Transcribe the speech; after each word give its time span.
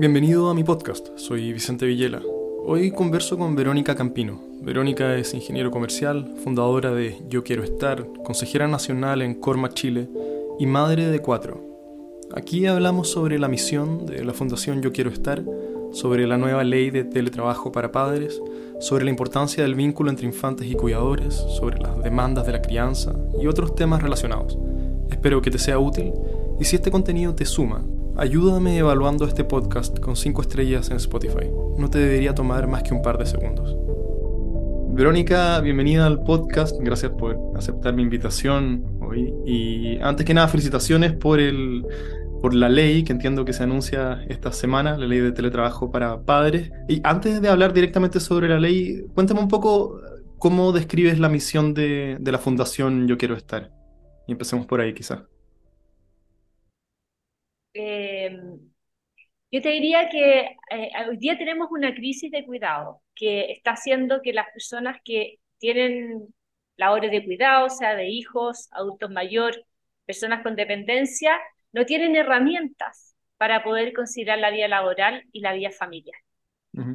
Bienvenido 0.00 0.48
a 0.48 0.54
mi 0.54 0.64
podcast, 0.64 1.08
soy 1.16 1.52
Vicente 1.52 1.84
Villela. 1.84 2.22
Hoy 2.64 2.90
converso 2.90 3.36
con 3.36 3.54
Verónica 3.54 3.94
Campino. 3.94 4.40
Verónica 4.62 5.14
es 5.16 5.34
ingeniero 5.34 5.70
comercial, 5.70 6.36
fundadora 6.42 6.90
de 6.92 7.18
Yo 7.28 7.44
Quiero 7.44 7.62
Estar, 7.62 8.06
consejera 8.24 8.66
nacional 8.66 9.20
en 9.20 9.34
Corma, 9.34 9.68
Chile 9.68 10.08
y 10.58 10.64
madre 10.64 11.08
de 11.08 11.18
cuatro. 11.18 11.60
Aquí 12.34 12.66
hablamos 12.66 13.10
sobre 13.10 13.38
la 13.38 13.48
misión 13.48 14.06
de 14.06 14.24
la 14.24 14.32
Fundación 14.32 14.80
Yo 14.80 14.90
Quiero 14.90 15.10
Estar, 15.10 15.44
sobre 15.92 16.26
la 16.26 16.38
nueva 16.38 16.64
ley 16.64 16.88
de 16.88 17.04
teletrabajo 17.04 17.70
para 17.70 17.92
padres, 17.92 18.40
sobre 18.80 19.04
la 19.04 19.10
importancia 19.10 19.62
del 19.62 19.74
vínculo 19.74 20.08
entre 20.08 20.24
infantes 20.24 20.66
y 20.66 20.76
cuidadores, 20.76 21.34
sobre 21.34 21.78
las 21.78 22.02
demandas 22.02 22.46
de 22.46 22.52
la 22.52 22.62
crianza 22.62 23.14
y 23.38 23.46
otros 23.46 23.74
temas 23.74 24.02
relacionados. 24.02 24.56
Espero 25.10 25.42
que 25.42 25.50
te 25.50 25.58
sea 25.58 25.78
útil 25.78 26.14
y 26.58 26.64
si 26.64 26.76
este 26.76 26.90
contenido 26.90 27.34
te 27.34 27.44
suma, 27.44 27.84
ayúdame 28.16 28.78
evaluando 28.78 29.26
este 29.26 29.44
podcast 29.44 29.98
con 29.98 30.16
5 30.16 30.42
estrellas 30.42 30.90
en 30.90 30.96
Spotify. 30.96 31.50
No 31.78 31.88
te 31.90 31.98
debería 31.98 32.34
tomar 32.34 32.66
más 32.66 32.82
que 32.82 32.94
un 32.94 33.02
par 33.02 33.18
de 33.18 33.26
segundos. 33.26 33.76
Verónica, 34.92 35.60
bienvenida 35.60 36.06
al 36.06 36.22
podcast. 36.24 36.76
Gracias 36.80 37.12
por 37.12 37.38
aceptar 37.56 37.94
mi 37.94 38.02
invitación 38.02 38.84
hoy. 39.00 39.32
Y 39.46 39.98
antes 40.00 40.26
que 40.26 40.34
nada, 40.34 40.48
felicitaciones 40.48 41.12
por, 41.12 41.40
el, 41.40 41.86
por 42.42 42.54
la 42.54 42.68
ley 42.68 43.04
que 43.04 43.12
entiendo 43.12 43.44
que 43.44 43.52
se 43.52 43.62
anuncia 43.62 44.22
esta 44.28 44.52
semana, 44.52 44.98
la 44.98 45.06
ley 45.06 45.20
de 45.20 45.32
teletrabajo 45.32 45.90
para 45.90 46.22
padres. 46.22 46.70
Y 46.88 47.00
antes 47.04 47.40
de 47.40 47.48
hablar 47.48 47.72
directamente 47.72 48.20
sobre 48.20 48.48
la 48.48 48.58
ley, 48.58 49.04
cuéntame 49.14 49.40
un 49.40 49.48
poco 49.48 50.00
cómo 50.38 50.72
describes 50.72 51.18
la 51.18 51.28
misión 51.28 51.72
de, 51.72 52.16
de 52.20 52.32
la 52.32 52.38
Fundación 52.38 53.06
Yo 53.08 53.16
Quiero 53.16 53.36
Estar. 53.36 53.70
Y 54.26 54.32
empecemos 54.32 54.66
por 54.66 54.80
ahí, 54.80 54.92
quizás. 54.92 55.29
Eh, 57.74 58.36
yo 59.52 59.60
te 59.62 59.68
diría 59.70 60.08
que 60.08 60.56
eh, 60.70 60.90
hoy 61.08 61.16
día 61.16 61.36
tenemos 61.36 61.68
una 61.70 61.94
crisis 61.94 62.30
de 62.30 62.44
cuidado 62.44 63.02
que 63.14 63.52
está 63.52 63.72
haciendo 63.72 64.22
que 64.22 64.32
las 64.32 64.46
personas 64.52 64.98
que 65.04 65.38
tienen 65.58 66.32
labores 66.76 67.10
de 67.10 67.24
cuidado, 67.24 67.68
sea 67.68 67.94
de 67.94 68.08
hijos, 68.08 68.68
adultos 68.72 69.10
mayores, 69.10 69.60
personas 70.06 70.42
con 70.42 70.56
dependencia, 70.56 71.38
no 71.72 71.84
tienen 71.84 72.16
herramientas 72.16 73.14
para 73.36 73.62
poder 73.62 73.92
conciliar 73.92 74.38
la 74.38 74.50
vida 74.50 74.68
laboral 74.68 75.24
y 75.32 75.40
la 75.40 75.52
vida 75.52 75.70
familiar. 75.70 76.18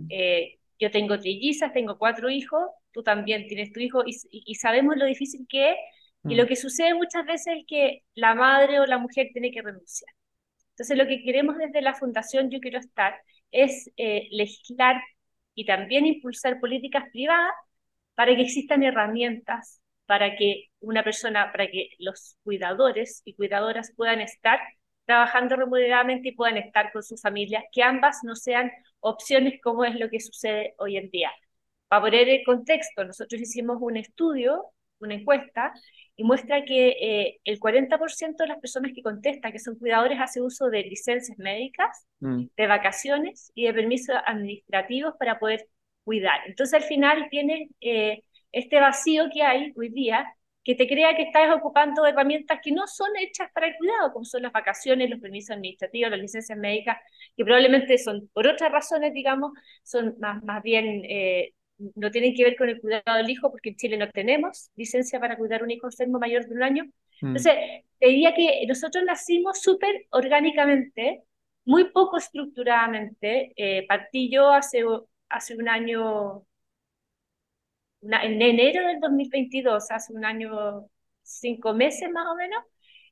eh, 0.10 0.60
yo 0.80 0.92
tengo 0.92 1.20
trillizas, 1.20 1.74
tengo 1.74 1.98
cuatro 1.98 2.30
hijos, 2.30 2.70
tú 2.92 3.04
también 3.04 3.48
tienes 3.48 3.72
tu 3.72 3.80
hijo 3.80 4.04
y, 4.06 4.16
y 4.32 4.56
sabemos 4.56 4.98
lo 4.98 5.06
difícil 5.06 5.46
que 5.48 5.72
es 5.72 5.78
y 6.28 6.36
lo 6.36 6.44
mm. 6.44 6.48
que 6.48 6.56
sucede 6.56 6.94
muchas 6.94 7.26
veces 7.26 7.58
es 7.60 7.64
que 7.68 8.04
la 8.16 8.34
madre 8.36 8.80
o 8.80 8.86
la 8.86 8.98
mujer 8.98 9.28
tiene 9.32 9.52
que 9.52 9.62
renunciar. 9.62 10.14
Entonces, 10.76 10.98
lo 10.98 11.08
que 11.08 11.24
queremos 11.24 11.58
desde 11.58 11.82
la 11.82 11.96
Fundación 11.96 12.50
Yo 12.52 12.60
Quiero 12.60 12.80
Estar 12.80 13.16
es 13.52 13.92
eh, 13.98 14.28
legislar 14.32 15.02
y 15.56 15.66
también 15.66 16.06
impulsar 16.06 16.60
políticas 16.60 17.06
privadas 17.12 17.54
para 18.16 18.36
que 18.36 18.42
existan 18.42 18.84
herramientas 18.84 19.82
para 20.06 20.36
que 20.36 20.66
una 20.80 21.04
persona, 21.04 21.52
para 21.52 21.68
que 21.68 21.90
los 22.00 22.38
cuidadores 22.44 23.22
y 23.26 23.34
cuidadoras 23.36 23.92
puedan 23.96 24.22
estar 24.22 24.60
trabajando 25.06 25.56
remuneradamente 25.56 26.30
y 26.30 26.32
puedan 26.34 26.58
estar 26.58 26.92
con 26.92 27.04
su 27.04 27.18
familia, 27.18 27.64
que 27.72 27.84
ambas 27.84 28.20
no 28.24 28.36
sean 28.36 28.72
opciones 29.00 29.60
como 29.62 29.86
es 29.86 29.96
lo 30.00 30.10
que 30.10 30.20
sucede 30.20 30.76
hoy 30.78 30.98
en 30.98 31.10
día. 31.12 31.32
Para 31.88 32.02
poner 32.04 32.30
el 32.30 32.44
contexto, 32.44 33.04
nosotros 33.06 33.42
hicimos 33.42 33.78
un 33.82 33.98
estudio, 33.98 34.66
una 35.06 35.16
encuesta, 35.16 35.74
y 36.16 36.24
muestra 36.24 36.64
que 36.64 36.90
eh, 36.90 37.40
el 37.44 37.60
40% 37.60 38.38
de 38.38 38.48
las 38.48 38.60
personas 38.60 38.92
que 38.94 39.02
contestan 39.02 39.52
que 39.52 39.60
son 39.60 39.78
cuidadores 39.78 40.20
hace 40.20 40.42
uso 40.42 40.70
de 40.70 40.84
licencias 40.84 41.38
médicas, 41.38 42.06
mm. 42.20 42.46
de 42.56 42.68
vacaciones 42.68 43.52
y 43.54 43.66
de 43.66 43.74
permisos 43.74 44.16
administrativos 44.26 45.16
para 45.20 45.40
poder 45.40 45.68
cuidar. 46.04 46.40
Entonces 46.48 46.82
al 46.82 46.88
final 46.88 47.28
tiene 47.30 47.70
eh, 47.82 48.24
este 48.52 48.80
vacío 48.80 49.26
que 49.34 49.44
hay 49.44 49.74
hoy 49.76 49.90
día 49.90 50.26
que 50.66 50.74
te 50.76 50.88
crea 50.88 51.16
que 51.16 51.24
estás 51.24 51.56
ocupando 51.56 52.06
herramientas 52.08 52.60
que 52.64 52.72
no 52.72 52.88
son 52.88 53.10
hechas 53.18 53.52
para 53.54 53.68
el 53.68 53.76
cuidado, 53.78 54.12
como 54.12 54.26
son 54.26 54.42
las 54.42 54.52
vacaciones, 54.52 55.12
los 55.12 55.20
permisos 55.20 55.56
administrativos, 55.56 56.10
las 56.10 56.20
licencias 56.20 56.58
médicas, 56.58 56.98
que 57.38 57.46
probablemente 57.46 58.00
son, 58.00 58.28
por 58.34 58.48
otras 58.48 58.72
razones, 58.72 59.14
digamos, 59.14 59.52
son 59.84 60.16
más, 60.20 60.44
más 60.44 60.64
bien 60.64 61.04
eh, 61.06 61.54
no 61.78 62.12
tienen 62.12 62.34
que 62.34 62.44
ver 62.44 62.56
con 62.56 62.70
el 62.70 62.80
cuidado 62.80 63.18
del 63.18 63.30
hijo, 63.30 63.52
porque 63.52 63.70
en 63.70 63.76
Chile 63.76 63.98
no 63.98 64.10
tenemos 64.10 64.70
licencia 64.76 65.20
para 65.20 65.38
cuidar 65.38 65.64
un 65.64 65.72
hijo 65.72 65.88
enfermo 65.88 66.20
mayor 66.20 66.48
de 66.48 66.56
un 66.56 66.64
año. 66.64 66.86
Mm. 67.22 67.28
Entonces, 67.28 67.54
te 68.00 68.08
diría 68.08 68.34
que 68.34 68.66
nosotros 68.68 69.04
nacimos 69.06 69.62
súper 69.62 70.06
orgánicamente, 70.12 71.24
muy 71.66 71.92
poco 71.92 72.18
estructuradamente. 72.18 73.54
Eh, 73.56 73.86
partí 73.88 74.32
yo 74.32 74.52
hace, 74.52 74.84
hace 75.30 75.56
un 75.56 75.68
año, 75.68 76.46
en 78.02 78.42
enero 78.42 78.88
del 78.88 79.00
2022, 79.00 79.92
hace 79.92 80.14
un 80.14 80.24
año, 80.26 80.88
cinco 81.24 81.74
meses 81.74 82.10
más 82.12 82.28
o 82.28 82.36
menos, 82.36 82.64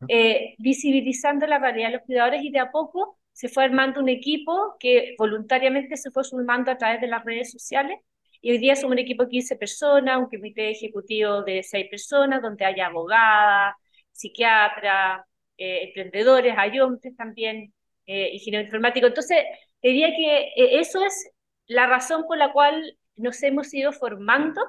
eh, 0.07 0.55
visibilizando 0.59 1.47
la 1.47 1.59
realidad 1.59 1.87
de 1.87 1.93
los 1.97 2.05
cuidadores 2.05 2.43
y 2.43 2.51
de 2.51 2.59
a 2.59 2.71
poco 2.71 3.17
se 3.31 3.49
fue 3.49 3.63
armando 3.63 3.99
un 3.99 4.09
equipo 4.09 4.75
que 4.79 5.15
voluntariamente 5.17 5.97
se 5.97 6.11
fue 6.11 6.23
sumando 6.23 6.71
a 6.71 6.77
través 6.77 7.01
de 7.01 7.07
las 7.07 7.23
redes 7.23 7.51
sociales 7.51 7.97
y 8.43 8.51
hoy 8.51 8.57
día 8.57 8.75
somos 8.75 8.91
un 8.91 8.99
equipo 8.99 9.23
de 9.23 9.29
15 9.29 9.55
personas, 9.55 10.17
un 10.19 10.29
comité 10.29 10.69
ejecutivo 10.69 11.43
de 11.43 11.63
6 11.63 11.87
personas, 11.89 12.41
donde 12.41 12.65
hay 12.65 12.81
abogadas, 12.81 13.75
psiquiatras, 14.11 15.21
eh, 15.57 15.85
emprendedores, 15.85 16.53
ayontes 16.57 17.15
también, 17.15 17.73
eh, 18.05 18.31
ingeniero 18.33 18.65
informático. 18.65 19.07
Entonces, 19.07 19.37
diría 19.81 20.09
que 20.09 20.37
eh, 20.57 20.79
eso 20.79 21.05
es 21.05 21.31
la 21.67 21.87
razón 21.87 22.25
por 22.27 22.37
la 22.37 22.51
cual 22.51 22.97
nos 23.15 23.41
hemos 23.43 23.73
ido 23.73 23.93
formando 23.93 24.61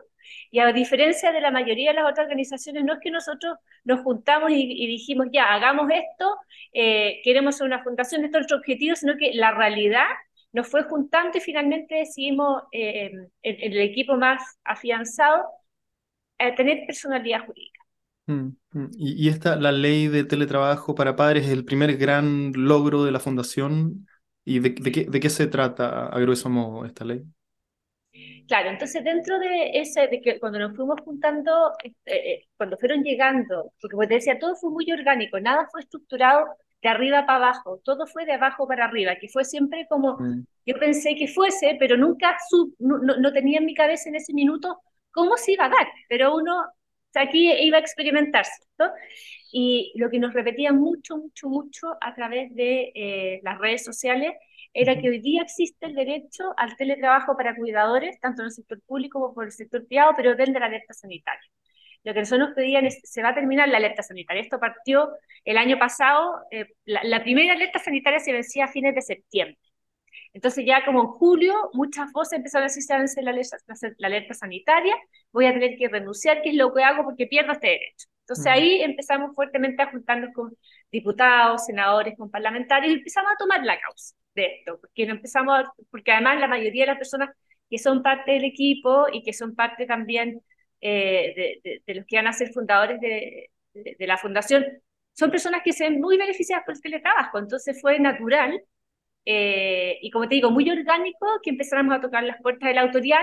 y 0.50 0.60
a 0.60 0.72
diferencia 0.72 1.32
de 1.32 1.40
la 1.40 1.50
mayoría 1.50 1.90
de 1.90 1.96
las 1.96 2.10
otras 2.10 2.26
organizaciones, 2.26 2.84
no 2.84 2.94
es 2.94 3.00
que 3.00 3.10
nosotros 3.10 3.56
nos 3.84 4.00
juntamos 4.02 4.50
y, 4.52 4.86
dijimos, 4.86 5.28
ya, 5.32 5.52
hagamos 5.52 5.90
esto, 5.90 6.36
eh, 6.72 7.20
queremos 7.24 7.56
ser 7.56 7.66
una 7.66 7.82
fundación, 7.82 8.24
esto 8.24 8.38
es 8.38 8.42
nuestro 8.42 8.58
objetivo, 8.58 8.94
sino 8.96 9.16
que 9.16 9.32
la 9.34 9.52
realidad 9.52 10.06
nos 10.54 10.68
fue 10.68 10.84
juntando 10.84 11.36
y 11.36 11.40
finalmente 11.40 11.96
decidimos, 11.96 12.62
eh, 12.70 13.10
en, 13.42 13.72
el 13.72 13.80
equipo 13.80 14.16
más 14.16 14.40
afianzado, 14.64 15.44
eh, 16.38 16.54
tener 16.54 16.86
personalidad 16.86 17.44
jurídica. 17.44 17.80
Mm, 18.26 18.48
mm. 18.70 18.90
Y, 18.96 19.28
esta, 19.28 19.56
la 19.56 19.72
ley 19.72 20.06
de 20.06 20.24
teletrabajo 20.24 20.94
para 20.94 21.16
padres, 21.16 21.46
es 21.46 21.50
el 21.50 21.64
primer 21.64 21.96
gran 21.96 22.52
logro 22.54 23.04
de 23.04 23.10
la 23.10 23.18
fundación. 23.18 24.06
¿Y 24.46 24.60
de, 24.60 24.74
qué, 24.74 25.06
de 25.06 25.20
qué, 25.20 25.30
se 25.30 25.46
trata, 25.48 26.06
a 26.06 26.20
grueso 26.20 26.48
modo, 26.50 26.84
esta 26.84 27.04
ley? 27.04 27.24
Claro, 28.46 28.68
entonces 28.70 29.02
dentro 29.02 29.38
de 29.38 29.80
ese, 29.80 30.06
de 30.06 30.20
que 30.20 30.38
cuando 30.38 30.58
nos 30.58 30.76
fuimos 30.76 31.00
juntando, 31.00 31.72
este, 31.82 32.34
eh, 32.34 32.48
cuando 32.56 32.76
fueron 32.76 33.02
llegando, 33.02 33.72
porque 33.80 33.94
como 33.94 34.06
te 34.06 34.14
decía, 34.14 34.38
todo 34.38 34.54
fue 34.54 34.70
muy 34.70 34.90
orgánico, 34.92 35.40
nada 35.40 35.66
fue 35.72 35.80
estructurado 35.80 36.46
de 36.84 36.90
arriba 36.90 37.24
para 37.24 37.46
abajo, 37.46 37.80
todo 37.82 38.06
fue 38.06 38.26
de 38.26 38.34
abajo 38.34 38.68
para 38.68 38.84
arriba, 38.84 39.16
que 39.16 39.28
fue 39.28 39.44
siempre 39.44 39.86
como 39.88 40.18
mm. 40.18 40.44
yo 40.66 40.78
pensé 40.78 41.16
que 41.16 41.26
fuese, 41.26 41.76
pero 41.80 41.96
nunca 41.96 42.36
sub, 42.50 42.74
no, 42.78 43.32
tenía 43.32 43.58
en 43.58 43.64
mi 43.64 43.74
cabeza 43.74 44.10
en 44.10 44.16
ese 44.16 44.34
minuto 44.34 44.82
cómo 45.10 45.38
se 45.38 45.52
iba 45.52 45.64
a 45.64 45.70
dar, 45.70 45.88
pero 46.10 46.36
uno 46.36 46.62
aquí 47.14 47.50
iba 47.52 47.78
a 47.78 47.80
experimentar, 47.80 48.44
¿cierto? 48.44 48.94
Y 49.50 49.92
lo 49.96 50.10
que 50.10 50.18
nos 50.18 50.34
repetía 50.34 50.74
mucho, 50.74 51.16
mucho, 51.16 51.48
mucho 51.48 51.96
a 52.02 52.14
través 52.14 52.54
de 52.54 52.92
eh, 52.94 53.40
las 53.42 53.58
redes 53.58 53.82
sociales 53.82 54.34
era 54.74 55.00
que 55.00 55.08
hoy 55.08 55.20
día 55.20 55.40
existe 55.40 55.86
el 55.86 55.94
derecho 55.94 56.52
al 56.58 56.76
teletrabajo 56.76 57.34
para 57.34 57.56
cuidadores, 57.56 58.20
tanto 58.20 58.42
en 58.42 58.46
el 58.46 58.52
sector 58.52 58.78
público 58.82 59.20
como 59.20 59.32
por 59.32 59.44
el 59.46 59.52
sector 59.52 59.86
privado, 59.86 60.12
pero 60.14 60.34
dentro 60.34 60.54
de 60.54 60.60
la 60.60 60.66
alerta 60.66 60.92
sanitaria. 60.92 61.48
Lo 62.04 62.12
que 62.12 62.20
nosotros 62.20 62.48
nos 62.48 62.56
pedían 62.56 62.86
es, 62.86 63.00
se 63.02 63.22
va 63.22 63.30
a 63.30 63.34
terminar 63.34 63.68
la 63.68 63.78
alerta 63.78 64.02
sanitaria. 64.02 64.42
Esto 64.42 64.60
partió 64.60 65.10
el 65.44 65.56
año 65.56 65.78
pasado, 65.78 66.40
eh, 66.50 66.66
la, 66.84 67.22
primera 67.22 67.54
alerta 67.54 67.78
sanitaria 67.78 68.20
se 68.20 68.32
vencía 68.32 68.66
a 68.66 68.68
fines 68.68 68.94
de 68.94 69.02
septiembre. 69.02 69.58
Entonces 70.32 70.64
ya 70.66 70.84
como 70.84 71.00
en 71.00 71.06
julio, 71.08 71.70
muchas 71.72 72.12
voces 72.12 72.38
empezaron 72.38 72.64
a 72.64 72.68
decir, 72.68 72.82
se 72.82 72.96
vence 72.96 73.22
la 73.22 73.30
alerta, 73.30 73.56
la 73.98 74.06
alerta 74.08 74.34
sanitaria, 74.34 74.96
voy 75.32 75.46
a 75.46 75.52
tener 75.52 75.76
que 75.78 75.88
renunciar, 75.88 76.42
¿qué 76.42 76.50
es 76.50 76.56
lo 76.56 76.72
que 76.74 76.82
hago? 76.82 77.04
Porque 77.04 77.26
pierdo 77.26 77.52
este 77.52 77.68
derecho. 77.68 78.06
Entonces 78.24 78.46
ahí 78.46 78.82
empezamos 78.82 79.34
fuertemente 79.34 79.82
a 79.82 79.90
juntarnos 79.90 80.32
con 80.34 80.56
diputados, 80.90 81.66
senadores, 81.66 82.14
con 82.16 82.30
parlamentarios 82.30 82.92
y 82.92 82.98
empezamos 82.98 83.32
a 83.32 83.36
tomar 83.36 83.62
la 83.64 83.78
causa 83.78 84.14
de 84.34 84.46
esto, 84.46 84.78
porque, 84.80 85.02
empezamos 85.04 85.64
porque 85.90 86.12
además 86.12 86.40
la 86.40 86.48
mayoría 86.48 86.84
de 86.84 86.86
las 86.88 86.98
personas 86.98 87.30
que 87.68 87.78
son 87.78 88.02
parte 88.02 88.32
del 88.32 88.44
equipo 88.44 89.06
y 89.12 89.22
que 89.22 89.32
son 89.32 89.54
parte 89.54 89.86
también 89.86 90.40
eh, 90.86 91.80
de, 91.86 91.94
los 91.94 92.04
que 92.04 92.16
van 92.16 92.26
a 92.26 92.32
ser 92.34 92.52
fundadores 92.52 93.00
de, 93.00 93.50
la 94.00 94.18
fundación, 94.18 94.66
son 95.14 95.30
personas 95.30 95.62
que 95.64 95.72
se 95.72 95.88
ven 95.88 95.98
muy 95.98 96.18
beneficiadas 96.18 96.64
por 96.66 96.74
el 96.74 96.82
teletrabajo, 96.82 97.38
entonces 97.38 97.80
fue 97.80 97.98
natural 97.98 98.62
eh, 99.24 99.98
y 100.02 100.10
como 100.10 100.28
te 100.28 100.34
digo, 100.34 100.50
muy 100.50 100.70
orgánico 100.70 101.26
que 101.42 101.50
empezáramos 101.50 101.96
a 101.96 102.00
tocar 102.02 102.22
las 102.24 102.40
puertas 102.42 102.68
de 102.68 102.74
la 102.74 102.82
autoridad 102.82 103.22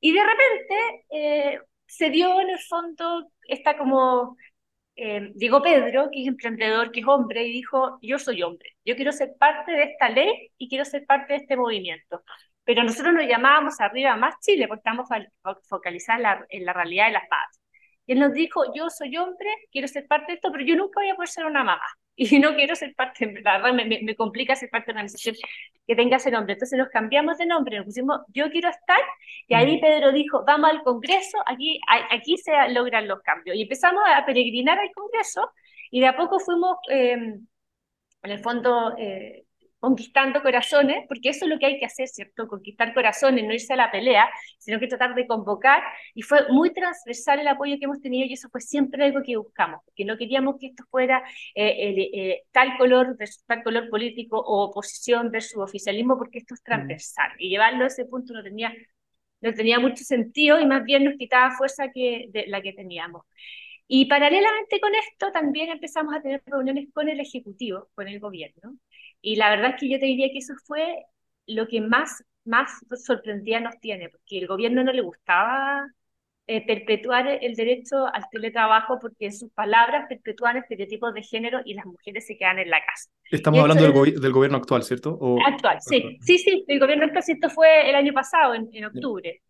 y 0.00 0.12
de 0.12 0.20
repente 0.20 1.04
eh, 1.10 1.60
se 1.86 2.10
dio 2.10 2.40
en 2.40 2.50
el 2.50 2.58
fondo 2.58 3.30
esta 3.48 3.78
como 3.78 4.36
llegó 4.96 5.62
Pedro, 5.62 6.08
que 6.10 6.22
es 6.22 6.28
emprendedor, 6.28 6.90
que 6.90 7.00
es 7.00 7.06
hombre, 7.06 7.46
y 7.46 7.52
dijo, 7.52 7.98
yo 8.02 8.18
soy 8.18 8.42
hombre, 8.42 8.76
yo 8.84 8.96
quiero 8.96 9.12
ser 9.12 9.36
parte 9.38 9.72
de 9.72 9.84
esta 9.84 10.08
ley 10.08 10.50
y 10.58 10.68
quiero 10.68 10.84
ser 10.84 11.06
parte 11.06 11.34
de 11.34 11.40
este 11.40 11.56
movimiento. 11.56 12.22
Pero 12.66 12.82
nosotros 12.82 13.14
nos 13.14 13.26
llamábamos 13.28 13.80
Arriba 13.80 14.16
Más 14.16 14.34
Chile, 14.40 14.66
porque 14.66 14.80
estamos 14.80 15.08
focalizados 15.68 16.44
en 16.48 16.64
la, 16.64 16.72
realidad 16.72 17.06
de 17.06 17.12
las 17.12 17.28
paz. 17.28 17.60
Y 18.06 18.12
él 18.12 18.18
nos 18.18 18.32
dijo, 18.32 18.74
yo 18.74 18.90
soy 18.90 19.16
hombre, 19.16 19.48
quiero 19.70 19.86
ser 19.86 20.06
parte 20.08 20.32
de 20.32 20.34
esto, 20.34 20.50
pero 20.50 20.64
yo 20.64 20.74
nunca 20.74 21.00
voy 21.00 21.08
a 21.08 21.14
poder 21.14 21.28
ser 21.28 21.46
una 21.46 21.64
mamá. 21.64 21.86
Y 22.18 22.38
no 22.38 22.54
quiero 22.54 22.74
ser 22.74 22.94
parte, 22.94 23.26
la 23.42 23.58
verdad 23.58 23.74
me, 23.74 23.84
me, 23.84 24.16
complica 24.16 24.56
ser 24.56 24.70
parte 24.70 24.86
de 24.86 24.92
una 24.92 25.00
organización 25.02 25.36
que 25.86 25.94
tenga 25.94 26.16
ese 26.16 26.30
nombre. 26.30 26.54
Entonces 26.54 26.78
nos 26.78 26.88
cambiamos 26.88 27.36
de 27.36 27.44
nombre, 27.44 27.76
nos 27.76 27.84
pusimos, 27.86 28.20
yo 28.28 28.50
quiero 28.50 28.70
estar, 28.70 29.00
y 29.46 29.54
ahí 29.54 29.78
Pedro 29.80 30.12
dijo, 30.12 30.42
vamos 30.46 30.70
al 30.70 30.82
Congreso, 30.82 31.38
aquí, 31.46 31.78
aquí 32.10 32.38
se 32.38 32.52
logran 32.70 33.06
los 33.06 33.20
cambios. 33.20 33.56
Y 33.56 33.62
empezamos 33.62 34.02
a 34.06 34.24
peregrinar 34.24 34.78
al 34.78 34.90
Congreso, 34.92 35.52
y 35.90 36.00
de 36.00 36.06
a 36.06 36.16
poco 36.16 36.40
fuimos, 36.40 36.78
eh, 36.90 37.12
en 37.12 38.30
el 38.30 38.38
fondo, 38.40 38.94
eh, 38.96 39.45
conquistando 39.78 40.42
corazones, 40.42 41.04
porque 41.08 41.28
eso 41.30 41.44
es 41.44 41.50
lo 41.50 41.58
que 41.58 41.66
hay 41.66 41.78
que 41.78 41.86
hacer, 41.86 42.08
¿cierto? 42.08 42.48
Conquistar 42.48 42.94
corazones, 42.94 43.44
no 43.44 43.52
irse 43.52 43.72
a 43.74 43.76
la 43.76 43.90
pelea, 43.90 44.28
sino 44.58 44.80
que 44.80 44.86
tratar 44.88 45.14
de 45.14 45.26
convocar. 45.26 45.82
Y 46.14 46.22
fue 46.22 46.48
muy 46.50 46.72
transversal 46.72 47.40
el 47.40 47.48
apoyo 47.48 47.76
que 47.78 47.84
hemos 47.84 48.00
tenido 48.00 48.26
y 48.26 48.32
eso 48.32 48.48
fue 48.50 48.60
siempre 48.60 49.04
algo 49.04 49.22
que 49.22 49.36
buscamos, 49.36 49.80
porque 49.84 50.04
no 50.04 50.16
queríamos 50.16 50.56
que 50.58 50.68
esto 50.68 50.84
fuera 50.90 51.22
eh, 51.54 52.10
eh, 52.12 52.42
tal 52.52 52.76
color 52.78 53.16
versus 53.16 53.44
tal 53.44 53.62
color 53.62 53.88
político 53.90 54.38
o 54.38 54.64
oposición 54.64 55.30
versus 55.30 55.58
oficialismo, 55.62 56.18
porque 56.18 56.38
esto 56.38 56.54
es 56.54 56.60
mm. 56.60 56.64
transversal. 56.64 57.30
Y 57.38 57.50
llevarlo 57.50 57.84
a 57.84 57.88
ese 57.88 58.06
punto 58.06 58.32
no 58.32 58.42
tenía, 58.42 58.72
no 59.40 59.54
tenía 59.54 59.78
mucho 59.78 60.04
sentido 60.04 60.60
y 60.60 60.66
más 60.66 60.84
bien 60.84 61.04
nos 61.04 61.14
quitaba 61.16 61.50
fuerza 61.56 61.90
que 61.92 62.26
de 62.30 62.46
la 62.48 62.62
que 62.62 62.72
teníamos. 62.72 63.22
Y 63.88 64.06
paralelamente 64.06 64.80
con 64.80 64.92
esto 64.94 65.30
también 65.32 65.70
empezamos 65.70 66.14
a 66.14 66.20
tener 66.20 66.42
reuniones 66.46 66.88
con 66.92 67.08
el 67.08 67.20
Ejecutivo, 67.20 67.88
con 67.94 68.08
el 68.08 68.18
gobierno, 68.18 68.76
y 69.20 69.36
la 69.36 69.50
verdad 69.50 69.70
es 69.74 69.80
que 69.80 69.88
yo 69.88 69.98
te 69.98 70.06
diría 70.06 70.30
que 70.30 70.38
eso 70.38 70.54
fue 70.64 71.04
lo 71.46 71.68
que 71.68 71.80
más, 71.80 72.24
más 72.44 72.70
sorprendía 73.04 73.60
nos 73.60 73.78
tiene, 73.80 74.08
porque 74.08 74.38
el 74.38 74.46
gobierno 74.46 74.84
no 74.84 74.92
le 74.92 75.02
gustaba 75.02 75.86
eh, 76.48 76.64
perpetuar 76.64 77.26
el 77.42 77.56
derecho 77.56 78.06
al 78.06 78.22
teletrabajo 78.30 79.00
porque 79.00 79.26
en 79.26 79.32
sus 79.32 79.50
palabras 79.50 80.06
perpetúan 80.08 80.56
estereotipos 80.56 81.12
de 81.12 81.22
género 81.22 81.60
y 81.64 81.74
las 81.74 81.84
mujeres 81.86 82.24
se 82.24 82.36
quedan 82.36 82.60
en 82.60 82.70
la 82.70 82.78
casa. 82.84 83.10
Estamos 83.30 83.60
hablando 83.60 83.82
del, 83.82 84.20
del, 84.20 84.32
gobierno 84.32 84.58
actual, 84.58 84.84
¿cierto? 84.84 85.18
Actual, 85.44 85.78
sí. 85.80 86.18
Sí, 86.20 86.38
sí, 86.38 86.64
el 86.68 86.78
gobierno 86.78 87.06
actual, 87.06 87.24
esto 87.26 87.50
fue 87.50 87.88
el 87.88 87.96
año 87.96 88.12
pasado, 88.12 88.54
en, 88.54 88.68
en 88.72 88.84
octubre, 88.84 89.42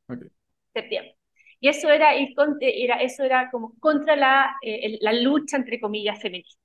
septiembre. 0.73 1.17
Y 1.61 1.69
eso 1.69 1.91
era, 1.91 2.13
era, 2.15 3.03
eso 3.03 3.25
era 3.25 3.51
como 3.51 3.75
contra 3.79 4.17
la, 4.17 4.55
eh, 4.63 4.99
la 5.01 5.13
lucha, 5.13 5.57
entre 5.57 5.81
comillas, 5.81 6.21
feminista. 6.21 6.63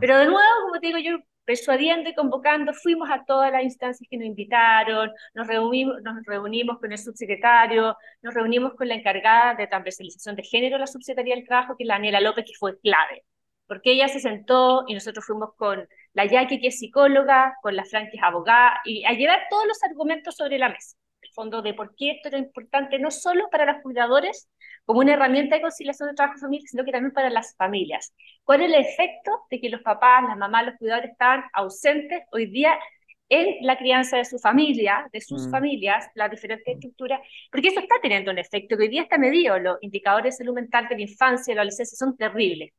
Pero 0.00 0.18
de 0.18 0.26
nuevo, 0.26 0.40
como 0.66 0.80
te 0.80 0.86
digo, 0.88 0.98
yo 0.98 1.18
persuadiendo 1.44 2.10
y 2.10 2.14
convocando, 2.14 2.72
fuimos 2.72 3.08
a 3.10 3.24
todas 3.24 3.52
las 3.52 3.62
instancias 3.62 4.08
que 4.10 4.16
nos 4.16 4.26
invitaron, 4.26 5.10
nos 5.34 5.46
reunimos, 5.46 6.02
nos 6.02 6.24
reunimos 6.24 6.78
con 6.78 6.92
el 6.92 6.98
subsecretario, 6.98 7.96
nos 8.22 8.34
reunimos 8.34 8.74
con 8.74 8.88
la 8.88 8.94
encargada 8.94 9.54
de 9.54 9.66
transversalización 9.66 10.36
de 10.36 10.42
género, 10.42 10.78
la 10.78 10.86
subsecretaría 10.86 11.34
del 11.36 11.46
trabajo, 11.46 11.76
que 11.76 11.84
es 11.84 11.88
la 11.88 11.94
Daniela 11.94 12.20
López, 12.20 12.44
que 12.46 12.54
fue 12.58 12.78
clave, 12.80 13.24
porque 13.66 13.92
ella 13.92 14.08
se 14.08 14.20
sentó 14.20 14.84
y 14.88 14.94
nosotros 14.94 15.24
fuimos 15.24 15.54
con 15.56 15.86
la 16.14 16.26
Jackie, 16.26 16.60
que 16.60 16.68
es 16.68 16.78
psicóloga, 16.78 17.56
con 17.62 17.76
la 17.76 17.84
Fran, 17.84 18.08
que 18.10 18.16
es 18.16 18.22
abogada, 18.22 18.80
y 18.84 19.04
a 19.04 19.12
llevar 19.12 19.40
todos 19.50 19.66
los 19.66 19.82
argumentos 19.82 20.36
sobre 20.36 20.58
la 20.58 20.68
mesa 20.68 20.96
fondo 21.32 21.62
de 21.62 21.74
por 21.74 21.94
qué 21.96 22.12
esto 22.12 22.28
era 22.28 22.38
importante 22.38 22.98
no 22.98 23.10
solo 23.10 23.48
para 23.50 23.64
los 23.72 23.82
cuidadores 23.82 24.48
como 24.84 25.00
una 25.00 25.14
herramienta 25.14 25.56
de 25.56 25.62
conciliación 25.62 26.10
de 26.10 26.14
trabajo 26.14 26.38
y 26.38 26.40
familia, 26.40 26.68
sino 26.68 26.84
que 26.84 26.92
también 26.92 27.12
para 27.12 27.30
las 27.30 27.54
familias. 27.56 28.14
¿Cuál 28.44 28.62
es 28.62 28.68
el 28.68 28.74
efecto 28.74 29.30
de 29.50 29.60
que 29.60 29.70
los 29.70 29.82
papás, 29.82 30.24
las 30.28 30.36
mamás, 30.36 30.66
los 30.66 30.76
cuidadores 30.76 31.12
estaban 31.12 31.44
ausentes 31.52 32.22
hoy 32.32 32.46
día 32.46 32.78
en 33.28 33.66
la 33.66 33.78
crianza 33.78 34.18
de 34.18 34.24
su 34.24 34.38
familia, 34.38 35.08
de 35.12 35.20
sus 35.20 35.46
mm. 35.46 35.50
familias, 35.50 36.06
las 36.14 36.30
diferentes 36.30 36.74
estructuras, 36.74 37.20
porque 37.50 37.68
eso 37.68 37.80
está 37.80 37.96
teniendo 38.02 38.30
un 38.30 38.38
efecto, 38.38 38.76
que 38.76 38.84
hoy 38.84 38.88
día 38.88 39.02
está 39.02 39.18
medido, 39.18 39.58
los 39.58 39.78
indicadores 39.80 40.34
de 40.34 40.44
salud 40.44 40.54
mental 40.54 40.88
de 40.88 40.96
la 40.96 41.02
infancia 41.02 41.52
y 41.52 41.54
la 41.54 41.62
adolescencia 41.62 41.96
son 41.96 42.16
terribles. 42.16 42.70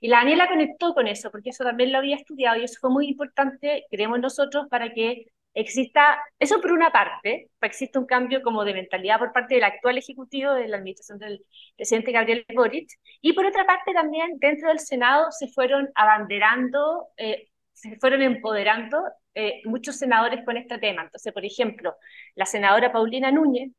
Y 0.00 0.08
la 0.08 0.18
Daniela 0.18 0.48
conectó 0.48 0.94
con 0.94 1.06
eso, 1.06 1.30
porque 1.30 1.50
eso 1.50 1.64
también 1.64 1.92
lo 1.92 1.98
había 1.98 2.16
estudiado 2.16 2.58
y 2.58 2.64
eso 2.64 2.78
fue 2.80 2.90
muy 2.90 3.08
importante, 3.08 3.86
creemos 3.90 4.20
nosotros, 4.20 4.66
para 4.68 4.92
que 4.92 5.26
exista, 5.54 6.20
eso 6.38 6.60
por 6.60 6.72
una 6.72 6.90
parte, 6.90 7.50
existe 7.60 7.98
un 7.98 8.06
cambio 8.06 8.42
como 8.42 8.64
de 8.64 8.74
mentalidad 8.74 9.18
por 9.18 9.32
parte 9.32 9.56
del 9.56 9.64
actual 9.64 9.98
ejecutivo 9.98 10.54
de 10.54 10.68
la 10.68 10.76
administración 10.76 11.18
del 11.18 11.44
presidente 11.76 12.12
Gabriel 12.12 12.44
Boric, 12.54 12.90
y 13.20 13.32
por 13.32 13.46
otra 13.46 13.66
parte 13.66 13.92
también 13.92 14.38
dentro 14.38 14.68
del 14.68 14.80
Senado 14.80 15.30
se 15.32 15.48
fueron 15.48 15.90
abanderando, 15.94 17.08
eh, 17.16 17.48
se 17.72 17.96
fueron 17.98 18.22
empoderando 18.22 19.02
eh, 19.34 19.62
muchos 19.64 19.96
senadores 19.96 20.44
con 20.44 20.56
este 20.56 20.78
tema. 20.78 21.02
Entonces, 21.02 21.32
por 21.32 21.44
ejemplo, 21.44 21.96
la 22.34 22.46
senadora 22.46 22.92
Paulina 22.92 23.30
Núñez, 23.30 23.70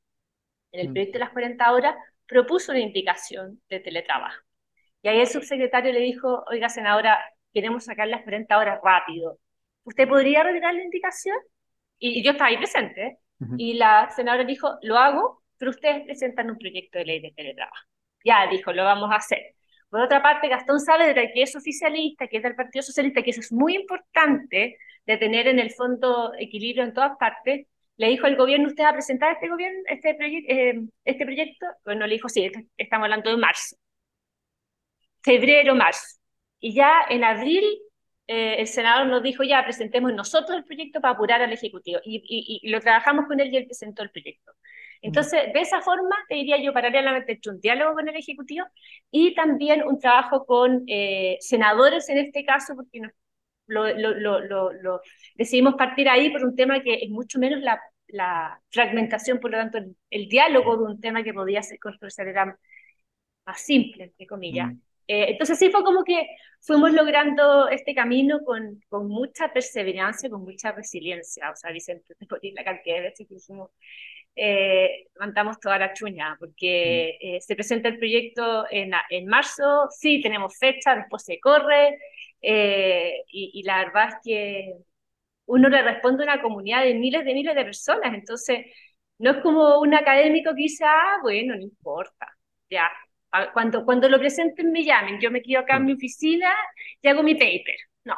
en 0.72 0.80
el 0.82 0.90
mm. 0.90 0.94
proyecto 0.94 1.14
de 1.14 1.20
las 1.20 1.32
40 1.32 1.72
horas, 1.72 1.96
propuso 2.28 2.72
una 2.72 2.82
indicación 2.82 3.62
de 3.70 3.80
teletrabajo. 3.80 4.42
Y 5.02 5.10
ahí 5.10 5.20
el 5.20 5.28
subsecretario 5.28 5.92
le 5.92 6.00
dijo, 6.00 6.44
oiga, 6.50 6.70
senadora, 6.70 7.20
queremos 7.54 7.86
sacar 7.86 8.08
las 8.08 8.24
40 8.24 8.58
horas 8.58 8.80
rápido. 8.84 9.40
¿Usted 9.84 10.08
podría 10.08 10.44
retirar 10.44 10.74
la 10.74 10.84
indicación? 10.84 11.38
Y 12.02 12.24
yo 12.24 12.32
estaba 12.32 12.50
ahí 12.50 12.58
presente, 12.58 13.20
y 13.58 13.74
la 13.74 14.10
senadora 14.10 14.44
dijo, 14.44 14.78
lo 14.84 14.98
hago, 14.98 15.44
pero 15.58 15.72
ustedes 15.72 16.04
presentan 16.06 16.50
un 16.52 16.58
proyecto 16.58 17.00
de 17.00 17.06
ley 17.06 17.22
de 17.22 17.32
teletrabajo. 17.32 17.88
Ya, 18.24 18.48
dijo, 18.48 18.72
lo 18.72 18.84
vamos 18.84 19.12
a 19.12 19.16
hacer. 19.16 19.56
Por 19.90 20.02
otra 20.02 20.22
parte, 20.22 20.48
Gastón 20.48 20.80
Saavedra, 20.80 21.24
que 21.34 21.42
es 21.42 21.56
oficialista, 21.56 22.28
que 22.28 22.38
es 22.38 22.44
del 22.44 22.56
Partido 22.56 22.84
Socialista, 22.84 23.22
que 23.24 23.32
eso 23.32 23.42
es 23.42 23.52
muy 23.52 23.76
importante 23.76 24.78
de 25.06 25.18
tener 25.18 25.48
en 25.48 25.60
el 25.60 25.72
fondo 25.72 26.34
equilibrio 26.38 26.84
en 26.84 26.94
todas 26.94 27.18
partes, 27.20 27.68
le 27.98 28.08
dijo 28.08 28.26
al 28.26 28.36
gobierno, 28.36 28.68
¿usted 28.68 28.84
va 28.84 28.90
a 28.90 28.94
presentar 28.94 29.34
este, 29.34 29.50
gobierno, 29.50 29.80
este, 29.88 30.18
eh, 30.50 30.82
este 31.04 31.26
proyecto? 31.26 31.66
Bueno, 31.86 32.08
le 32.08 32.14
dijo, 32.14 32.30
sí, 32.30 32.50
estamos 32.78 33.06
hablando 33.06 33.30
de 33.30 33.38
marzo. 33.38 33.76
Febrero, 35.22 35.76
marzo. 35.76 36.20
Y 36.60 36.74
ya 36.74 37.06
en 37.10 37.24
abril 37.24 37.64
eh, 38.34 38.62
el 38.62 38.68
senador 38.68 39.08
nos 39.08 39.22
dijo, 39.22 39.44
ya, 39.44 39.62
presentemos 39.62 40.14
nosotros 40.14 40.58
el 40.58 40.64
proyecto 40.64 41.02
para 41.02 41.16
apurar 41.16 41.42
al 41.42 41.52
Ejecutivo. 41.52 42.00
Y, 42.06 42.62
lo 42.72 42.80
trabajamos 42.80 43.26
con 43.28 43.42
él 43.42 43.54
y 43.54 43.58
él 43.58 43.66
presentó 43.66 44.04
el 44.04 44.10
proyecto. 44.10 44.54
Entonces, 45.02 45.52
de 45.54 45.60
esa 45.60 45.82
forma, 45.82 46.16
te 46.30 46.36
diría 46.36 46.56
yo, 46.64 46.72
paralelamente, 46.72 47.42
un 47.50 47.60
diálogo 47.60 47.94
con 47.94 48.08
el 48.08 48.16
Ejecutivo 48.16 48.66
y 49.12 49.34
también 49.36 49.84
un 49.84 50.00
trabajo 50.00 50.46
con 50.46 50.84
eh, 50.88 51.38
senadores 51.42 52.08
en 52.08 52.20
este 52.20 52.46
caso, 52.46 52.74
porque 52.74 53.02
lo, 53.68 53.92
lo, 54.00 55.02
decidimos 55.36 55.76
partir 55.76 56.08
ahí 56.08 56.30
por 56.30 56.46
un 56.46 56.56
tema 56.56 56.82
que 56.82 56.94
es 57.04 57.10
mucho 57.10 57.38
menos 57.38 57.60
la, 57.60 57.82
la 58.08 58.62
fragmentación, 58.70 59.42
por 59.42 59.52
lo 59.52 59.58
tanto, 59.58 59.78
el, 60.10 60.30
diálogo 60.30 60.78
de 60.78 60.84
un 60.94 61.02
tema 61.02 61.22
que 61.22 61.34
podía 61.34 61.62
ser 61.62 61.80
era 62.28 62.58
más 63.46 63.62
simple, 63.62 64.06
entre 64.06 64.26
comillas. 64.26 64.72
Eh, 65.12 65.32
entonces 65.32 65.60
sí 65.60 65.70
fue 65.70 65.84
como 65.84 66.06
que 66.06 66.26
fuimos 66.62 66.94
logrando 66.94 67.68
este 67.68 67.94
camino 67.94 68.40
con, 68.46 68.82
con 68.88 69.10
mucha 69.10 69.52
perseverancia, 69.52 70.30
con 70.30 70.44
mucha 70.44 70.72
resiliencia. 70.72 71.52
O 71.52 71.56
sea, 71.56 71.72
Vicente, 71.72 72.16
la 72.56 72.64
cantidad 72.64 72.96
de 72.96 73.02
veces 73.02 73.28
que 73.28 73.36
hicimos, 73.36 73.72
eh, 74.36 75.08
levantamos 75.16 75.60
toda 75.60 75.80
la 75.80 75.94
chuña, 75.94 76.38
porque 76.40 77.18
mm. 77.22 77.28
eh, 77.28 77.42
se 77.42 77.56
presenta 77.56 77.90
el 77.90 77.98
proyecto 78.00 78.66
en, 78.72 78.94
en 79.10 79.28
marzo, 79.28 79.90
sí, 79.92 80.22
tenemos 80.22 80.58
fecha, 80.58 80.96
después 80.96 81.24
se 81.26 81.40
corre, 81.42 81.98
y, 82.42 83.52
y, 83.54 83.64
la 83.64 83.86
verdad 83.86 84.10
es 84.10 84.16
que 84.24 84.74
uno 85.46 85.70
le 85.70 85.82
responde 85.84 86.24
a 86.24 86.34
una 86.34 86.42
comunidad 86.42 86.84
de 86.84 86.96
miles 86.96 87.26
de 87.26 87.34
miles 87.36 87.56
de 87.56 87.66
personas, 87.66 88.14
entonces 88.14 88.66
no 89.20 89.32
es 89.32 89.38
como 89.44 89.80
un 89.80 89.94
académico 89.94 90.52
que 90.56 90.64
dice, 90.64 90.86
ah, 90.86 91.20
bueno, 91.22 91.56
no 91.56 91.62
importa, 91.62 92.28
ya, 92.70 92.90
cuando, 93.54 93.86
cuando 93.86 94.10
lo 94.10 94.20
presenten 94.20 94.72
me 94.72 94.84
llamen, 94.84 95.20
yo 95.20 95.32
me 95.32 95.42
quedo 95.42 95.60
acá 95.60 95.78
en 95.78 95.86
mi 95.86 95.94
oficina 95.94 96.52
y 97.02 97.08
hago 97.08 97.24
mi 97.24 97.36
paper. 97.36 97.76
No, 98.04 98.16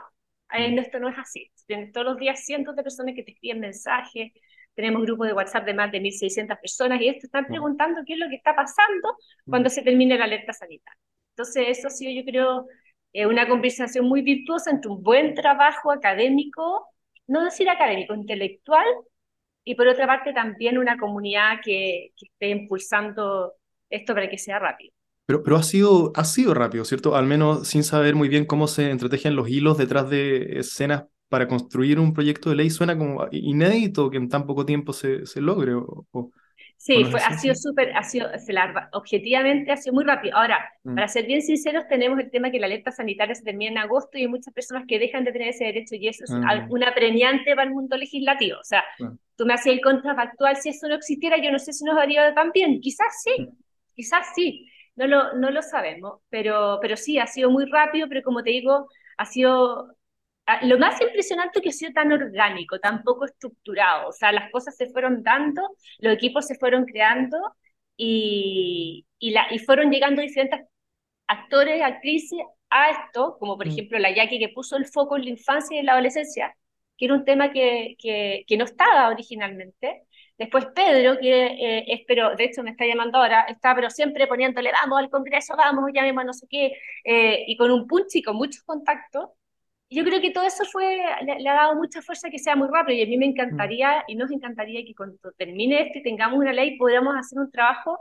mm. 0.52 0.80
esto 0.80 1.00
no 1.00 1.10
es 1.10 1.18
así. 1.18 1.52
Tienes 1.68 1.92
todos 1.92 2.06
los 2.06 2.18
días 2.18 2.46
cientos 2.46 2.76
de 2.76 2.84
personas 2.84 3.16
que 3.16 3.24
te 3.24 3.32
escriben 3.32 3.60
mensajes, 3.60 4.32
tenemos 4.76 5.04
grupos 5.04 5.28
de 5.28 5.34
WhatsApp 5.34 5.66
de 5.66 5.74
más 5.74 5.92
de 5.92 6.02
1.600 6.02 6.60
personas 6.60 7.02
y 7.02 7.10
esto 7.10 7.28
están 7.28 7.44
mm. 7.44 7.48
preguntando 7.48 8.02
qué 8.06 8.14
es 8.14 8.20
lo 8.20 8.30
que 8.30 8.36
está 8.36 8.56
pasando 8.56 9.18
cuando 9.46 9.68
mm. 9.70 9.72
se 9.72 9.82
termine 9.84 10.18
la 10.18 10.26
alerta 10.26 10.54
sanitaria. 10.54 11.00
Entonces, 11.36 11.78
eso 11.78 11.88
ha 11.88 11.92
sido, 11.92 12.12
yo 12.12 12.26
creo, 12.26 12.68
eh, 13.14 13.26
una 13.26 13.48
conversación 13.48 14.06
muy 14.06 14.22
virtuosa 14.22 14.72
entre 14.72 14.92
un 14.92 15.02
buen 15.04 15.34
trabajo 15.36 15.92
académico, 15.92 16.88
no 17.28 17.44
decir 17.44 17.70
académico, 17.70 18.14
intelectual, 18.16 18.86
y 19.64 19.76
por 19.76 19.88
otra 19.88 20.08
parte 20.08 20.34
también 20.34 20.78
una 20.78 20.98
comunidad 20.98 21.60
que, 21.64 22.12
que 22.18 22.26
esté 22.26 22.50
impulsando 22.50 23.54
esto 23.90 24.14
para 24.14 24.30
que 24.30 24.38
sea 24.38 24.60
rápido. 24.60 24.94
Pero, 25.26 25.42
pero 25.44 25.56
ha, 25.56 25.64
sido, 25.64 26.12
ha 26.16 26.26
sido 26.26 26.54
rápido, 26.54 26.84
¿cierto? 26.86 27.16
Al 27.16 27.26
menos 27.26 27.68
sin 27.68 27.84
saber 27.84 28.16
muy 28.16 28.28
bien 28.28 28.46
cómo 28.46 28.68
se 28.68 28.90
entretejen 28.90 29.36
los 29.36 29.50
hilos 29.50 29.78
detrás 29.78 30.10
de 30.10 30.60
escenas 30.60 31.06
para 31.30 31.48
construir 31.48 32.00
un 32.00 32.14
proyecto 32.14 32.50
de 32.50 32.58
ley. 32.58 32.70
Suena 32.70 32.98
como 32.98 33.26
inédito 33.32 34.10
que 34.10 34.18
en 34.18 34.30
tan 34.30 34.46
poco 34.46 34.66
tiempo 34.66 34.94
se, 34.94 35.26
se 35.26 35.42
logre. 35.42 35.74
O, 35.76 36.06
Sí, 36.84 37.06
fue, 37.06 37.22
ha 37.22 37.38
sido 37.38 37.56
súper, 37.56 37.96
ha 37.96 38.04
sido, 38.04 38.28
objetivamente 38.92 39.72
ha 39.72 39.78
sido 39.78 39.94
muy 39.94 40.04
rápido. 40.04 40.36
Ahora, 40.36 40.70
mm. 40.84 40.96
para 40.96 41.08
ser 41.08 41.26
bien 41.26 41.42
sinceros, 41.42 41.88
tenemos 41.88 42.20
el 42.20 42.30
tema 42.30 42.52
que 42.52 42.60
la 42.60 42.66
alerta 42.66 42.92
sanitaria 42.92 43.34
se 43.36 43.44
termina 43.44 43.72
en 43.72 43.78
agosto 43.78 44.18
y 44.18 44.24
hay 44.24 44.28
muchas 44.28 44.54
personas 44.54 44.84
que 44.86 45.00
dejan 45.00 45.24
de 45.24 45.32
tener 45.32 45.48
ese 45.48 45.64
derecho 45.64 45.96
y 45.96 46.10
eso 46.10 46.26
es 46.26 46.32
ah. 46.32 46.68
una 46.70 46.94
premiante 46.94 47.56
para 47.56 47.70
el 47.70 47.74
mundo 47.74 47.96
legislativo. 47.96 48.60
O 48.60 48.66
sea, 48.66 48.84
tú 49.38 49.46
me 49.46 49.54
hacías 49.54 49.78
el 49.78 49.82
contrafactual, 49.82 50.58
si 50.58 50.70
eso 50.70 50.90
no 50.90 50.96
existiera, 50.96 51.38
yo 51.42 51.52
no 51.52 51.60
sé 51.60 51.72
si 51.72 51.86
nos 51.86 51.98
haría 51.98 52.34
tan 52.34 52.52
bien. 52.52 52.82
Quizás 52.82 53.24
sí, 53.24 53.48
quizás 53.96 54.28
sí, 54.36 54.68
no 54.96 55.08
lo, 55.08 55.34
no 55.36 55.52
lo 55.52 55.62
sabemos, 55.62 56.22
pero, 56.30 56.80
pero 56.82 56.98
sí, 56.98 57.20
ha 57.20 57.28
sido 57.28 57.50
muy 57.50 57.66
rápido, 57.66 58.08
pero 58.10 58.22
como 58.24 58.44
te 58.44 58.52
digo, 58.52 58.88
ha 59.18 59.26
sido 59.26 59.96
Ah, 60.46 60.60
lo 60.66 60.78
más 60.78 61.00
impresionante 61.02 61.60
es 61.60 61.64
que 61.64 61.70
ha 61.70 61.72
sido 61.72 61.94
tan 61.94 62.12
orgánico, 62.12 62.80
tan 62.80 63.04
poco 63.04 63.26
estructurado. 63.26 64.10
O 64.10 64.12
sea, 64.12 64.32
las 64.34 64.52
cosas 64.52 64.76
se 64.76 64.90
fueron 64.90 65.24
dando, 65.24 65.62
los 66.00 66.14
equipos 66.14 66.46
se 66.46 66.56
fueron 66.56 66.86
creando 66.86 67.38
y, 67.96 69.06
y, 69.20 69.32
la, 69.32 69.48
y 69.52 69.60
fueron 69.60 69.90
llegando 69.92 70.22
diferentes 70.22 70.62
actores, 71.28 71.82
actrices 71.84 72.40
a 72.70 72.92
esto, 72.92 73.38
como 73.40 73.58
por 73.58 73.68
mm. 73.68 73.72
ejemplo 73.72 74.00
la 74.00 74.16
Jackie 74.16 74.40
que 74.40 74.50
puso 74.50 74.78
el 74.78 74.86
foco 74.88 75.18
en 75.18 75.26
la 75.26 75.32
infancia 75.32 75.76
y 75.78 75.80
en 75.80 75.86
la 75.88 75.94
adolescencia, 75.94 76.56
que 76.98 77.06
era 77.06 77.16
un 77.16 77.26
tema 77.26 77.52
que, 77.54 77.96
que, 78.00 78.44
que 78.48 78.58
no 78.58 78.66
estaba 78.66 79.10
originalmente. 79.10 80.04
Después 80.44 80.66
Pedro, 80.76 81.18
que 81.20 81.46
eh, 81.46 81.86
espero, 81.88 82.36
de 82.36 82.44
hecho 82.44 82.64
me 82.64 82.72
está 82.72 82.86
llamando 82.86 83.18
ahora, 83.18 83.44
está 83.44 83.74
pero 83.74 83.90
siempre 83.90 84.28
poniéndole, 84.28 84.72
vamos 84.74 85.00
al 85.00 85.10
Congreso, 85.10 85.56
vamos, 85.56 85.90
llamemos 85.94 86.26
no 86.26 86.34
sé 86.34 86.48
qué, 86.50 86.74
eh, 87.06 87.46
y 87.48 87.56
con 87.56 87.72
un 87.72 87.88
punch 87.88 88.16
y 88.16 88.22
con 88.22 88.36
muchos 88.36 88.62
contactos 88.64 89.30
yo 89.90 90.04
creo 90.04 90.20
que 90.20 90.32
todo 90.32 90.44
eso 90.44 90.66
fue, 90.66 90.98
le, 91.22 91.50
ha 91.50 91.54
dado 91.54 91.76
mucha 91.76 92.02
fuerza 92.02 92.30
que 92.30 92.40
sea 92.40 92.56
muy 92.56 92.68
rápido 92.68 92.98
y 92.98 93.04
a 93.04 93.08
mí 93.08 93.18
me 93.18 93.28
encantaría 93.28 94.00
mm. 94.00 94.04
y 94.08 94.16
nos 94.16 94.32
encantaría 94.32 94.84
que 94.86 94.96
cuando 94.96 95.18
termine 95.38 95.82
esto 95.82 96.00
y 96.00 96.04
tengamos 96.04 96.40
una 96.40 96.52
ley 96.52 96.78
podamos 96.78 97.16
hacer 97.16 97.40
un 97.40 97.52
trabajo 97.52 98.00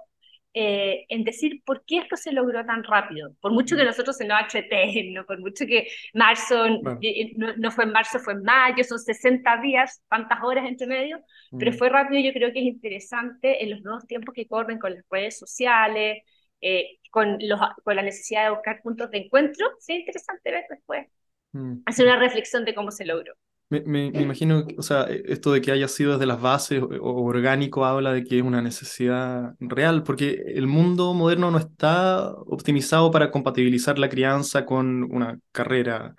eh, 0.55 1.05
en 1.09 1.25
decir 1.25 1.63
por 1.65 1.85
qué 1.85 1.99
esto 1.99 2.17
se 2.17 2.33
logró 2.33 2.65
tan 2.65 2.85
rápido. 2.85 3.35
Por 3.41 3.53
mucho 3.53 3.77
que 3.77 3.83
mm. 3.83 3.87
nosotros 3.87 4.21
en 4.21 4.31
HT, 4.31 5.13
no 5.13 5.25
por 5.25 5.41
mucho 5.41 5.67
que 5.67 5.89
marzo, 6.15 6.67
no, 6.69 7.71
fue 7.71 7.85
en 7.85 7.93
marzo, 7.93 8.19
fue 8.19 8.35
en 8.35 8.43
mayo, 8.43 8.85
son 8.85 8.99
60 8.99 9.57
días, 9.63 10.03
tantas 10.09 10.39
horas 10.43 10.67
entre 10.67 10.87
medio, 10.87 11.21
pero 11.59 11.73
mm. 11.73 11.75
fue 11.75 11.89
rápido 11.89 12.21
y 12.21 12.25
yo 12.25 12.33
creo 12.33 12.53
que 12.53 12.61
es 12.61 12.67
interesante 12.67 13.63
en 13.63 13.71
los 13.71 13.83
nuevos 13.83 14.07
tiempos 14.07 14.35
que 14.35 14.47
corren 14.47 14.79
con 14.79 14.95
las 14.95 15.05
redes 15.11 15.39
sociales, 15.39 16.23
eh, 16.61 16.99
con, 17.11 17.39
los, 17.41 17.61
con 17.83 17.97
la 17.97 18.03
necesidad 18.03 18.45
de 18.45 18.51
buscar 18.51 18.81
puntos 18.83 19.11
de 19.11 19.19
encuentro, 19.19 19.67
sí, 19.81 19.95
interesante 19.95 20.51
ver 20.51 20.65
después 20.69 21.07
Mm. 21.53 21.83
hacer 21.87 22.07
una 22.07 22.19
reflexión 22.19 22.65
de 22.65 22.75
cómo 22.75 22.91
se 22.91 23.05
logró. 23.05 23.35
Me, 23.73 24.07
imagino, 24.09 24.67
o 24.77 24.83
sea, 24.83 25.05
esto 25.05 25.53
de 25.53 25.63
que 25.63 25.73
haya 25.73 25.89
sido 25.89 26.13
desde 26.13 26.27
las 26.27 26.41
bases 26.41 26.83
o, 26.83 27.23
orgánico 27.25 27.87
habla 27.87 28.13
de 28.13 28.23
que 28.23 28.39
es 28.39 28.43
una 28.45 28.61
necesidad 28.61 29.55
real, 29.61 30.03
porque 30.03 30.43
el 30.47 30.67
mundo 30.67 31.15
moderno 31.15 31.51
no 31.51 31.59
está 31.59 32.33
optimizado 32.33 33.11
para 33.11 33.31
compatibilizar 33.31 33.99
la 33.99 34.11
crianza 34.11 34.67
con 34.67 35.05
una 35.05 35.39
carrera, 35.53 36.15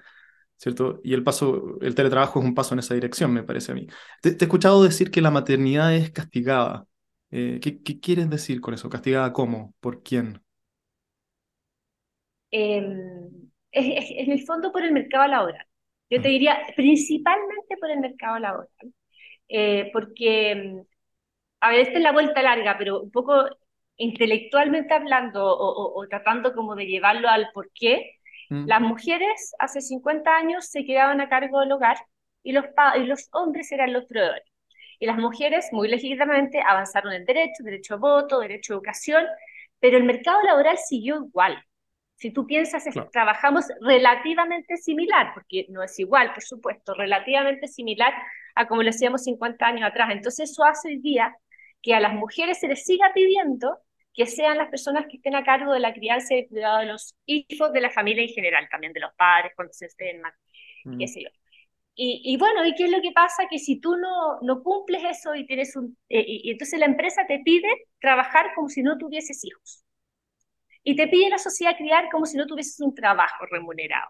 ¿cierto? 0.57 0.99
Y 1.03 1.13
el 1.13 1.23
paso, 1.23 1.79
el 1.81 1.95
teletrabajo 1.95 2.39
es 2.39 2.45
un 2.45 2.55
paso 2.55 2.73
en 2.73 2.79
esa 2.79 2.95
dirección, 2.95 3.31
me 3.31 3.43
parece 3.43 3.71
a 3.71 3.75
mí. 3.75 3.87
Te, 4.21 4.29
he 4.29 4.37
escuchado 4.39 4.83
decir 4.83 5.11
que 5.11 5.21
la 5.21 5.31
maternidad 5.31 5.93
es 5.95 6.11
castigada. 6.11 6.85
Eh, 7.31 7.59
¿qué, 7.61 7.81
¿qué, 7.83 7.99
quieres 7.99 8.29
decir 8.29 8.61
con 8.61 8.73
eso? 8.73 8.89
¿Castigada 8.89 9.31
cómo? 9.31 9.75
¿Por 9.79 10.01
quién? 10.03 10.41
Eh 12.51 13.29
en 13.73 14.31
el 14.31 14.45
fondo 14.45 14.71
por 14.71 14.83
el 14.83 14.91
mercado 14.91 15.27
laboral. 15.27 15.65
Yo 16.09 16.21
te 16.21 16.29
mm. 16.29 16.31
diría 16.31 16.61
principalmente 16.75 17.77
por 17.79 17.89
el 17.91 17.99
mercado 17.99 18.39
laboral, 18.39 18.93
eh, 19.47 19.89
porque, 19.93 20.83
a 21.61 21.69
ver, 21.69 21.79
esta 21.79 21.97
es 21.97 22.03
la 22.03 22.11
vuelta 22.11 22.41
larga, 22.41 22.77
pero 22.77 23.01
un 23.01 23.11
poco 23.11 23.45
intelectualmente 23.97 24.93
hablando 24.93 25.45
o, 25.45 26.07
tratando 26.07 26.53
como 26.53 26.75
de 26.75 26.85
llevarlo 26.85 27.29
al 27.29 27.49
por 27.53 27.71
qué, 27.73 28.13
mm. 28.49 28.65
las 28.67 28.81
mujeres 28.81 29.53
hace 29.59 29.81
50 29.81 30.35
años 30.35 30.67
se 30.67 30.85
quedaban 30.85 31.21
a 31.21 31.29
cargo 31.29 31.59
del 31.59 31.71
hogar 31.71 31.97
y 32.43 32.51
los, 32.51 32.65
y 32.97 33.03
los 33.05 33.29
hombres 33.31 33.71
eran 33.71 33.93
los 33.93 34.05
proveedores. 34.05 34.43
Y 34.99 35.05
las 35.05 35.17
mujeres 35.17 35.67
muy 35.71 35.89
legítimamente 35.89 36.61
avanzaron 36.61 37.13
en 37.13 37.25
derecho, 37.25 37.63
derecho 37.63 37.95
a 37.95 37.97
voto, 37.97 38.39
derecho 38.39 38.73
a 38.73 38.75
educación, 38.77 39.25
pero 39.79 39.97
el 39.97 40.03
mercado 40.05 40.41
laboral 40.43 40.77
siguió 40.77 41.25
igual. 41.25 41.61
Si 42.23 42.31
tú 42.31 42.47
piensas, 42.47 42.85
trabajamos 43.11 43.65
relativamente 43.81 44.77
similar, 44.77 45.31
porque 45.33 45.65
no 45.67 45.83
es 45.83 45.99
igual, 45.99 46.31
por 46.33 46.41
supuesto, 46.41 46.93
relativamente 46.93 47.67
similar 47.67 48.13
a 48.55 48.65
como 48.65 48.81
lo 48.81 48.91
hacíamos 48.91 49.25
50 49.25 49.65
años 49.65 49.83
atrás. 49.83 50.09
Entonces 50.09 50.49
eso 50.49 50.63
hace 50.63 50.87
hoy 50.87 50.99
día 50.99 51.35
que 51.81 51.93
a 51.93 51.99
las 51.99 52.13
mujeres 52.13 52.61
se 52.61 52.69
les 52.69 52.85
siga 52.85 53.11
pidiendo 53.13 53.77
que 54.13 54.25
sean 54.25 54.57
las 54.57 54.69
personas 54.69 55.05
que 55.09 55.17
estén 55.17 55.35
a 55.35 55.43
cargo 55.43 55.73
de 55.73 55.81
la 55.81 55.93
crianza 55.93 56.33
y 56.33 56.39
el 56.39 56.47
cuidado 56.47 56.79
de 56.79 56.85
los 56.85 57.13
hijos 57.25 57.73
de 57.73 57.81
la 57.81 57.89
familia 57.89 58.23
en 58.23 58.29
general, 58.29 58.69
también 58.71 58.93
de 58.93 59.01
los 59.01 59.13
padres 59.15 59.51
cuando 59.57 59.73
se 59.73 59.87
estén 59.87 60.21
más, 60.21 60.33
mm. 60.85 60.99
qué 60.99 61.07
sé 61.09 61.23
yo. 61.23 61.29
Y, 61.93 62.21
y, 62.23 62.37
bueno, 62.37 62.65
¿y 62.65 62.73
qué 62.73 62.85
es 62.85 62.91
lo 62.91 63.01
que 63.01 63.11
pasa? 63.11 63.47
Que 63.49 63.59
si 63.59 63.81
tú 63.81 63.97
no, 63.97 64.39
no 64.41 64.63
cumples 64.63 65.03
eso 65.03 65.35
y 65.35 65.45
tienes 65.45 65.75
un... 65.75 65.97
Eh, 66.07 66.23
y 66.25 66.51
entonces 66.51 66.79
la 66.79 66.85
empresa 66.85 67.27
te 67.27 67.39
pide 67.39 67.67
trabajar 67.99 68.53
como 68.55 68.69
si 68.69 68.81
no 68.81 68.97
tuvieses 68.97 69.43
hijos 69.43 69.82
y 70.83 70.95
te 70.95 71.07
pide 71.07 71.29
la 71.29 71.37
sociedad 71.37 71.77
criar 71.77 72.09
como 72.11 72.25
si 72.25 72.37
no 72.37 72.45
tuvieses 72.45 72.79
un 72.81 72.93
trabajo 72.93 73.45
remunerado. 73.49 74.09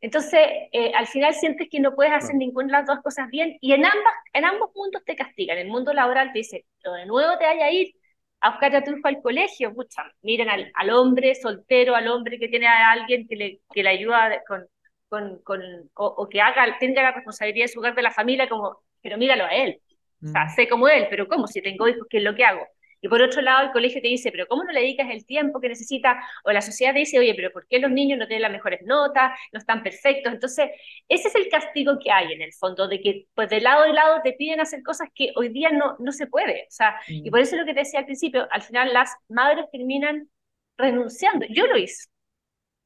Entonces, 0.00 0.40
eh, 0.72 0.92
al 0.94 1.06
final 1.06 1.34
sientes 1.34 1.68
que 1.70 1.80
no 1.80 1.94
puedes 1.94 2.12
hacer 2.12 2.36
ninguna 2.36 2.66
de 2.66 2.72
las 2.72 2.86
dos 2.86 3.02
cosas 3.02 3.28
bien 3.28 3.56
y 3.60 3.72
en, 3.72 3.84
ambas, 3.84 4.14
en 4.32 4.44
ambos 4.44 4.70
mundos 4.74 5.02
te 5.04 5.16
castigan. 5.16 5.58
En 5.58 5.66
el 5.66 5.72
mundo 5.72 5.92
laboral 5.92 6.32
te 6.32 6.38
dice, 6.40 6.66
lo 6.84 6.92
de 6.92 7.06
nuevo 7.06 7.36
te 7.38 7.46
vaya 7.46 7.66
a 7.66 7.72
ir 7.72 7.94
a 8.40 8.50
buscar 8.50 8.76
a 8.76 8.84
tu 8.84 8.92
hijo 8.92 9.08
al 9.08 9.22
colegio. 9.22 9.74
Pucha, 9.74 10.04
miren 10.22 10.48
al, 10.50 10.70
al, 10.74 10.90
hombre 10.90 11.34
soltero, 11.34 11.94
al 11.96 12.08
hombre 12.08 12.38
que 12.38 12.48
tiene 12.48 12.66
a 12.66 12.90
alguien 12.90 13.26
que 13.26 13.36
le, 13.36 13.60
que 13.72 13.82
le 13.82 13.88
ayuda 13.88 14.42
con, 14.46 14.66
con, 15.08 15.38
con 15.42 15.60
o, 15.94 16.28
que 16.28 16.40
haga, 16.40 16.78
tenga 16.78 17.02
la 17.02 17.12
responsabilidad 17.12 17.64
de 17.64 17.68
su 17.72 17.80
hogar 17.80 17.94
de 17.94 18.02
la 18.02 18.12
familia, 18.12 18.48
como, 18.48 18.82
pero 19.02 19.16
míralo 19.18 19.44
a 19.44 19.54
él. 19.54 19.80
O 20.22 20.28
sea, 20.28 20.44
mm. 20.44 20.50
sé 20.50 20.68
como 20.68 20.88
él, 20.88 21.06
pero 21.10 21.26
¿cómo? 21.26 21.46
Si 21.46 21.62
tengo 21.62 21.88
hijos, 21.88 22.06
¿qué 22.08 22.18
es 22.18 22.22
lo 22.22 22.34
que 22.34 22.44
hago? 22.44 22.66
Y 23.00 23.08
por 23.08 23.22
otro 23.22 23.42
lado, 23.42 23.66
el 23.66 23.72
colegio 23.72 24.00
te 24.00 24.08
dice, 24.08 24.30
pero 24.30 24.46
¿cómo 24.46 24.64
no 24.64 24.72
le 24.72 24.80
dedicas 24.80 25.08
el 25.10 25.24
tiempo 25.26 25.60
que 25.60 25.68
necesita? 25.68 26.20
O 26.44 26.52
la 26.52 26.62
sociedad 26.62 26.92
te 26.92 27.00
dice, 27.00 27.18
oye, 27.18 27.34
pero 27.34 27.50
¿por 27.52 27.66
qué 27.68 27.78
los 27.78 27.90
niños 27.90 28.18
no 28.18 28.26
tienen 28.26 28.42
las 28.42 28.52
mejores 28.52 28.80
notas, 28.84 29.38
no 29.52 29.58
están 29.58 29.82
perfectos? 29.82 30.32
Entonces, 30.32 30.70
ese 31.08 31.28
es 31.28 31.34
el 31.34 31.48
castigo 31.48 31.98
que 32.02 32.10
hay 32.10 32.32
en 32.32 32.42
el 32.42 32.52
fondo, 32.52 32.88
de 32.88 33.00
que 33.00 33.26
pues 33.34 33.48
de 33.50 33.60
lado 33.60 33.86
y 33.86 33.92
lado 33.92 34.20
te 34.22 34.32
piden 34.32 34.60
hacer 34.60 34.82
cosas 34.82 35.08
que 35.14 35.32
hoy 35.36 35.48
día 35.50 35.70
no, 35.70 35.96
no 35.98 36.12
se 36.12 36.26
puede. 36.26 36.62
O 36.62 36.70
sea, 36.70 36.96
y 37.08 37.30
por 37.30 37.40
eso 37.40 37.54
es 37.54 37.60
lo 37.60 37.66
que 37.66 37.74
te 37.74 37.80
decía 37.80 38.00
al 38.00 38.06
principio, 38.06 38.48
al 38.50 38.62
final 38.62 38.92
las 38.92 39.14
madres 39.28 39.66
terminan 39.70 40.28
renunciando. 40.76 41.46
Yo 41.48 41.66
lo 41.66 41.76
hice. 41.78 42.08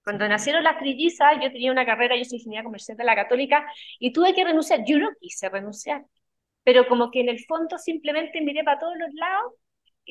Cuando 0.02 0.26
nacieron 0.29 0.64
las 0.64 0.79
trillizas, 0.79 1.35
yo 1.43 1.52
tenía 1.52 1.71
una 1.71 1.87
carrera, 1.87 2.17
yo 2.17 2.25
soy 2.25 2.38
ingeniera 2.38 2.64
comercial 2.64 2.97
de 2.97 3.05
la 3.05 3.14
católica, 3.14 3.67
y 3.99 4.12
tuve 4.12 4.35
que 4.35 4.45
renunciar. 4.45 4.81
Yo 4.87 4.99
no 4.99 5.11
quise 5.21 5.49
renunciar, 5.49 6.05
pero 6.64 6.87
como 6.88 7.11
que 7.11 7.21
en 7.21 7.29
el 7.29 7.45
fondo 7.45 7.79
simplemente 7.79 8.40
miré 8.40 8.64
para 8.64 8.79
todos 8.81 8.97
los 8.99 9.12
lados 9.14 9.52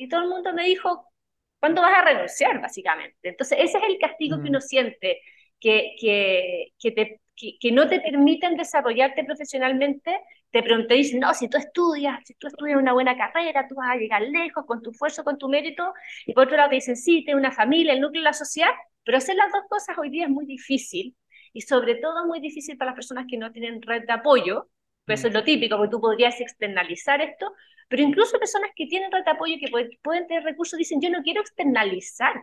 y 0.00 0.08
todo 0.08 0.22
el 0.22 0.28
mundo 0.30 0.52
me 0.54 0.64
dijo, 0.64 1.12
¿cuándo 1.58 1.82
vas 1.82 1.92
a 1.92 2.02
renunciar, 2.02 2.60
básicamente? 2.60 3.28
Entonces, 3.28 3.58
ese 3.60 3.76
es 3.76 3.84
el 3.86 3.98
castigo 3.98 4.38
que 4.38 4.44
mm. 4.44 4.48
uno 4.48 4.60
siente, 4.62 5.20
que, 5.60 5.94
que, 6.00 6.72
que, 6.78 6.90
te, 6.92 7.20
que, 7.36 7.70
no 7.70 7.86
te 7.86 8.00
permiten 8.00 8.56
desarrollarte 8.56 9.24
profesionalmente, 9.24 10.18
te 10.50 10.62
pregunté, 10.62 10.94
dicen, 10.94 11.20
no, 11.20 11.34
si 11.34 11.48
tú 11.48 11.58
estudias, 11.58 12.18
si 12.24 12.34
tú 12.34 12.46
estudias 12.46 12.78
una 12.78 12.94
buena 12.94 13.14
carrera, 13.14 13.68
tú 13.68 13.74
vas 13.74 13.90
a 13.90 13.96
llegar 13.96 14.22
lejos 14.22 14.64
con 14.66 14.80
tu 14.80 14.90
esfuerzo, 14.90 15.22
con 15.22 15.36
tu 15.36 15.50
mérito, 15.50 15.92
y 16.24 16.32
por 16.32 16.44
otro 16.44 16.56
lado 16.56 16.70
te 16.70 16.76
dicen, 16.76 16.96
sí, 16.96 17.22
tienes 17.22 17.38
una 17.38 17.52
familia, 17.52 17.92
el 17.92 18.00
núcleo 18.00 18.22
de 18.22 18.24
la 18.24 18.32
sociedad, 18.32 18.70
pero 19.04 19.18
hacer 19.18 19.36
las 19.36 19.52
dos 19.52 19.64
cosas 19.68 19.98
hoy 19.98 20.08
día 20.08 20.24
es 20.24 20.30
muy 20.30 20.46
difícil, 20.46 21.14
y 21.52 21.60
sobre 21.60 21.96
todo 21.96 22.26
muy 22.26 22.40
difícil 22.40 22.78
para 22.78 22.92
las 22.92 22.96
personas 22.96 23.26
que 23.28 23.36
no 23.36 23.52
tienen 23.52 23.82
red 23.82 24.06
de 24.06 24.12
apoyo, 24.14 24.70
eso 25.06 25.28
es 25.28 25.34
lo 25.34 25.44
típico, 25.44 25.76
porque 25.76 25.90
tú 25.90 26.00
podrías 26.00 26.40
externalizar 26.40 27.20
esto, 27.20 27.52
pero 27.88 28.02
incluso 28.02 28.38
personas 28.38 28.70
que 28.76 28.86
tienen 28.86 29.10
red 29.10 29.24
de 29.24 29.30
apoyo, 29.32 29.56
que 29.60 29.70
pueden, 30.02 30.26
tener 30.26 30.44
recursos, 30.44 30.78
dicen, 30.78 31.00
yo 31.00 31.10
no 31.10 31.22
quiero 31.22 31.40
externalizar 31.40 32.34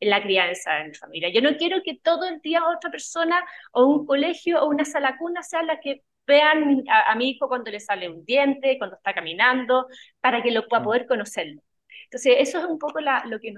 la 0.00 0.22
crianza 0.22 0.80
en 0.80 0.88
mi 0.88 0.94
familia. 0.94 1.30
Yo 1.32 1.40
no 1.40 1.56
quiero 1.56 1.82
que 1.82 1.98
todo 2.02 2.28
el 2.28 2.40
día 2.40 2.66
otra 2.66 2.90
persona 2.90 3.44
o 3.72 3.86
un 3.86 4.06
colegio 4.06 4.62
o 4.62 4.68
una 4.68 4.84
sala 4.84 5.16
cuna 5.18 5.42
sea 5.42 5.62
la 5.62 5.80
que 5.80 6.02
vean 6.26 6.84
a, 6.88 7.14
mi 7.16 7.30
hijo 7.30 7.48
cuando 7.48 7.70
le 7.70 7.80
sale 7.80 8.08
un 8.08 8.24
diente, 8.24 8.78
cuando 8.78 8.96
está 8.96 9.12
caminando, 9.14 9.86
para 10.20 10.42
que 10.42 10.50
lo 10.50 10.66
pueda 10.68 10.80
mm. 10.82 10.84
poder 10.84 11.06
conocerlo. 11.06 11.62
Entonces, 12.04 12.36
eso 12.38 12.58
es 12.58 12.64
un 12.66 12.78
poco 12.78 13.00
lo, 13.00 13.40
que 13.40 13.54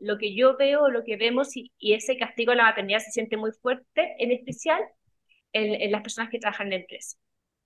lo, 0.00 0.18
que 0.18 0.34
yo 0.34 0.56
veo, 0.56 0.88
lo 0.88 1.04
que 1.04 1.16
vemos, 1.16 1.56
y, 1.56 1.70
ese 1.80 2.16
castigo 2.16 2.52
a 2.52 2.54
la 2.54 2.64
maternidad 2.64 3.00
se 3.00 3.10
siente 3.10 3.36
muy 3.36 3.52
fuerte, 3.52 4.16
en 4.18 4.32
especial 4.32 4.82
en, 5.52 5.90
las 5.92 6.02
personas 6.02 6.30
que 6.30 6.38
trabajan 6.38 6.68
en 6.68 6.70
la 6.70 6.76
empresa. 6.76 7.16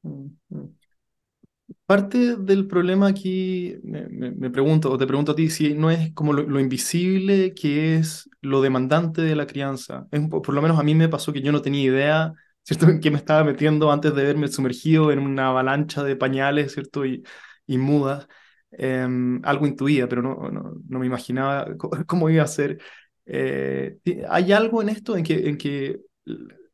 Mm, 0.05 0.31
mm. 0.51 0.69
Parte 1.87 2.37
del 2.37 2.67
problema 2.67 3.09
aquí, 3.09 3.77
me, 3.83 4.51
pregunto, 4.51 4.91
o 4.91 4.99
te 4.99 5.07
pregunto 5.07 5.33
a 5.33 5.35
ti, 5.35 5.49
si 5.51 5.75
no 5.75 5.91
es 5.91 6.13
como 6.13 6.33
lo, 6.35 6.61
invisible 6.61 7.55
que 7.55 7.97
es 7.97 8.29
lo 8.43 8.61
demandante 8.63 9.23
de 9.23 9.35
la 9.37 9.47
crianza. 9.47 10.07
por 10.31 10.55
lo 10.55 10.63
menos 10.63 10.79
a 10.79 10.83
mí 10.83 10.95
me 10.95 11.09
pasó 11.09 11.33
que 11.33 11.41
yo 11.43 11.53
no 11.53 11.63
tenía 11.63 11.83
idea, 11.83 12.33
¿cierto?, 12.63 12.87
en 12.89 13.01
qué 13.01 13.11
me 13.11 13.17
estaba 13.19 13.45
metiendo 13.45 13.91
antes 13.93 14.15
de 14.15 14.25
verme 14.25 14.49
sumergido 14.49 15.11
en 15.11 15.19
una 15.19 15.49
avalancha 15.49 16.03
de 16.03 16.17
pañales, 16.17 16.73
¿cierto?, 16.73 17.05
y, 17.07 17.23
y 17.67 17.79
mudas. 17.79 18.29
em, 18.71 19.41
algo 19.45 19.67
intuía, 19.67 20.09
pero 20.09 20.21
no, 20.23 20.51
no, 20.51 20.99
me 20.99 21.07
imaginaba 21.07 21.67
cómo 22.07 22.29
iba 22.31 22.43
a 22.45 22.47
ser. 22.47 22.79
Eh, 23.27 23.99
¿Hay 24.29 24.53
algo 24.53 24.83
en 24.83 24.91
esto 24.91 25.17
en 25.17 25.25
que, 25.25 25.49
en 25.49 25.57
que 25.59 26.01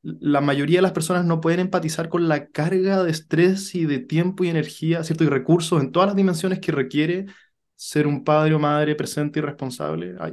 la 0.03 0.41
mayoría 0.41 0.79
de 0.79 0.83
las 0.83 0.93
personas 0.93 1.25
no 1.25 1.41
pueden 1.41 1.61
empatizar 1.61 2.09
con 2.09 2.29
la 2.29 2.47
carga 2.47 3.03
de 3.03 3.11
estrés 3.11 3.75
y 3.75 3.85
de 3.85 3.99
tiempo 3.99 4.45
y 4.45 4.49
energía, 4.49 5.05
¿cierto? 5.05 5.25
Y 5.25 5.29
recursos 5.29 5.81
en 5.81 5.93
todas 5.93 6.09
las 6.09 6.17
dimensiones 6.17 6.61
que 6.61 6.73
requiere 6.73 7.27
ser 7.75 8.07
un 8.07 8.25
padre 8.25 8.55
o 8.55 8.59
madre 8.59 8.95
presente 8.95 9.39
y 9.39 9.43
responsable. 9.43 10.17
¿Hay? 10.19 10.33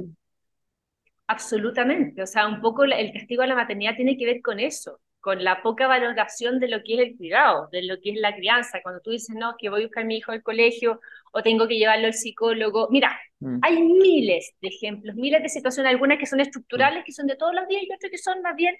Absolutamente. 1.26 2.22
O 2.22 2.26
sea, 2.26 2.48
un 2.48 2.60
poco 2.60 2.84
el 2.84 3.12
castigo 3.12 3.42
a 3.42 3.46
la 3.46 3.54
maternidad 3.54 3.94
tiene 3.96 4.16
que 4.16 4.24
ver 4.24 4.40
con 4.40 4.58
eso, 4.58 5.00
con 5.20 5.44
la 5.44 5.62
poca 5.62 5.86
valoración 5.86 6.58
de 6.60 6.68
lo 6.68 6.82
que 6.82 6.94
es 6.94 7.00
el 7.00 7.16
cuidado, 7.18 7.68
de 7.70 7.82
lo 7.82 8.00
que 8.00 8.12
es 8.12 8.20
la 8.20 8.34
crianza. 8.34 8.80
Cuando 8.82 9.02
tú 9.02 9.10
dices, 9.10 9.36
no, 9.36 9.54
que 9.58 9.68
voy 9.68 9.82
a 9.82 9.86
buscar 9.86 10.04
a 10.04 10.06
mi 10.06 10.16
hijo 10.16 10.32
al 10.32 10.42
colegio 10.42 11.00
o 11.32 11.42
tengo 11.42 11.68
que 11.68 11.76
llevarlo 11.76 12.06
al 12.06 12.14
psicólogo. 12.14 12.88
Mira, 12.90 13.20
mm. 13.40 13.58
hay 13.60 13.82
miles 13.82 14.54
de 14.62 14.68
ejemplos, 14.68 15.14
miles 15.14 15.42
de 15.42 15.50
situaciones, 15.50 15.90
algunas 15.90 16.18
que 16.18 16.24
son 16.24 16.40
estructurales, 16.40 17.04
que 17.04 17.12
son 17.12 17.26
de 17.26 17.36
todos 17.36 17.54
los 17.54 17.68
días 17.68 17.82
y 17.82 17.92
otras 17.92 18.10
que 18.10 18.18
son 18.18 18.40
más 18.40 18.56
bien 18.56 18.74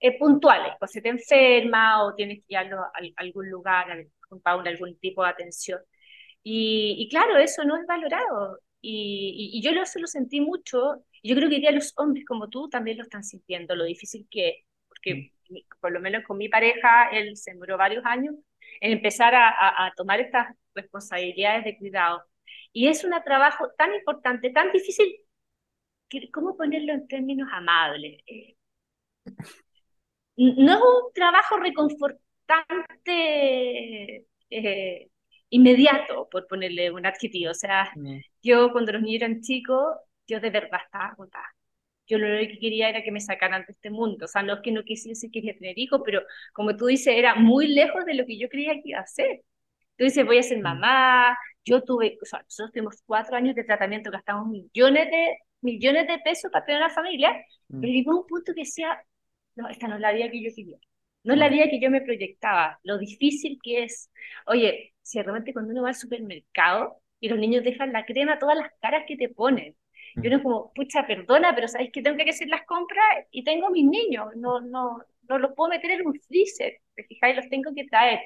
eh, 0.00 0.18
puntuales, 0.18 0.72
pues 0.78 0.92
se 0.92 1.02
te 1.02 1.08
enferma 1.08 2.04
o 2.04 2.14
tienes 2.14 2.38
que 2.40 2.46
llevarlo 2.48 2.80
a, 2.82 2.92
algún 3.16 3.50
lugar, 3.50 3.90
a, 3.90 4.50
algún 4.50 4.98
tipo 4.98 5.22
de 5.24 5.30
atención. 5.30 5.80
Y, 6.42 7.08
claro, 7.10 7.36
eso 7.38 7.64
no 7.64 7.76
es 7.76 7.86
valorado. 7.86 8.60
Y, 8.80 9.60
yo 9.62 9.70
eso 9.72 9.98
lo 9.98 10.06
sentí 10.06 10.40
mucho. 10.40 11.04
Yo 11.22 11.34
creo 11.36 11.50
que 11.50 11.60
ya 11.60 11.72
los 11.72 11.92
hombres 11.96 12.24
como 12.26 12.48
tú 12.48 12.68
también 12.68 12.96
lo 12.98 13.02
están 13.04 13.24
sintiendo, 13.24 13.74
lo 13.74 13.84
difícil 13.84 14.26
que 14.30 14.48
es, 14.48 14.56
porque 14.88 15.32
mm. 15.50 15.56
por 15.80 15.92
lo 15.92 16.00
menos 16.00 16.24
con 16.24 16.38
mi 16.38 16.48
pareja, 16.48 17.10
él 17.10 17.36
se 17.36 17.54
murió 17.54 17.76
varios 17.76 18.04
años, 18.06 18.34
en 18.80 18.92
empezar 18.92 19.34
a, 19.34 19.86
a 19.86 19.92
tomar 19.96 20.20
estas 20.20 20.54
responsabilidades 20.74 21.64
de 21.64 21.78
cuidado. 21.78 22.22
Y 22.72 22.88
es 22.88 23.04
un 23.04 23.12
trabajo 23.24 23.70
tan 23.76 23.94
importante, 23.94 24.50
tan 24.50 24.72
difícil, 24.72 25.16
que, 26.08 26.30
¿cómo 26.30 26.56
ponerlo 26.56 26.92
en 26.92 27.06
términos 27.08 27.48
amables? 27.52 28.22
Eh, 28.26 28.56
no 30.38 30.72
es 30.72 30.80
un 30.80 31.12
trabajo 31.14 31.56
reconfortante 31.56 34.26
eh, 34.50 35.10
inmediato, 35.50 36.28
por 36.30 36.46
ponerle 36.46 36.90
un 36.92 37.06
adjetivo. 37.06 37.50
O 37.50 37.54
sea, 37.54 37.90
mm. 37.96 38.18
yo 38.42 38.72
cuando 38.72 38.92
los 38.92 39.02
niños 39.02 39.22
eran 39.22 39.40
chicos, 39.40 39.96
yo 40.26 40.40
de 40.40 40.50
verdad 40.50 40.80
estaba 40.84 41.06
agotada. 41.08 41.46
Yo 42.06 42.18
lo 42.18 42.26
que 42.38 42.58
quería 42.58 42.88
era 42.88 43.02
que 43.02 43.12
me 43.12 43.20
sacaran 43.20 43.64
de 43.66 43.72
este 43.72 43.90
mundo. 43.90 44.24
O 44.24 44.28
sea, 44.28 44.42
no 44.42 44.54
es 44.54 44.60
que 44.62 44.72
no 44.72 44.82
quisiese 44.82 45.30
quería 45.30 45.54
tener 45.54 45.78
hijos, 45.78 46.00
pero 46.04 46.22
como 46.52 46.76
tú 46.76 46.86
dices, 46.86 47.14
era 47.16 47.34
muy 47.34 47.68
lejos 47.68 48.04
de 48.06 48.14
lo 48.14 48.24
que 48.26 48.38
yo 48.38 48.48
creía 48.48 48.74
que 48.74 48.90
iba 48.90 49.00
a 49.00 49.06
ser. 49.06 49.42
Tú 49.96 50.04
dices, 50.04 50.24
voy 50.24 50.38
a 50.38 50.42
ser 50.42 50.58
mm. 50.58 50.62
mamá. 50.62 51.38
Yo 51.64 51.82
tuve, 51.82 52.18
o 52.22 52.24
sea, 52.24 52.40
nosotros 52.42 52.72
tuvimos 52.72 53.02
cuatro 53.06 53.36
años 53.36 53.54
de 53.54 53.64
tratamiento, 53.64 54.10
gastamos 54.10 54.48
millones 54.48 55.10
de, 55.10 55.38
millones 55.60 56.06
de 56.06 56.18
pesos 56.20 56.50
para 56.50 56.64
tener 56.64 56.80
una 56.82 56.90
familia, 56.90 57.32
mm. 57.68 57.80
pero 57.80 57.92
llegó 57.92 58.20
un 58.20 58.26
punto 58.26 58.54
que 58.54 58.62
decía, 58.62 58.98
no, 59.58 59.68
esta 59.68 59.88
no 59.88 59.96
es 59.96 60.00
la 60.00 60.12
vida 60.12 60.30
que 60.30 60.42
yo 60.42 60.50
quería. 60.54 60.78
No 61.24 61.34
es 61.34 61.40
la 61.40 61.48
vida 61.48 61.68
que 61.68 61.80
yo 61.80 61.90
me 61.90 62.00
proyectaba, 62.00 62.78
lo 62.84 62.96
difícil 62.98 63.58
que 63.62 63.82
es. 63.84 64.10
Oye, 64.46 64.94
si 65.02 65.20
realmente 65.20 65.52
cuando 65.52 65.72
uno 65.72 65.82
va 65.82 65.88
al 65.88 65.94
supermercado 65.94 67.02
y 67.20 67.28
los 67.28 67.38
niños 67.38 67.64
dejan 67.64 67.92
la 67.92 68.06
crema, 68.06 68.38
todas 68.38 68.56
las 68.56 68.70
caras 68.80 69.04
que 69.06 69.16
te 69.16 69.28
ponen. 69.28 69.76
Y 70.14 70.26
uno 70.26 70.36
es 70.36 70.42
como, 70.42 70.72
pucha, 70.74 71.06
perdona, 71.06 71.54
pero 71.54 71.68
sabéis 71.68 71.90
que 71.92 72.02
tengo 72.02 72.16
que 72.16 72.30
hacer 72.30 72.48
las 72.48 72.64
compras 72.66 73.26
y 73.30 73.44
tengo 73.44 73.70
mis 73.70 73.84
niños, 73.84 74.28
no, 74.36 74.60
no, 74.60 74.98
no 75.28 75.38
los 75.38 75.52
puedo 75.54 75.70
meter 75.70 75.90
en 75.90 76.06
un 76.06 76.14
freezer, 76.20 76.78
te 76.94 77.04
fijáis, 77.04 77.36
los 77.36 77.48
tengo 77.48 77.74
que 77.74 77.84
traer. 77.86 78.20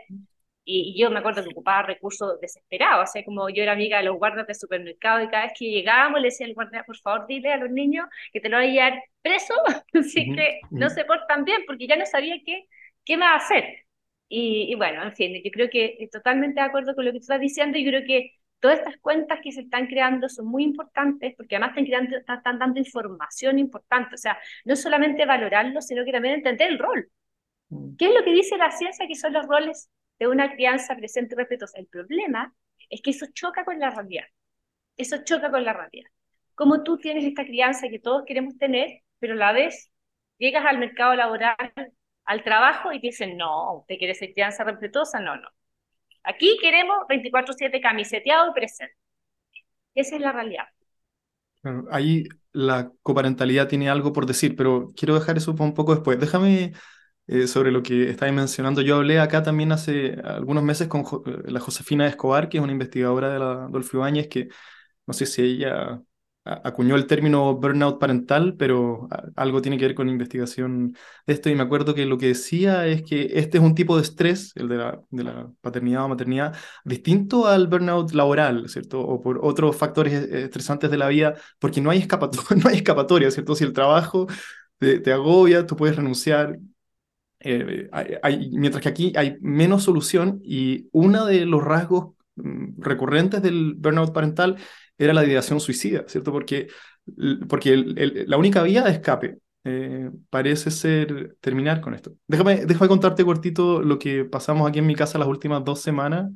Y, 0.64 0.98
yo 1.00 1.10
me 1.10 1.18
acuerdo 1.18 1.42
que 1.42 1.50
ocupaba 1.50 1.82
recursos 1.82 2.40
desesperados, 2.40 3.08
o 3.08 3.12
sea, 3.12 3.24
como 3.24 3.48
yo 3.50 3.62
era 3.62 3.72
amiga 3.72 3.98
de 3.98 4.04
los 4.04 4.16
guardas 4.16 4.46
de 4.46 4.54
supermercado 4.54 5.22
y 5.22 5.28
cada 5.28 5.44
vez 5.44 5.52
que 5.58 5.70
llegábamos 5.70 6.20
le 6.20 6.28
decía 6.28 6.46
al 6.46 6.54
guardia, 6.54 6.84
por 6.84 6.96
favor, 6.98 7.26
dile 7.26 7.52
a 7.52 7.56
los 7.56 7.70
niños 7.70 8.06
que 8.32 8.40
te 8.40 8.48
lo 8.48 8.56
van 8.58 8.66
a 8.68 8.70
llevar 8.70 9.02
preso, 9.22 9.54
así 9.94 10.32
que 10.34 10.60
no 10.70 10.88
se 10.90 11.04
portan 11.04 11.44
bien, 11.44 11.62
porque 11.66 11.86
ya 11.86 11.96
no 11.96 12.06
sabía 12.06 12.36
qué, 12.44 12.66
qué 13.04 13.16
más 13.16 13.44
hacer. 13.44 13.64
Y, 14.28 14.74
bueno, 14.76 15.02
en 15.02 15.12
fin, 15.12 15.34
yo 15.44 15.50
creo 15.50 15.68
que 15.68 16.08
totalmente 16.10 16.60
de 16.60 16.66
acuerdo 16.66 16.94
con 16.94 17.04
lo 17.04 17.12
que 17.12 17.18
tú 17.18 17.22
estás 17.22 17.40
diciendo 17.40 17.76
y 17.76 17.86
creo 17.86 18.02
que 18.06 18.32
todas 18.60 18.78
estas 18.78 18.96
cuentas 18.98 19.40
que 19.42 19.52
se 19.52 19.62
están 19.62 19.88
creando 19.88 20.28
son 20.28 20.46
muy 20.46 20.62
importantes 20.64 21.34
porque 21.36 21.56
además 21.56 21.70
están, 21.70 21.84
creando, 21.84 22.16
están 22.16 22.58
dando 22.58 22.78
información 22.78 23.58
importante, 23.58 24.14
o 24.14 24.18
sea, 24.18 24.38
no 24.64 24.74
solamente 24.76 25.26
valorarlo, 25.26 25.82
sino 25.82 26.04
que 26.04 26.12
también 26.12 26.36
entender 26.36 26.70
el 26.70 26.78
rol. 26.78 27.10
Mm. 27.68 27.96
¿Qué 27.96 28.06
es 28.06 28.14
lo 28.14 28.24
que 28.24 28.32
dice 28.32 28.56
la 28.56 28.70
ciencia 28.70 29.06
que 29.06 29.16
son 29.16 29.34
los 29.34 29.46
roles 29.46 29.90
de 30.18 30.28
una 30.28 30.52
crianza 30.54 30.96
presente 30.96 31.34
y 31.34 31.38
respetuosa. 31.38 31.78
El 31.78 31.86
problema 31.86 32.54
es 32.90 33.02
que 33.02 33.10
eso 33.10 33.26
choca 33.32 33.64
con 33.64 33.78
la 33.78 33.90
realidad. 33.90 34.24
Eso 34.96 35.18
choca 35.24 35.50
con 35.50 35.64
la 35.64 35.72
realidad. 35.72 36.10
Como 36.54 36.82
tú 36.82 36.98
tienes 36.98 37.24
esta 37.24 37.44
crianza 37.44 37.88
que 37.88 37.98
todos 37.98 38.24
queremos 38.26 38.58
tener, 38.58 39.02
pero 39.18 39.34
la 39.34 39.52
vez 39.52 39.90
llegas 40.38 40.64
al 40.66 40.78
mercado 40.78 41.14
laboral, 41.14 41.56
al 42.24 42.44
trabajo 42.44 42.92
y 42.92 43.00
te 43.00 43.08
dicen, 43.08 43.36
no, 43.36 43.78
¿usted 43.78 43.96
quiere 43.98 44.14
ser 44.14 44.32
crianza 44.32 44.64
respetuosa? 44.64 45.20
No, 45.20 45.36
no. 45.36 45.48
Aquí 46.24 46.58
queremos 46.60 46.96
24-7 47.08 47.80
camiseteado 47.80 48.50
y 48.50 48.54
presente. 48.54 48.96
Esa 49.94 50.16
es 50.16 50.22
la 50.22 50.32
realidad. 50.32 50.66
ahí 51.90 52.24
la 52.52 52.92
coparentalidad 53.02 53.68
tiene 53.68 53.88
algo 53.88 54.12
por 54.12 54.26
decir, 54.26 54.56
pero 54.56 54.88
quiero 54.96 55.14
dejar 55.14 55.36
eso 55.36 55.52
un 55.58 55.74
poco 55.74 55.94
después. 55.94 56.18
Déjame 56.20 56.72
eh, 57.32 57.46
sobre 57.46 57.72
lo 57.72 57.82
que 57.82 58.10
estáis 58.10 58.32
mencionando. 58.32 58.82
Yo 58.82 58.96
hablé 58.96 59.18
acá 59.18 59.42
también 59.42 59.72
hace 59.72 60.20
algunos 60.22 60.62
meses 60.62 60.86
con 60.88 61.02
la 61.46 61.60
Josefina 61.60 62.06
Escobar, 62.06 62.48
que 62.50 62.58
es 62.58 62.62
una 62.62 62.72
investigadora 62.72 63.32
de 63.32 63.38
la 63.38 63.64
Adolfo 63.64 63.96
Ibáñez, 63.96 64.28
que 64.28 64.48
no 65.06 65.14
sé 65.14 65.26
si 65.26 65.42
ella 65.42 66.02
acuñó 66.44 66.96
el 66.96 67.06
término 67.06 67.54
burnout 67.56 67.98
parental, 67.98 68.56
pero 68.58 69.08
algo 69.36 69.62
tiene 69.62 69.78
que 69.78 69.86
ver 69.86 69.94
con 69.94 70.10
investigación 70.10 70.94
de 71.26 71.32
esto. 71.32 71.48
Y 71.48 71.54
me 71.54 71.62
acuerdo 71.62 71.94
que 71.94 72.04
lo 72.04 72.18
que 72.18 72.28
decía 72.28 72.86
es 72.86 73.02
que 73.02 73.30
este 73.34 73.58
es 73.58 73.64
un 73.64 73.74
tipo 73.74 73.96
de 73.96 74.02
estrés, 74.02 74.52
el 74.56 74.68
de 74.68 74.76
la, 75.24 75.50
paternidad 75.62 76.04
o 76.04 76.08
maternidad, 76.08 76.54
distinto 76.84 77.46
al 77.46 77.66
burnout 77.68 78.12
laboral, 78.12 78.68
¿cierto? 78.68 79.00
O 79.00 79.20
por 79.22 79.40
otros 79.42 79.74
factores 79.76 80.12
eh, 80.12 80.44
estresantes 80.44 80.90
de 80.90 80.98
la 80.98 81.08
vida, 81.08 81.34
porque 81.58 81.80
no 81.80 81.90
hay, 81.90 81.98
escapatoria, 82.00 82.56
no 82.62 82.68
hay 82.68 82.76
escapatoria, 82.76 83.30
¿cierto? 83.30 83.54
Si 83.54 83.64
el 83.64 83.72
trabajo 83.72 84.26
te, 84.78 85.00
te 85.00 85.12
agobia, 85.12 85.66
tú 85.66 85.76
puedes 85.76 85.96
renunciar, 85.96 86.58
eh, 87.44 87.88
hay, 88.22 88.50
mientras 88.52 88.82
que 88.82 88.88
aquí 88.88 89.12
hay 89.16 89.36
menos 89.40 89.84
solución 89.84 90.40
y 90.44 90.88
uno 90.92 91.26
de 91.26 91.44
los 91.46 91.62
rasgos 91.62 92.14
mm, 92.36 92.80
recurrentes 92.80 93.42
del 93.42 93.74
burnout 93.74 94.12
parental 94.12 94.56
era 94.98 95.12
la 95.12 95.24
ideación 95.24 95.60
suicida, 95.60 96.04
¿cierto? 96.06 96.32
Porque, 96.32 96.68
porque 97.48 97.76
la 98.26 98.36
única 98.36 98.62
vía 98.62 98.82
de 98.82 98.92
escape 98.92 99.38
eh, 99.64 100.10
parece 100.30 100.70
ser 100.70 101.36
terminar 101.40 101.80
con 101.80 101.94
esto. 101.94 102.12
Déjame, 102.26 102.66
déjame 102.66 102.88
contarte 102.88 103.24
cortito 103.24 103.82
lo 103.82 103.98
que 103.98 104.24
pasamos 104.24 104.68
aquí 104.68 104.78
en 104.78 104.86
mi 104.86 104.94
casa 104.94 105.18
las 105.18 105.28
últimas 105.28 105.64
dos 105.64 105.80
semanas 105.80 106.30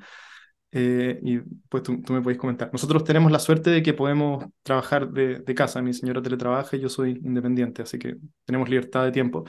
eh, 0.73 1.19
y 1.23 1.39
pues 1.69 1.83
tú, 1.83 2.03
tú, 2.03 2.13
me 2.13 2.23
puedes 2.23 2.39
comentar. 2.39 2.71
Nosotros 2.73 3.05
tenemos 3.05 3.31
la 3.33 3.39
suerte 3.39 3.71
de 3.71 3.83
que 3.83 3.95
podemos 3.95 4.45
trabajar 4.63 5.11
de, 5.11 5.41
de 5.41 5.55
casa. 5.55 5.81
Mi 5.83 5.95
señora 5.95 6.23
teletrabaja 6.23 6.77
y 6.77 6.81
yo 6.81 6.89
soy 6.89 7.21
independiente, 7.25 7.83
así 7.83 7.99
que 7.99 8.17
tenemos 8.45 8.69
libertad 8.69 9.05
de 9.05 9.13
tiempo 9.13 9.45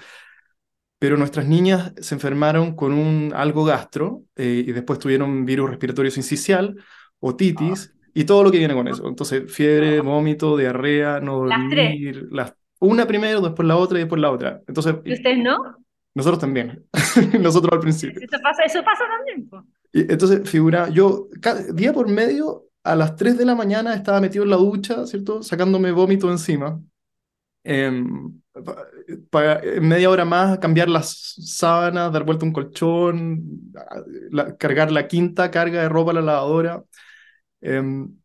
pero 0.99 1.17
nuestras 1.17 1.47
niñas 1.47 1.93
se 1.99 2.15
enfermaron 2.15 2.75
con 2.75 2.93
un 2.93 3.31
algo 3.35 3.63
gastro 3.65 4.23
eh, 4.35 4.63
y 4.65 4.71
después 4.71 4.99
tuvieron 4.99 5.45
virus 5.45 5.69
respiratorio 5.69 6.11
sincicial, 6.11 6.75
otitis 7.19 7.93
ah. 7.93 8.09
y 8.13 8.23
todo 8.23 8.43
lo 8.43 8.51
que 8.51 8.57
viene 8.57 8.73
con 8.73 8.87
eso. 8.87 9.07
Entonces, 9.07 9.51
fiebre, 9.51 9.99
ah. 9.99 10.01
vómito, 10.01 10.57
diarrea, 10.57 11.19
no 11.19 11.37
dormir, 11.37 12.27
las, 12.31 12.53
una 12.79 13.05
primero, 13.05 13.41
después 13.41 13.67
la 13.67 13.77
otra 13.77 13.99
y 13.99 14.01
después 14.01 14.21
la 14.21 14.31
otra. 14.31 14.61
Entonces, 14.67 14.95
¿Y 15.03 15.13
ustedes 15.13 15.37
no? 15.37 15.57
Nosotros 16.15 16.39
también. 16.39 16.83
nosotros 17.39 17.71
al 17.73 17.79
principio. 17.79 18.19
Eso 18.19 18.41
pasa, 18.41 18.63
eso 18.63 18.83
pasa 18.83 19.03
también. 19.17 19.49
Y 19.93 20.11
entonces, 20.11 20.49
figura, 20.49 20.89
yo 20.89 21.27
día 21.73 21.93
por 21.93 22.07
medio 22.07 22.65
a 22.83 22.95
las 22.95 23.15
3 23.15 23.37
de 23.37 23.45
la 23.45 23.53
mañana 23.53 23.93
estaba 23.93 24.19
metido 24.19 24.43
en 24.43 24.49
la 24.49 24.55
ducha, 24.55 25.05
¿cierto? 25.05 25.43
Sacándome 25.43 25.91
vómito 25.91 26.31
encima. 26.31 26.81
Eh, 27.63 28.03
para 29.29 29.61
media 29.81 30.09
hora 30.09 30.25
más 30.25 30.59
cambiar 30.59 30.89
las 30.89 31.35
sábanas, 31.39 32.11
dar 32.11 32.25
vuelta 32.25 32.45
un 32.45 32.53
colchón, 32.53 33.71
cargar 34.57 34.91
la 34.91 35.07
quinta 35.07 35.49
carga 35.51 35.81
de 35.81 35.89
ropa 35.89 36.11
a 36.11 36.15
la 36.15 36.21
lavadora. 36.21 36.83
Em, 37.61 38.15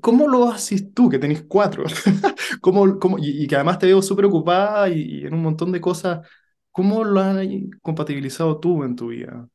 ¿Cómo 0.00 0.26
lo 0.26 0.48
haces 0.48 0.92
tú, 0.92 1.08
que 1.08 1.18
tenés 1.18 1.44
cuatro? 1.44 1.84
¿Cómo, 2.60 2.98
cómo, 2.98 3.18
y, 3.20 3.46
que 3.46 3.54
además 3.54 3.78
te 3.78 3.86
veo 3.86 4.02
súper 4.02 4.24
ocupada 4.24 4.88
y, 4.88 5.24
en 5.24 5.34
un 5.34 5.42
montón 5.42 5.70
de 5.72 5.80
cosas. 5.80 6.26
¿Cómo 6.72 7.04
lo 7.04 7.20
has 7.20 7.46
compatibilizado 7.82 8.58
tú 8.58 8.84
en 8.84 8.96
tu 8.96 9.08
vida, 9.08 9.48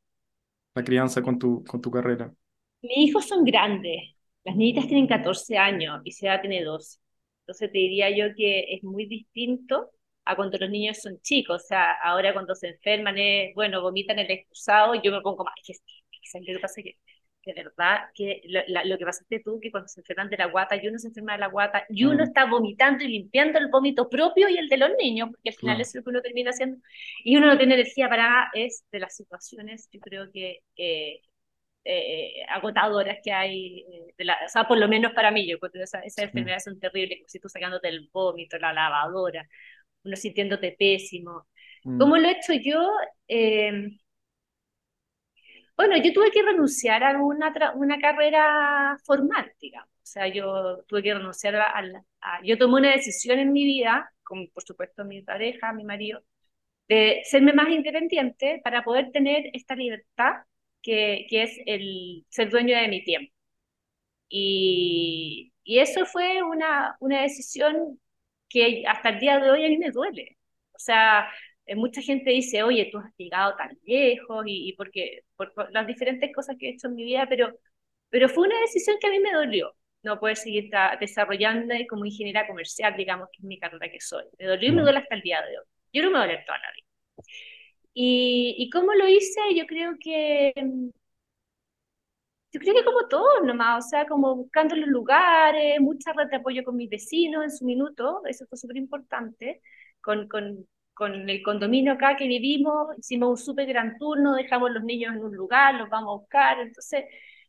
la 0.74 0.84
crianza 0.84 1.22
con 1.22 1.40
tu, 1.40 1.64
con 1.64 1.82
tu 1.82 1.92
carrera? 1.92 2.34
Mis 2.82 3.10
hijos 3.10 3.26
son 3.28 3.44
grandes. 3.44 4.16
Las 4.44 4.56
niñitas 4.56 4.88
tienen 4.88 5.08
14 5.08 5.58
años 5.58 6.02
y 6.04 6.12
Seda 6.12 6.42
tiene 6.42 6.64
12. 6.64 7.00
Entonces 7.42 7.72
te 7.72 7.78
diría 7.78 8.10
yo 8.16 8.34
que 8.36 8.76
es 8.76 8.84
muy 8.84 9.08
distinto 9.08 9.92
a 10.26 10.36
cuando 10.36 10.58
los 10.58 10.70
niños 10.70 10.98
son 11.02 11.20
chicos. 11.22 11.64
O 11.64 11.68
sea, 11.68 11.94
ahora 12.04 12.34
cuando 12.34 12.56
se 12.56 12.70
enferman 12.70 13.18
es, 13.18 13.54
bueno, 13.56 13.82
vomitan 13.82 14.20
el 14.20 14.30
excusado, 14.32 14.96
yo 14.96 15.12
me 15.12 15.22
pongo 15.22 15.44
más, 15.44 15.54
¿qué, 15.66 15.74
qué, 16.12 16.42
qué 16.46 16.60
pasa? 16.60 16.82
Que 16.82 17.54
de 17.54 17.64
verdad, 17.64 18.10
que 18.16 18.42
lo, 18.48 18.98
que 18.98 19.06
pasaste 19.06 19.40
tú, 19.40 19.60
que 19.62 19.70
cuando 19.72 19.88
se 19.88 20.00
enferman 20.00 20.30
de 20.30 20.38
la 20.38 20.48
guata, 20.48 20.76
y 20.76 20.88
uno 20.88 20.98
se 20.98 21.10
enferma 21.10 21.34
de 21.34 21.40
la 21.40 21.48
guata, 21.48 21.86
y 21.90 22.06
uno 22.06 22.24
mm. 22.24 22.28
está 22.28 22.46
vomitando 22.46 23.04
y 23.04 23.08
limpiando 23.08 23.60
el 23.60 23.68
vómito 23.68 24.10
propio 24.10 24.50
y 24.50 24.58
el 24.58 24.68
de 24.68 24.78
los 24.78 24.90
niños, 24.98 25.30
porque 25.30 25.50
al 25.50 25.56
final 25.56 25.82
es 25.82 25.94
lo 25.94 26.04
que 26.04 26.10
uno 26.10 26.22
termina 26.22 26.50
haciendo, 26.50 26.78
y 27.24 27.38
uno 27.38 27.48
no 27.48 27.58
tiene 27.58 27.76
energía 27.76 28.10
para, 28.10 28.50
es 28.54 28.84
de 28.92 29.00
las 29.00 29.16
situaciones, 29.16 29.88
yo 29.92 30.00
creo 30.00 30.32
que 30.32 30.62
eh, 30.76 31.22
eh, 31.84 32.46
agotadoras 32.50 33.20
que 33.24 33.32
hay, 33.32 33.82
eh, 33.82 34.14
de 34.18 34.26
la, 34.26 34.40
o 34.44 34.50
sea, 34.50 34.68
por 34.68 34.80
lo 34.80 34.88
menos 34.88 35.14
para 35.14 35.30
mí, 35.30 35.48
yo 35.48 35.58
esas 35.76 36.04
esa 36.04 36.24
enfermedades 36.24 36.64
son 36.64 36.80
terribles, 36.80 37.20
como 37.20 37.30
si 37.30 37.40
tú 37.40 37.48
sacándote 37.48 37.90
el 37.90 38.10
vómito, 38.12 38.58
la 38.58 38.74
lavadora, 38.74 39.48
uno 40.06 40.16
sintiéndote 40.16 40.76
pésimo. 40.78 41.48
Mm. 41.84 42.00
¿Cómo 42.00 42.18
lo 42.18 42.28
he 42.28 42.32
hecho 42.34 42.54
yo? 42.54 42.82
Eh, 43.28 43.90
bueno, 45.78 45.98
yo 45.98 46.14
tuve 46.14 46.32
que 46.32 46.42
renunciar 46.42 47.04
a 47.04 47.18
una, 47.22 47.54
una 47.76 48.00
carrera 48.00 48.98
formal, 49.06 49.52
digamos. 49.60 49.90
O 49.90 50.08
sea, 50.08 50.28
yo 50.28 50.84
tuve 50.88 51.04
que 51.04 51.14
renunciar 51.14 51.56
a, 51.56 51.74
a, 52.22 52.42
Yo 52.44 52.58
tomé 52.58 52.76
una 52.76 52.92
decisión 52.92 53.40
en 53.40 53.52
mi 53.52 53.66
vida, 53.66 54.10
con 54.24 54.48
por 54.50 54.64
supuesto 54.64 55.04
mi 55.04 55.22
pareja, 55.22 55.74
mi 55.74 55.84
marido, 55.84 56.24
de 56.90 57.22
serme 57.26 57.54
más 57.54 57.70
independiente 57.70 58.62
para 58.64 58.84
poder 58.84 59.12
tener 59.12 59.50
esta 59.54 59.76
libertad 59.76 60.34
que, 60.82 61.28
que 61.30 61.44
es 61.44 61.60
el 61.66 62.26
ser 62.30 62.50
dueño 62.52 62.78
de 62.78 62.88
mi 62.90 63.04
tiempo. 63.04 63.34
Y, 64.30 65.54
y 65.64 65.80
eso 65.80 66.06
fue 66.06 66.44
una, 66.44 66.98
una 67.00 67.22
decisión 67.24 68.00
que 68.56 68.84
hasta 68.88 69.10
el 69.10 69.20
día 69.20 69.40
de 69.40 69.52
hoy 69.52 69.66
a 69.66 69.70
mí 69.70 69.78
me 69.78 69.92
duele. 69.92 70.38
O 70.72 70.80
sea, 70.80 71.30
eh, 71.66 71.76
mucha 71.76 72.02
gente 72.02 72.32
dice, 72.32 72.64
oye, 72.64 72.90
tú 72.92 73.00
has 73.00 73.12
llegado 73.18 73.56
tan 73.58 73.78
lejos 73.86 74.46
y, 74.48 74.74
porque 74.78 75.24
por, 75.36 75.54
las 75.74 75.86
diferentes 75.88 76.34
cosas 76.34 76.56
que 76.58 76.70
he 76.70 76.72
hecho 76.72 76.88
en 76.88 76.96
mi 76.96 77.04
vida, 77.04 77.26
pero, 77.30 77.54
pero 78.10 78.30
fue 78.30 78.48
una 78.48 78.60
decisión 78.62 78.98
que 79.00 79.08
a 79.08 79.12
mí 79.12 79.20
me 79.20 79.34
dolió 79.34 79.76
no 80.04 80.20
poder 80.20 80.38
seguir 80.38 80.70
desarrollando 81.00 81.74
como 81.90 82.06
ingeniera 82.06 82.48
comercial, 82.48 82.96
digamos, 82.96 83.28
que 83.32 83.40
es 83.40 83.44
mi 83.44 83.60
carrera 83.60 83.90
que 83.92 84.00
soy. 84.00 84.24
Me 84.38 84.46
dolió 84.46 84.70
y 84.70 84.72
me 84.74 84.84
duele 84.84 85.00
hasta 85.00 85.16
el 85.16 85.22
día 85.22 85.42
de 85.42 85.58
hoy. 85.58 85.66
Yo 85.94 86.04
no 86.04 86.12
me 86.12 86.20
duele 86.20 86.44
toda 86.46 86.60
la 86.60 86.72
vida. 86.76 86.88
Y, 87.94 88.56
y 88.60 88.70
cómo 88.70 88.94
lo 88.94 89.08
hice, 89.08 89.42
yo 89.56 89.66
creo 89.66 89.96
que 90.00 90.54
yo 92.56 92.60
creo 92.62 92.74
que 92.74 92.86
como 92.86 93.08
todos 93.10 93.44
nomás, 93.44 93.86
o 93.86 93.90
sea, 93.90 94.06
como 94.08 94.34
buscando 94.34 94.76
los 94.78 94.88
lugares, 94.88 95.80
mucha 95.82 96.14
red 96.14 96.30
de 96.30 96.38
apoyo 96.38 96.64
con 96.64 96.78
mis 96.78 96.90
vecinos 96.90 97.44
en 97.44 97.52
su 97.52 97.66
minuto, 97.66 98.22
eso 98.26 98.46
fue 98.48 98.58
súper 98.58 98.78
importante, 98.78 99.62
con, 100.00 100.30
con, 100.30 100.66
con, 100.94 101.30
el 101.30 101.44
condominio 101.44 101.94
acá 101.94 102.16
que 102.16 102.28
vivimos, 102.28 102.98
hicimos 102.98 103.30
un 103.30 103.38
súper 103.46 103.68
gran 103.68 103.98
turno, 103.98 104.36
dejamos 104.36 104.72
los 104.72 104.84
niños 104.84 105.14
en 105.16 105.24
un 105.26 105.36
lugar, 105.36 105.76
los 105.76 105.90
vamos 105.90 106.10
a 106.14 106.20
buscar, 106.22 106.60
entonces, 106.62 107.04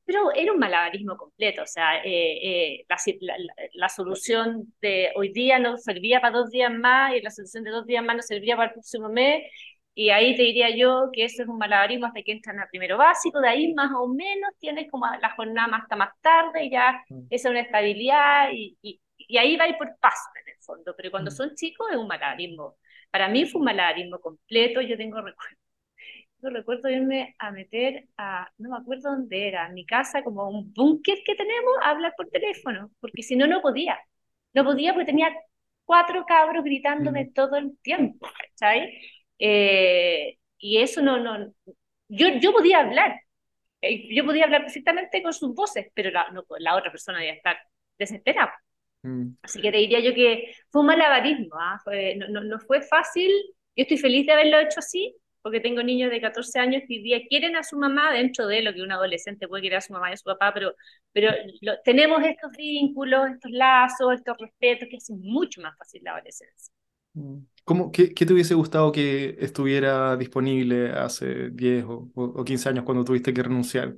pero 0.04 0.32
era 0.34 0.52
un 0.52 0.58
malabarismo 0.58 1.16
completo, 1.16 1.62
o 1.62 1.66
sea, 1.66 2.02
eh, 2.04 2.80
eh, 2.80 2.86
la, 3.20 3.36
la, 3.74 3.88
solución 3.88 4.74
de 4.80 5.12
hoy 5.14 5.32
día 5.32 5.60
no 5.60 5.78
servía 5.78 6.20
para 6.20 6.36
dos 6.38 6.50
días 6.50 6.72
más 6.72 7.14
y 7.14 7.20
la 7.20 7.30
solución 7.30 7.62
de 7.62 7.70
dos 7.70 7.86
días 7.86 8.04
más 8.04 8.16
no 8.16 8.22
servía 8.22 8.56
para 8.56 8.68
el 8.68 8.74
próximo 8.74 9.08
mes, 9.08 9.44
y 9.98 10.10
ahí 10.10 10.36
te 10.36 10.42
diría 10.42 10.76
yo 10.76 11.08
que 11.10 11.24
eso 11.24 11.42
es 11.42 11.48
un 11.48 11.56
malabarismo 11.56 12.04
hasta 12.04 12.22
que 12.22 12.32
entran 12.32 12.60
a 12.60 12.68
primero 12.68 12.98
básico, 12.98 13.40
de 13.40 13.48
ahí 13.48 13.72
más 13.72 13.90
o 13.96 14.06
menos 14.08 14.50
tienes 14.58 14.90
como 14.90 15.06
la 15.06 15.30
jornada 15.34 15.68
más 15.68 15.82
hasta 15.84 15.96
más 15.96 16.10
tarde, 16.20 16.68
ya 16.70 17.02
mm. 17.08 17.28
es 17.30 17.44
una 17.46 17.60
estabilidad 17.60 18.50
y, 18.52 18.76
y, 18.82 19.00
ahí 19.38 19.56
va 19.56 19.64
a 19.64 19.68
ir 19.68 19.78
por 19.78 19.96
paso 19.98 20.28
en 20.44 20.52
el 20.52 20.58
fondo, 20.60 20.94
pero 20.94 21.10
cuando 21.10 21.30
mm. 21.30 21.34
son 21.34 21.54
chicos 21.54 21.86
es 21.90 21.96
un 21.96 22.06
malabarismo. 22.08 22.76
Para 23.10 23.28
mí 23.30 23.46
fue 23.46 23.60
un 23.60 23.64
malabarismo 23.64 24.20
completo, 24.20 24.82
yo 24.82 24.98
tengo 24.98 25.16
recuerdo. 25.22 25.56
Yo 26.42 26.50
recuerdo 26.50 26.90
irme 26.90 27.34
a 27.38 27.50
meter 27.50 28.06
a, 28.18 28.50
no 28.58 28.68
me 28.70 28.76
acuerdo 28.76 29.10
dónde 29.10 29.48
era, 29.48 29.70
mi 29.70 29.86
casa, 29.86 30.22
como 30.22 30.46
un 30.50 30.72
búnker 30.74 31.18
que 31.24 31.34
tenemos, 31.34 31.72
a 31.82 31.90
hablar 31.90 32.12
por 32.16 32.28
teléfono, 32.28 32.90
porque 33.00 33.22
si 33.22 33.34
no, 33.36 33.46
no 33.46 33.62
podía. 33.62 33.98
No 34.52 34.62
podía 34.64 34.92
porque 34.92 35.06
tenía 35.06 35.34
cuatro 35.86 36.26
cabros 36.26 36.62
gritándome 36.64 37.24
mm. 37.24 37.32
todo 37.32 37.56
el 37.56 37.78
tiempo, 37.78 38.28
¿sabes? 38.54 38.90
Eh, 39.38 40.38
y 40.58 40.78
eso 40.78 41.02
no, 41.02 41.18
no, 41.18 41.52
yo, 42.08 42.28
yo 42.40 42.52
podía 42.52 42.80
hablar, 42.80 43.20
eh, 43.80 44.14
yo 44.14 44.24
podía 44.24 44.44
hablar 44.44 44.62
perfectamente 44.62 45.22
con 45.22 45.32
sus 45.32 45.54
voces, 45.54 45.88
pero 45.94 46.10
la, 46.10 46.30
no, 46.30 46.44
la 46.58 46.76
otra 46.76 46.90
persona 46.90 47.18
debía 47.18 47.34
estar 47.34 47.58
desesperada. 47.98 48.54
Mm. 49.02 49.36
Así 49.42 49.60
que 49.60 49.70
te 49.70 49.78
diría 49.78 50.00
yo 50.00 50.14
que 50.14 50.54
fue 50.70 50.80
un 50.80 50.88
malabarismo, 50.88 51.54
¿ah? 51.58 51.80
no, 52.16 52.28
no, 52.28 52.44
no, 52.44 52.58
fue 52.60 52.82
fácil, 52.82 53.30
yo 53.76 53.82
estoy 53.82 53.98
feliz 53.98 54.26
de 54.26 54.32
haberlo 54.32 54.58
hecho 54.60 54.80
así, 54.80 55.14
porque 55.42 55.60
tengo 55.60 55.80
niños 55.80 56.10
de 56.10 56.20
14 56.20 56.58
años 56.58 56.82
que 56.88 56.94
hoy 56.94 57.02
día 57.02 57.20
quieren 57.28 57.54
a 57.54 57.62
su 57.62 57.78
mamá 57.78 58.12
dentro 58.12 58.48
de 58.48 58.62
lo 58.62 58.74
que 58.74 58.82
un 58.82 58.90
adolescente 58.90 59.46
puede 59.46 59.62
querer 59.62 59.78
a 59.78 59.80
su 59.80 59.92
mamá 59.92 60.10
y 60.10 60.14
a 60.14 60.16
su 60.16 60.24
papá, 60.24 60.52
pero, 60.52 60.74
pero 61.12 61.32
tenemos 61.84 62.24
estos 62.24 62.50
vínculos, 62.56 63.30
estos 63.30 63.52
lazos, 63.52 64.14
estos 64.14 64.36
respetos 64.38 64.88
que 64.90 64.96
hacen 64.96 65.20
mucho 65.20 65.60
más 65.60 65.78
fácil 65.78 66.02
la 66.02 66.14
adolescencia. 66.14 66.74
Mm. 67.16 67.38
¿Cómo, 67.64 67.90
qué, 67.90 68.14
qué, 68.14 68.24
te 68.24 68.32
hubiese 68.32 68.54
gustado 68.54 68.92
que 68.92 69.36
estuviera 69.40 70.16
disponible 70.16 70.92
hace 70.92 71.50
10 71.50 71.84
o, 71.84 72.08
o, 72.14 72.44
15 72.44 72.68
años 72.68 72.84
cuando 72.84 73.04
tuviste 73.04 73.34
que 73.34 73.42
renunciar? 73.42 73.94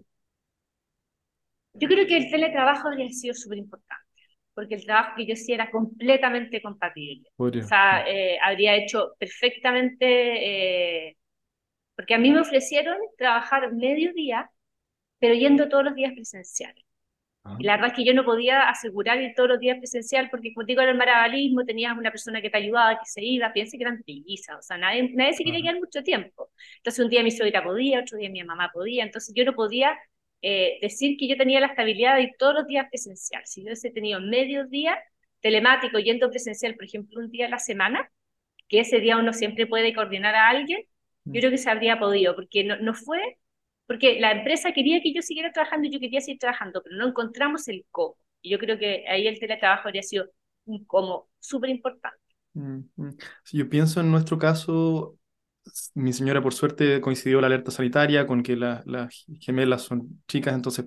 Yo 1.75 1.87
creo 1.87 2.07
que 2.07 2.17
el 2.17 2.31
teletrabajo 2.31 2.89
habría 2.89 3.11
sido 3.11 3.35
súper 3.35 3.59
importante, 3.59 4.07
porque 4.55 4.77
el 4.77 4.85
trabajo 4.87 5.13
que 5.17 5.27
yo 5.27 5.35
hacía 5.35 5.57
era 5.57 5.71
completamente 5.71 6.63
compatible. 6.63 7.29
O 7.37 7.51
sea, 7.63 8.05
eh, 8.09 8.39
habría 8.43 8.75
hecho 8.75 9.15
perfectamente, 9.19 11.09
eh, 11.09 11.17
porque 11.95 12.15
a 12.15 12.19
mí 12.19 12.31
me 12.31 12.41
ofrecieron 12.41 12.97
trabajar 13.19 13.73
medio 13.75 14.15
día, 14.15 14.51
pero 15.19 15.35
yendo 15.35 15.69
todos 15.69 15.85
los 15.85 15.95
días 15.95 16.15
presenciales. 16.15 16.88
Y 17.59 17.65
la 17.65 17.77
verdad 17.77 17.91
es 17.91 17.97
que 17.97 18.05
yo 18.05 18.15
no 18.15 18.25
podía 18.25 18.69
asegurar 18.69 19.21
ir 19.21 19.33
todos 19.35 19.49
los 19.49 19.61
días 19.61 19.79
presencial 19.79 20.29
porque, 20.31 20.53
como 20.53 20.67
digo, 20.67 20.81
era 20.81 20.91
el 20.91 20.99
maravalismo, 20.99 21.65
tenías 21.65 21.97
una 21.97 22.11
persona 22.11 22.43
que 22.43 22.51
te 22.51 22.59
ayudaba, 22.59 22.99
que 22.99 23.07
se 23.07 23.25
iba, 23.25 23.53
piense 23.53 23.77
que 23.77 23.85
eran 23.85 24.03
trillizas, 24.03 24.59
o 24.59 24.63
sea, 24.63 24.77
nadie, 24.77 25.11
nadie 25.15 25.33
se 25.35 25.45
quería 25.45 25.63
quedar 25.63 25.81
mucho 25.81 26.03
tiempo. 26.03 26.51
Entonces, 26.77 27.05
un 27.05 27.11
día 27.11 27.23
mi 27.23 27.31
suegra 27.31 27.63
podía, 27.63 28.01
otro 28.01 28.19
día 28.19 28.31
mi 28.31 28.43
mamá 28.45 28.71
podía, 28.73 29.05
entonces 29.05 29.35
yo 29.35 29.45
no 29.45 29.55
podía 29.55 29.97
eh, 30.43 30.79
decir 30.81 31.17
que 31.19 31.29
yo 31.29 31.37
tenía 31.37 31.61
la 31.61 31.69
estabilidad 31.69 32.17
de 32.17 32.23
ir 32.25 32.31
todos 32.39 32.55
los 32.55 32.67
días 32.67 32.87
presencial. 32.89 33.43
Si 33.47 33.63
yo 33.63 33.67
hubiese 33.67 33.91
tenido 33.91 34.21
medio 34.21 34.67
día 34.67 34.99
telemático 35.41 35.99
yendo 35.99 36.31
presencial, 36.31 36.75
por 36.75 36.85
ejemplo, 36.85 37.21
un 37.21 37.31
día 37.31 37.47
a 37.47 37.51
la 37.51 37.59
semana, 37.59 38.11
que 38.69 38.81
ese 38.81 39.01
día 39.01 39.17
uno 39.17 39.33
siempre 39.33 39.67
puede 39.67 39.95
coordinar 39.95 40.35
a 40.35 40.49
alguien, 40.49 40.83
yo 41.25 41.33
mm. 41.33 41.39
creo 41.41 41.51
que 41.51 41.59
se 41.59 41.71
habría 41.71 41.99
podido, 41.99 42.35
porque 42.35 42.65
no, 42.65 42.77
no 42.77 42.95
fue 42.95 43.39
porque 43.89 44.21
la 44.21 44.33
empresa 44.33 44.73
quería 44.73 45.01
que 45.03 45.15
yo 45.15 45.23
siguiera 45.23 45.51
trabajando 45.51 45.89
y 45.89 45.91
yo 45.91 45.99
quería 45.99 46.21
seguir 46.21 46.39
trabajando, 46.39 46.83
pero 46.85 46.97
no 46.97 47.09
encontramos 47.09 47.67
el 47.69 47.87
cómo. 47.91 48.17
Y 48.43 48.51
yo 48.51 48.59
creo 48.59 48.79
que 48.79 49.05
ahí 49.09 49.27
el 49.27 49.41
teletrabajo 49.41 49.89
habría 49.89 50.03
sido 50.03 50.27
un 50.67 50.85
cómo 50.85 51.31
súper 51.41 51.71
importante. 51.71 52.19
Mm, 52.53 52.81
mm. 52.97 53.17
yo 53.53 53.69
pienso 53.71 54.01
en 54.01 54.11
nuestro 54.11 54.39
caso, 54.39 55.17
mi 55.95 56.13
señora 56.13 56.43
por 56.43 56.53
suerte 56.53 57.01
coincidió 57.01 57.41
la 57.41 57.47
alerta 57.47 57.71
sanitaria 57.71 58.27
con 58.27 58.43
que 58.43 58.57
las 58.57 58.85
gemelas 59.41 59.83
son 59.83 60.23
chicas, 60.29 60.55
entonces 60.55 60.85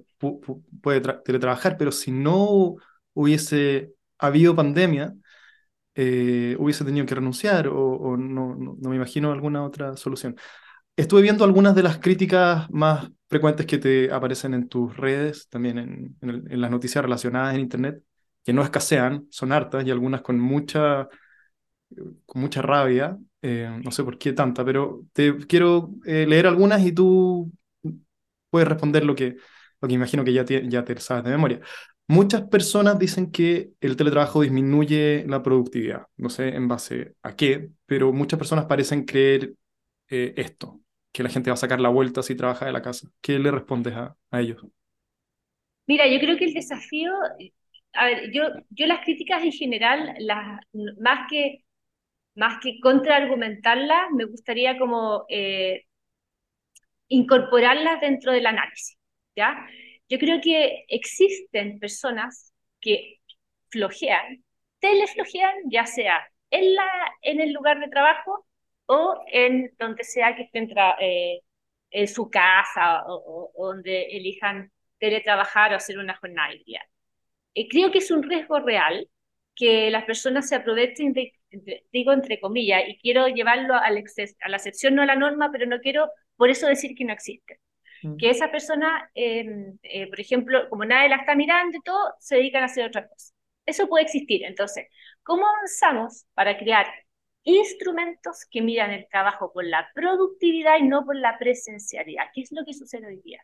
puede 0.82 1.02
teletrabajar, 1.02 1.78
pero 1.78 1.92
si 1.92 2.12
no 2.12 2.76
hubiese 3.14 3.94
habido 4.20 4.56
pandemia, 4.56 5.16
eh, 5.96 6.56
hubiese 6.60 6.86
tenido 6.86 7.08
que 7.08 7.16
renunciar 7.16 7.68
o, 7.68 8.16
no, 8.16 8.56
no, 8.56 8.90
me 8.90 8.96
imagino 8.96 9.32
alguna 9.32 9.64
otra 9.66 9.98
solución. 9.98 10.36
Estuve 11.02 11.24
viendo 11.24 11.44
algunas 11.44 11.74
de 11.74 11.82
las 11.82 11.98
críticas 11.98 12.70
más 12.70 13.10
frecuentes 13.28 13.66
que 13.66 13.80
te 13.80 14.12
aparecen 14.14 14.54
en 14.54 14.70
tus 14.70 14.96
redes, 14.96 15.50
también 15.50 15.80
en, 16.22 16.62
las 16.62 16.70
noticias 16.70 17.04
relacionadas 17.04 17.56
en 17.56 17.62
Internet, 17.62 18.04
que 18.44 18.54
no 18.54 18.62
escasean, 18.62 19.26
son 19.32 19.52
hartas 19.52 19.84
y 19.84 19.90
algunas 19.90 20.22
con 20.22 20.40
mucha, 20.40 21.10
con 22.28 22.42
mucha 22.42 22.62
rabia. 22.62 23.18
Eh, 23.42 23.68
no 23.84 23.90
sé 23.90 24.04
por 24.04 24.20
qué 24.20 24.34
tanta, 24.34 24.64
pero 24.64 25.08
te 25.12 25.36
quiero 25.48 25.90
eh, 26.06 26.28
leer 26.28 26.46
algunas 26.46 26.86
y 26.86 26.92
tú 26.92 27.52
puedes 28.52 28.68
responder 28.68 29.04
lo 29.04 29.16
que, 29.16 29.38
lo 29.82 29.88
que 29.88 29.96
imagino 29.96 30.24
que 30.24 30.34
ya 30.34 30.46
te, 30.46 30.70
ya 30.70 30.86
te 30.86 31.00
sabes 31.00 31.24
de 31.24 31.32
memoria. 31.32 31.62
Muchas 32.08 32.44
personas 32.44 33.00
dicen 33.00 33.32
que 33.32 33.72
el 33.82 33.96
teletrabajo 33.96 34.42
disminuye 34.42 35.26
la 35.28 35.42
productividad. 35.42 36.06
No 36.18 36.30
sé 36.30 36.50
en 36.50 36.68
base 36.68 37.16
a 37.24 37.36
qué, 37.36 37.72
pero 37.88 38.14
muchas 38.14 38.38
personas 38.38 38.66
parecen 38.66 39.04
creer 39.04 39.56
eh, 40.08 40.36
esto 40.38 40.81
que 41.12 41.24
la 41.24 41.30
gente 41.30 41.50
va 41.50 41.56
a 41.56 41.58
sacar 41.58 41.80
la 41.80 41.90
vuelta 41.90 42.24
si 42.24 42.36
trabaja 42.36 42.66
de 42.66 42.72
la 42.72 42.82
casa. 42.82 43.08
¿Qué 43.22 43.40
le 43.40 43.52
respondes 43.52 43.94
a, 43.96 44.16
ellos? 44.32 44.66
Mira, 45.88 46.08
yo 46.08 46.20
creo 46.20 46.38
que 46.38 46.46
el 46.46 46.54
desafío, 46.54 47.12
a 47.94 48.06
ver, 48.06 48.32
yo, 48.32 48.44
yo 48.70 48.88
las 48.88 49.04
críticas 49.04 49.44
en 49.44 49.52
general, 49.52 50.14
las, 50.20 50.60
más 51.00 51.28
que 51.30 51.64
más 52.36 52.60
que 52.62 52.80
contraargumentarlas, 52.80 54.12
me 54.12 54.26
gustaría 54.26 54.78
como 54.78 55.26
eh, 55.30 55.84
incorporarlas 57.08 58.00
dentro 58.02 58.32
del 58.32 58.46
análisis, 58.46 58.98
¿ya? 59.36 59.68
Yo 60.10 60.18
creo 60.18 60.40
que 60.42 60.86
existen 60.88 61.80
personas 61.80 62.54
que 62.80 63.20
flojean, 63.70 64.44
teleflojean, 64.80 65.56
ya 65.70 65.86
sea 65.86 66.22
en, 66.50 66.76
la, 66.76 66.88
en 67.22 67.42
el 67.42 67.54
lugar 67.54 67.80
de 67.80 67.90
trabajo 67.90 68.46
o 68.86 69.24
en 69.32 69.74
donde 69.80 70.04
sea 70.04 70.36
que 70.36 70.44
estén 70.44 70.70
eh, 71.00 71.42
en 71.92 72.08
su 72.08 72.30
casa 72.30 73.04
o, 73.08 73.52
donde 73.58 74.04
elijan 74.18 74.72
teletrabajar 75.00 75.74
o 75.74 75.78
hacer 75.78 75.98
una 75.98 76.16
jornada 76.18 76.54
día. 76.66 76.82
Eh, 77.56 77.68
creo 77.70 77.92
que 77.92 78.00
es 78.00 78.12
un 78.12 78.24
riesgo 78.24 78.60
real 78.60 79.08
que 79.56 79.92
las 79.92 80.06
personas 80.06 80.48
se 80.48 80.56
aprovechen, 80.56 81.14
de, 81.14 81.34
digo 81.92 82.14
entre 82.14 82.40
comillas, 82.40 82.84
y 82.88 82.98
quiero 83.00 83.28
llevarlo 83.28 83.76
al 83.76 83.98
a 84.42 84.50
la 84.50 84.58
excepción, 84.58 84.96
no 84.96 85.02
a 85.02 85.06
la 85.06 85.16
norma, 85.16 85.50
pero 85.52 85.66
no 85.66 85.80
quiero 85.80 86.10
por 86.36 86.50
eso 86.50 86.68
decir 86.68 86.96
que 86.96 87.06
no 87.06 87.14
existe. 87.14 87.60
Mm. 88.04 88.18
Que 88.18 88.30
esa 88.30 88.52
persona, 88.52 89.10
em, 89.14 89.78
eh, 89.84 90.08
por 90.08 90.20
ejemplo, 90.20 90.70
como 90.70 90.86
nadie 90.86 91.10
la 91.10 91.18
está 91.18 91.36
mirando 91.36 91.78
y 91.78 91.82
todo, 91.82 92.14
se 92.20 92.38
dedican 92.38 92.64
a 92.64 92.66
hacer 92.66 92.86
otra 92.88 93.08
cosa. 93.08 93.34
Eso 93.66 93.88
puede 93.88 94.06
existir. 94.06 94.44
Entonces, 94.44 94.88
¿cómo 95.24 95.46
avanzamos 95.48 96.26
para 96.34 96.58
crear 96.58 96.88
instrumentos 97.44 98.46
que 98.50 98.62
miran 98.62 98.92
el 98.92 99.08
trabajo 99.08 99.52
por 99.52 99.66
la 99.66 99.90
productividad 99.94 100.78
y 100.80 100.84
no 100.84 101.06
por 101.06 101.16
la 101.16 101.38
presencialidad? 101.38 102.26
¿Qué 102.34 102.42
es 102.42 102.52
lo 102.52 102.66
que 102.66 102.74
sucede 102.74 103.08
hoy 103.08 103.22
día? 103.24 103.42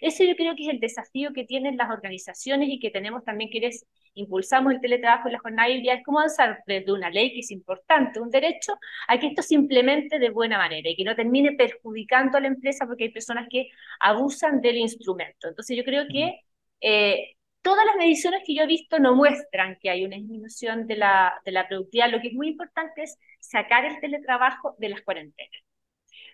Ese 0.00 0.26
yo 0.26 0.36
creo 0.36 0.54
que 0.56 0.64
es 0.64 0.68
el 0.70 0.80
desafío 0.80 1.32
que 1.32 1.44
tienen 1.44 1.76
las 1.76 1.90
organizaciones 1.90 2.68
y 2.68 2.78
que 2.78 2.90
tenemos 2.90 3.24
también 3.24 3.50
quienes 3.50 3.86
impulsamos 4.14 4.72
el 4.72 4.80
teletrabajo 4.80 5.28
en 5.28 5.32
la 5.34 5.38
jornada 5.38 5.68
híbrida, 5.68 5.94
es 5.94 6.04
cómo 6.04 6.18
avanzar 6.20 6.62
desde 6.66 6.92
una 6.92 7.10
ley 7.10 7.32
que 7.32 7.40
es 7.40 7.50
importante, 7.50 8.20
un 8.20 8.30
derecho, 8.30 8.78
a 9.08 9.18
que 9.18 9.28
esto 9.28 9.42
se 9.42 9.54
implemente 9.54 10.18
de 10.18 10.30
buena 10.30 10.58
manera 10.58 10.88
y 10.88 10.96
que 10.96 11.04
no 11.04 11.14
termine 11.14 11.52
perjudicando 11.52 12.38
a 12.38 12.40
la 12.40 12.48
empresa 12.48 12.86
porque 12.86 13.04
hay 13.04 13.10
personas 13.10 13.46
que 13.50 13.68
abusan 14.00 14.60
del 14.60 14.76
instrumento. 14.78 15.48
Entonces 15.48 15.76
yo 15.76 15.84
creo 15.84 16.06
que 16.08 16.40
eh, 16.80 17.36
todas 17.62 17.84
las 17.86 17.96
mediciones 17.96 18.42
que 18.46 18.54
yo 18.54 18.62
he 18.62 18.66
visto 18.66 18.98
no 18.98 19.14
muestran 19.14 19.76
que 19.80 19.90
hay 19.90 20.04
una 20.04 20.16
disminución 20.16 20.86
de 20.86 20.96
la, 20.96 21.40
de 21.44 21.52
la 21.52 21.68
productividad. 21.68 22.10
Lo 22.10 22.20
que 22.20 22.28
es 22.28 22.34
muy 22.34 22.48
importante 22.48 23.02
es 23.02 23.18
sacar 23.40 23.84
el 23.84 24.00
teletrabajo 24.00 24.76
de 24.78 24.88
las 24.90 25.02
cuarentenas. 25.02 25.60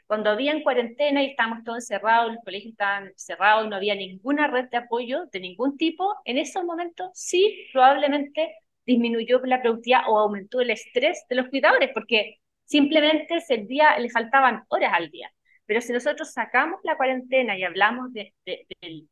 Cuando 0.06 0.30
había 0.30 0.52
en 0.52 0.62
cuarentena 0.62 1.22
y 1.22 1.30
estábamos 1.30 1.64
todos 1.64 1.78
encerrados, 1.78 2.32
los 2.32 2.44
colegios 2.44 2.72
estaban 2.72 3.12
cerrados, 3.16 3.68
no 3.68 3.76
había 3.76 3.94
ninguna 3.96 4.46
red 4.46 4.68
de 4.70 4.76
apoyo 4.76 5.26
de 5.32 5.40
ningún 5.40 5.76
tipo, 5.76 6.14
en 6.24 6.38
esos 6.38 6.64
momentos 6.64 7.10
sí, 7.14 7.66
probablemente 7.72 8.54
disminuyó 8.86 9.40
la 9.44 9.60
productividad 9.60 10.02
o 10.08 10.18
aumentó 10.18 10.60
el 10.60 10.70
estrés 10.70 11.24
de 11.28 11.36
los 11.36 11.48
cuidadores, 11.48 11.90
porque 11.92 12.38
simplemente 12.64 13.36
ese 13.36 13.58
día 13.58 13.98
le 13.98 14.10
faltaban 14.10 14.64
horas 14.68 14.92
al 14.94 15.10
día. 15.10 15.32
Pero 15.66 15.80
si 15.80 15.92
nosotros 15.92 16.32
sacamos 16.32 16.80
la 16.84 16.96
cuarentena 16.96 17.58
y 17.58 17.64
hablamos 17.64 18.12
de, 18.12 18.32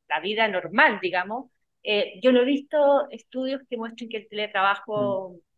la 0.09 0.21
vida 0.21 0.47
normal, 0.49 1.01
digamos, 1.03 1.51
eh, 1.85 2.19
yo 2.23 2.33
no 2.33 2.43
he 2.43 2.45
visto 2.45 3.09
estudios 3.11 3.63
que 3.69 3.77
muestren 3.77 4.09
que 4.09 4.17
el 4.19 4.29
teletrabajo 4.29 5.35
mm. 5.35 5.55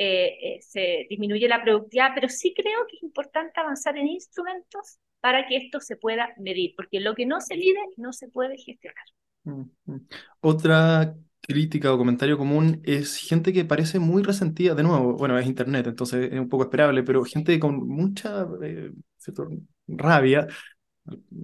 Eh, 0.00 0.38
eh, 0.40 0.58
se 0.62 1.06
disminuye 1.10 1.48
la 1.48 1.60
productividad, 1.60 2.12
pero 2.14 2.28
sí 2.28 2.54
creo 2.54 2.86
que 2.88 2.98
es 2.98 3.02
importante 3.02 3.58
avanzar 3.58 3.98
en 3.98 4.06
instrumentos 4.06 5.00
para 5.20 5.48
que 5.48 5.56
esto 5.56 5.80
se 5.80 5.96
pueda 5.96 6.28
medir, 6.38 6.74
porque 6.76 7.00
lo 7.00 7.16
que 7.16 7.26
no 7.26 7.40
se 7.40 7.56
mide 7.56 7.80
no 7.96 8.12
se 8.12 8.28
puede 8.28 8.56
gestionar. 8.56 9.04
Mm, 9.42 9.62
mm. 9.86 10.06
Otra 10.38 11.16
crítica 11.40 11.92
o 11.92 11.98
comentario 11.98 12.38
común 12.38 12.80
es 12.84 13.16
gente 13.16 13.52
que 13.52 13.64
parece 13.64 13.98
muy 13.98 14.22
resentida, 14.22 14.76
de 14.76 14.84
nuevo, 14.84 15.14
bueno, 15.14 15.36
es 15.36 15.48
internet, 15.48 15.88
entonces 15.88 16.32
es 16.32 16.38
un 16.38 16.48
poco 16.48 16.62
esperable, 16.62 17.02
pero 17.02 17.24
gente 17.24 17.58
con 17.58 17.88
mucha 17.88 18.46
eh, 18.62 18.92
rabia 19.88 20.46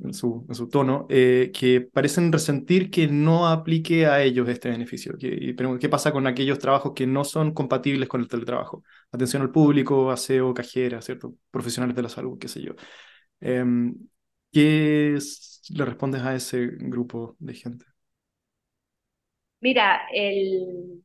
en 0.04 0.14
su, 0.14 0.46
tono, 0.70 1.06
eh, 1.08 1.50
que 1.54 1.80
parecen 1.80 2.32
resentir 2.32 2.90
que 2.90 3.06
no 3.08 3.48
aplique 3.48 4.06
a 4.06 4.22
ellos 4.22 4.48
este 4.48 4.70
beneficio. 4.70 5.16
¿Qué, 5.18 5.54
¿Qué 5.80 5.88
pasa 5.88 6.12
con 6.12 6.26
aquellos 6.26 6.58
trabajos 6.58 6.92
que 6.94 7.06
no 7.06 7.24
son 7.24 7.52
compatibles 7.52 8.08
con 8.08 8.20
el 8.20 8.28
teletrabajo? 8.28 8.82
Atención 9.10 9.42
al 9.42 9.50
público, 9.50 10.10
aseo, 10.10 10.52
cajera, 10.54 11.00
¿cierto? 11.02 11.34
Profesionales 11.50 11.96
de 11.96 12.02
la 12.02 12.08
salud, 12.08 12.38
qué 12.38 12.48
sé 12.48 12.62
yo. 12.62 12.74
Em, 13.40 13.94
¿Qué 14.52 15.18
le 15.70 15.84
respondes 15.84 16.22
a 16.22 16.34
ese 16.34 16.66
grupo 16.78 17.36
de 17.40 17.54
gente? 17.54 17.84
Mira, 19.60 20.02
el... 20.12 21.02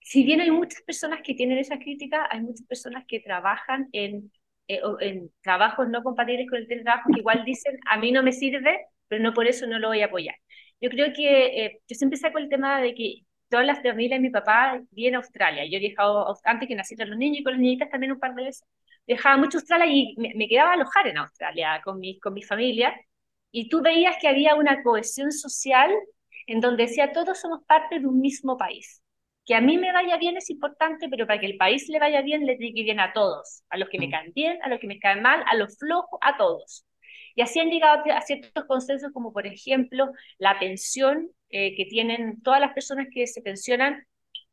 si 0.00 0.22
bien 0.24 0.40
hay 0.40 0.50
muchas 0.50 0.82
personas 0.82 1.20
que 1.24 1.34
tienen 1.34 1.58
esa 1.58 1.78
crítica, 1.78 2.28
hay 2.30 2.40
muchas 2.40 2.66
personas 2.66 3.04
que 3.08 3.18
trabajan 3.18 3.88
en 3.92 4.30
eh, 4.68 4.80
en 5.00 5.30
trabajos 5.42 5.88
no 5.88 6.02
compatibles 6.02 6.48
con 6.48 6.58
el 6.58 6.68
teletrabajo 6.68 7.10
que 7.12 7.20
igual 7.20 7.44
dicen, 7.44 7.78
a 7.90 7.98
mí 7.98 8.12
no 8.12 8.22
me 8.22 8.32
sirve, 8.32 8.86
pero 9.08 9.22
no 9.22 9.32
por 9.34 9.46
eso 9.46 9.66
no 9.66 9.78
lo 9.78 9.88
voy 9.88 10.02
a 10.02 10.06
apoyar. 10.06 10.36
Yo 10.80 10.90
creo 10.90 11.12
que 11.14 11.64
eh, 11.64 11.80
yo 11.88 11.94
siempre 11.96 12.18
saco 12.18 12.38
el 12.38 12.48
tema 12.48 12.80
de 12.80 12.94
que 12.94 13.20
todas 13.48 13.66
las 13.66 13.82
familias 13.82 14.18
de 14.18 14.22
mi 14.22 14.30
papá 14.30 14.80
vienen 14.90 15.16
a 15.16 15.18
Australia. 15.18 15.64
Yo 15.66 15.76
he 15.76 15.80
viajado 15.80 16.36
antes 16.44 16.68
que 16.68 16.74
nacieron 16.74 17.10
los 17.10 17.18
niños 17.18 17.40
y 17.40 17.44
con 17.44 17.52
las 17.52 17.60
niñitas 17.60 17.90
también 17.90 18.12
un 18.12 18.20
par 18.20 18.34
de 18.34 18.44
veces. 18.44 18.66
Viajaba 19.06 19.36
mucho 19.36 19.58
a 19.58 19.60
Australia 19.60 19.86
y 19.88 20.14
me, 20.16 20.48
quedaba 20.48 20.70
a 20.70 20.74
alojar 20.74 21.06
en 21.08 21.18
Australia 21.18 21.80
con 21.84 21.98
mi, 22.00 22.18
con 22.18 22.34
mi 22.34 22.42
familia. 22.42 22.94
Y 23.50 23.68
tú 23.68 23.82
veías 23.82 24.16
que 24.20 24.28
había 24.28 24.54
una 24.54 24.82
cohesión 24.82 25.32
social 25.32 25.90
en 26.46 26.60
donde 26.60 26.84
decía 26.84 27.12
todos 27.12 27.40
somos 27.40 27.64
parte 27.66 28.00
de 28.00 28.06
un 28.06 28.20
mismo 28.20 28.56
país 28.56 29.02
que 29.44 29.54
a 29.54 29.60
mí 29.60 29.78
me 29.78 29.92
vaya 29.92 30.16
bien 30.18 30.36
es 30.36 30.50
importante, 30.50 31.08
pero 31.08 31.26
para 31.26 31.40
que 31.40 31.46
el 31.46 31.56
país 31.56 31.88
le 31.88 31.98
vaya 31.98 32.22
bien, 32.22 32.46
le 32.46 32.56
tiene 32.56 32.74
que 32.74 32.80
ir 32.80 32.84
bien 32.86 33.00
a 33.00 33.12
todos, 33.12 33.64
a 33.70 33.76
los 33.76 33.88
que 33.88 33.98
me 33.98 34.06
mm. 34.08 34.10
caen 34.10 34.32
bien, 34.34 34.58
a 34.62 34.68
los 34.68 34.78
que 34.78 34.86
me 34.86 34.98
caen 34.98 35.22
mal, 35.22 35.42
a 35.46 35.56
los 35.56 35.76
flojos, 35.78 36.18
a 36.22 36.36
todos. 36.36 36.86
Y 37.34 37.42
así 37.42 37.60
han 37.60 37.70
llegado 37.70 38.02
a 38.12 38.20
ciertos 38.20 38.64
consensos, 38.66 39.10
como 39.12 39.32
por 39.32 39.46
ejemplo 39.46 40.12
la 40.38 40.58
pensión 40.58 41.30
eh, 41.50 41.74
que 41.76 41.86
tienen 41.86 42.42
todas 42.42 42.60
las 42.60 42.72
personas 42.72 43.06
que 43.12 43.26
se 43.26 43.42
pensionan, 43.42 44.06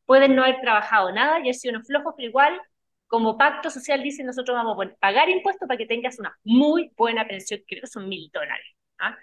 pueden 0.05 0.35
no 0.35 0.43
haber 0.43 0.61
trabajado 0.61 1.11
nada 1.11 1.37
y 1.37 1.41
haber 1.43 1.55
sido 1.55 1.75
unos 1.75 1.87
flojos, 1.87 2.13
pero 2.17 2.29
igual, 2.29 2.59
como 3.07 3.37
pacto 3.37 3.69
social, 3.69 4.01
dicen 4.01 4.25
nosotros 4.25 4.55
vamos 4.55 4.77
a 4.83 4.95
pagar 4.99 5.29
impuestos 5.29 5.67
para 5.67 5.77
que 5.77 5.85
tengas 5.85 6.19
una 6.19 6.37
muy 6.43 6.91
buena 6.97 7.27
pensión, 7.27 7.61
creo 7.67 7.81
que 7.81 7.87
son 7.87 8.09
mil 8.09 8.29
dólares. 8.33 8.65
¿ah? 8.99 9.17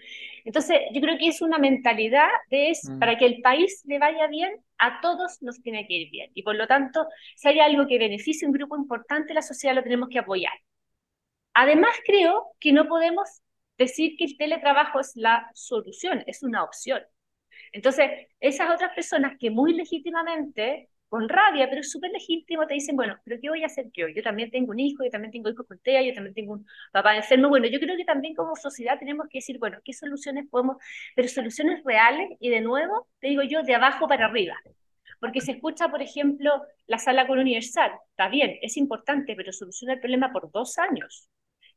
Entonces, 0.47 0.79
yo 0.93 1.01
creo 1.01 1.19
que 1.19 1.27
es 1.27 1.43
una 1.43 1.59
mentalidad 1.59 2.29
de 2.51 2.71
es, 2.71 2.89
mm. 2.89 3.01
para 3.01 3.19
que 3.19 3.27
el 3.27 3.43
país 3.43 3.83
le 3.85 3.99
vaya 3.99 4.29
bien, 4.29 4.53
a 4.79 5.01
todos 5.01 5.43
nos 5.43 5.61
tiene 5.61 5.89
que 5.89 5.95
ir 5.95 6.11
bien. 6.11 6.31
Y 6.35 6.45
por 6.45 6.55
lo 6.55 6.69
tanto, 6.69 7.09
si 7.35 7.49
hay 7.49 7.59
algo 7.59 7.89
que 7.89 7.99
beneficie 7.99 8.47
a 8.47 8.49
un 8.49 8.55
grupo 8.55 8.77
importante 8.77 9.29
de 9.29 9.35
la 9.35 9.43
sociedad, 9.43 9.75
lo 9.75 9.83
tenemos 9.83 10.09
que 10.09 10.21
apoyar. 10.21 10.53
Además, 11.53 11.91
creo 12.07 12.47
que 12.61 12.73
no 12.73 12.87
podemos 12.87 13.29
decir 13.77 14.17
que 14.17 14.25
el 14.25 14.37
teletrabajo 14.37 15.01
es 15.01 15.17
la 15.17 15.51
solución, 15.53 16.23
es 16.29 16.45
una 16.45 16.63
opción. 16.63 17.03
Entonces, 17.73 18.29
esas 18.39 18.73
otras 18.73 18.95
personas 18.95 19.37
que 19.41 19.51
muy 19.51 19.75
legítimamente 19.75 20.91
con 21.09 21.29
rabia, 21.29 21.69
pero 21.69 21.81
es 21.83 21.91
súper 21.91 22.11
legítimo, 22.11 22.67
te 22.67 22.75
dicen, 22.75 22.97
bueno, 22.97 23.17
pero 23.25 23.39
¿qué 23.41 23.49
voy 23.49 23.63
a 23.63 23.67
hacer 23.67 23.87
yo? 23.93 24.09
Yo 24.09 24.23
también 24.23 24.51
tengo 24.51 24.73
un 24.73 24.81
hijo, 24.81 25.05
yo 25.05 25.11
también 25.11 25.33
tengo 25.33 25.49
hijos 25.51 25.67
con 25.67 25.79
TEA, 25.79 26.03
yo 26.03 26.15
también 26.15 26.35
tengo 26.35 26.55
un 26.55 26.67
papá 26.93 27.17
enfermo. 27.17 27.49
Bueno, 27.49 27.67
yo 27.69 27.79
creo 27.79 27.97
que 27.97 28.05
también 28.05 28.35
como 28.35 28.57
sociedad 28.57 28.99
tenemos 28.99 29.27
que 29.31 29.39
decir, 29.39 29.59
bueno, 29.59 29.79
¿qué 29.85 29.93
soluciones 29.93 30.47
podemos, 30.51 30.77
pero 31.15 31.29
soluciones 31.29 31.83
reales 31.85 32.31
y 32.41 32.51
de 32.51 32.61
nuevo, 32.61 33.09
te 33.21 33.29
digo 33.29 33.43
yo, 33.43 33.63
de 33.63 33.75
abajo 33.75 34.09
para 34.09 34.27
arriba? 34.27 34.57
Porque 35.21 35.41
se 35.41 35.53
escucha, 35.53 35.89
por 35.89 36.03
ejemplo, 36.03 36.63
la 36.87 36.99
sala 36.99 37.27
con 37.27 37.39
universal, 37.39 37.93
está 38.11 38.29
bien, 38.29 38.59
es 38.61 38.77
importante, 38.77 39.35
pero 39.37 39.53
soluciona 39.53 39.95
el 39.95 40.01
problema 40.01 40.33
por 40.33 40.51
dos 40.51 40.79
años. 40.79 41.29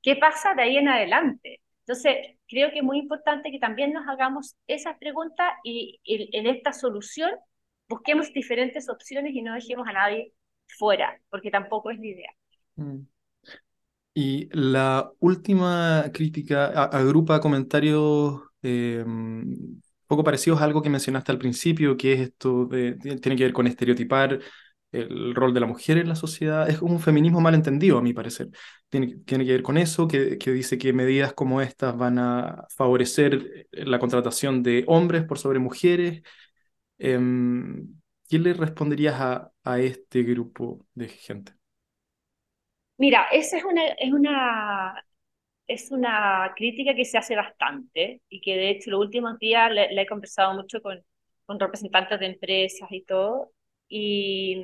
¿Qué 0.01 0.15
pasa 0.15 0.53
de 0.55 0.63
ahí 0.63 0.77
en 0.77 0.87
adelante? 0.89 1.61
Entonces, 1.81 2.37
creo 2.47 2.71
que 2.71 2.79
es 2.79 2.83
muy 2.83 2.99
importante 2.99 3.51
que 3.51 3.59
también 3.59 3.93
nos 3.93 4.07
hagamos 4.07 4.55
esas 4.67 4.97
preguntas 4.97 5.53
y 5.63 5.99
en 6.05 6.47
esta 6.47 6.73
solución 6.73 7.31
busquemos 7.89 8.31
diferentes 8.31 8.87
opciones 8.87 9.33
y 9.33 9.41
no 9.41 9.53
dejemos 9.53 9.87
a 9.87 9.93
nadie 9.93 10.33
fuera, 10.77 11.19
porque 11.29 11.51
tampoco 11.51 11.89
es 11.89 11.99
la 11.99 12.05
idea. 12.05 12.31
Mm. 12.75 12.99
Y 14.13 14.49
la 14.51 15.11
última 15.19 16.05
crítica 16.13 16.67
agrupa 16.85 17.39
comentarios 17.39 18.41
eh, 18.61 19.03
poco 20.07 20.23
parecidos 20.23 20.61
a 20.61 20.63
algo 20.65 20.81
que 20.81 20.89
mencionaste 20.89 21.31
al 21.31 21.37
principio, 21.37 21.95
que 21.95 22.13
es 22.13 22.19
esto 22.21 22.65
de, 22.65 22.93
tiene 22.93 23.35
que 23.37 23.43
ver 23.43 23.53
con 23.53 23.67
estereotipar 23.67 24.39
el 24.91 25.35
rol 25.35 25.53
de 25.53 25.59
la 25.59 25.67
mujer 25.67 25.99
en 25.99 26.09
la 26.09 26.15
sociedad. 26.15 26.67
Es 26.67 26.81
un 26.81 26.99
feminismo 26.99 27.39
mal 27.39 27.53
entendido, 27.53 27.99
a 27.99 28.01
mi 28.01 28.11
parecer. 28.11 28.49
Tiene, 28.89 29.17
tiene 29.25 29.45
que 29.45 29.51
ver 29.51 29.61
con 29.61 29.77
eso, 29.77 30.07
que, 30.07 30.37
que 30.39 30.51
dice 30.51 30.79
que 30.79 30.93
medidas 30.93 31.33
como 31.33 31.61
estas 31.61 31.95
van 31.95 32.17
a 32.17 32.65
favorecer 32.75 33.67
la 33.71 33.99
contratación 33.99 34.63
de 34.63 34.83
hombres 34.87 35.25
por 35.25 35.37
sobre 35.37 35.59
mujeres 35.59 36.23
Em, 36.99 37.95
¿Qué 38.27 38.37
le 38.37 38.53
responderías 38.53 39.15
a, 39.19 39.51
a, 39.63 39.79
este 39.79 40.21
grupo 40.23 40.85
de 40.93 41.07
gente? 41.07 41.53
Mira, 42.97 43.27
esa 43.31 43.57
es 43.57 43.63
una, 43.63 43.87
es 43.87 44.11
una, 44.11 45.05
es 45.67 45.91
una 45.91 46.53
crítica 46.55 46.93
que 46.93 47.05
se 47.05 47.17
hace 47.17 47.35
bastante 47.35 48.21
y 48.29 48.41
que 48.41 48.55
de 48.55 48.69
hecho 48.71 48.91
los 48.91 48.99
últimos 48.99 49.39
días 49.39 49.71
le, 49.71 50.01
he 50.01 50.05
conversado 50.07 50.53
mucho 50.53 50.81
con, 50.81 51.03
con, 51.45 51.59
representantes 51.59 52.19
de 52.19 52.25
empresas 52.27 52.89
y 52.91 53.03
todo. 53.03 53.51
Y, 53.87 54.61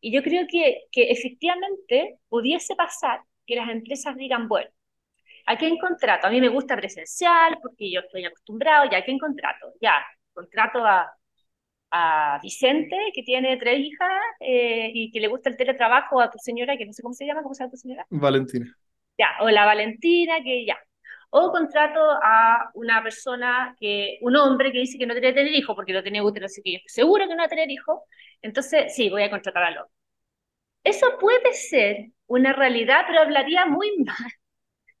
y 0.00 0.12
yo 0.12 0.22
creo 0.22 0.46
que, 0.50 0.84
que 0.90 1.10
efectivamente 1.10 2.18
pudiese 2.28 2.74
pasar 2.76 3.20
que 3.46 3.56
las 3.56 3.70
empresas 3.70 4.16
digan, 4.16 4.48
bueno, 4.48 4.70
¿a 5.46 5.56
quién 5.58 5.78
contrato? 5.78 6.26
A 6.26 6.30
mí 6.30 6.40
me 6.40 6.48
gusta 6.48 6.76
presencial 6.76 7.58
porque 7.62 7.90
yo 7.90 8.00
estoy 8.00 8.24
acostumbrado, 8.24 8.90
¿ya 8.90 8.98
a 8.98 9.04
quién 9.04 9.18
contrato? 9.18 9.74
Ya, 9.80 9.94
contrato 10.32 10.84
a, 10.84 11.12
a 11.92 12.40
Vicente, 12.42 12.96
que 13.14 13.22
tiene 13.24 13.56
tres 13.58 13.80
hijas 13.80 14.10
eh, 14.40 14.90
y 14.94 15.10
que 15.12 15.20
le 15.20 15.28
gusta 15.28 15.50
el 15.50 15.56
teletrabajo, 15.56 16.20
a 16.20 16.30
tu 16.30 16.38
señora, 16.38 16.76
que 16.76 16.86
no 16.86 16.92
sé 16.92 17.02
cómo 17.02 17.14
se 17.14 17.26
llama, 17.26 17.42
¿cómo 17.42 17.54
se 17.54 17.64
llama 17.64 17.72
tu 17.72 17.76
señora? 17.78 18.06
Valentina. 18.10 18.76
Ya, 19.18 19.28
o 19.40 19.50
la 19.50 19.66
Valentina, 19.66 20.42
que 20.42 20.64
ya. 20.64 20.78
o 21.30 21.52
contrato 21.52 22.00
a 22.22 22.70
una 22.74 23.02
persona, 23.02 23.76
que 23.78 24.18
un 24.22 24.36
hombre 24.36 24.72
que 24.72 24.78
dice 24.80 24.98
que 24.98 25.06
no 25.06 25.14
quiere 25.14 25.32
tener 25.34 25.52
hijo 25.54 25.74
porque 25.76 25.92
no 25.92 26.02
tiene 26.02 26.22
útero, 26.22 26.46
así 26.46 26.62
que 26.62 26.72
yo 26.72 26.76
estoy 26.78 26.90
seguro 27.04 27.24
que 27.28 27.34
no 27.34 27.38
va 27.38 27.44
a 27.46 27.48
tener 27.48 27.70
hijo, 27.70 28.04
entonces 28.42 28.94
sí, 28.94 29.10
voy 29.10 29.22
a 29.24 29.30
contratar 29.30 29.64
al 29.64 29.78
hombre. 29.78 29.94
Eso 30.84 31.06
puede 31.20 31.52
ser 31.54 32.10
una 32.26 32.52
realidad, 32.54 33.04
pero 33.08 33.20
hablaría 33.22 33.66
muy 33.66 33.90
mal 34.04 34.32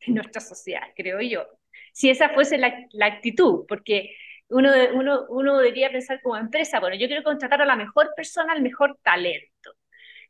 de 0.06 0.12
nuestra 0.14 0.40
sociedad, 0.40 0.82
creo 0.96 1.20
yo, 1.22 1.46
si 1.92 2.10
esa 2.10 2.30
fuese 2.30 2.58
la, 2.58 2.74
la 2.92 3.06
actitud, 3.06 3.66
porque 3.68 4.16
uno, 4.50 4.70
uno, 4.94 5.26
uno 5.28 5.58
debería 5.58 5.90
pensar 5.90 6.20
como 6.22 6.36
empresa, 6.36 6.80
bueno, 6.80 6.96
yo 6.96 7.06
quiero 7.06 7.22
contratar 7.22 7.62
a 7.62 7.66
la 7.66 7.76
mejor 7.76 8.12
persona, 8.16 8.52
al 8.52 8.62
mejor 8.62 8.98
talento. 9.02 9.72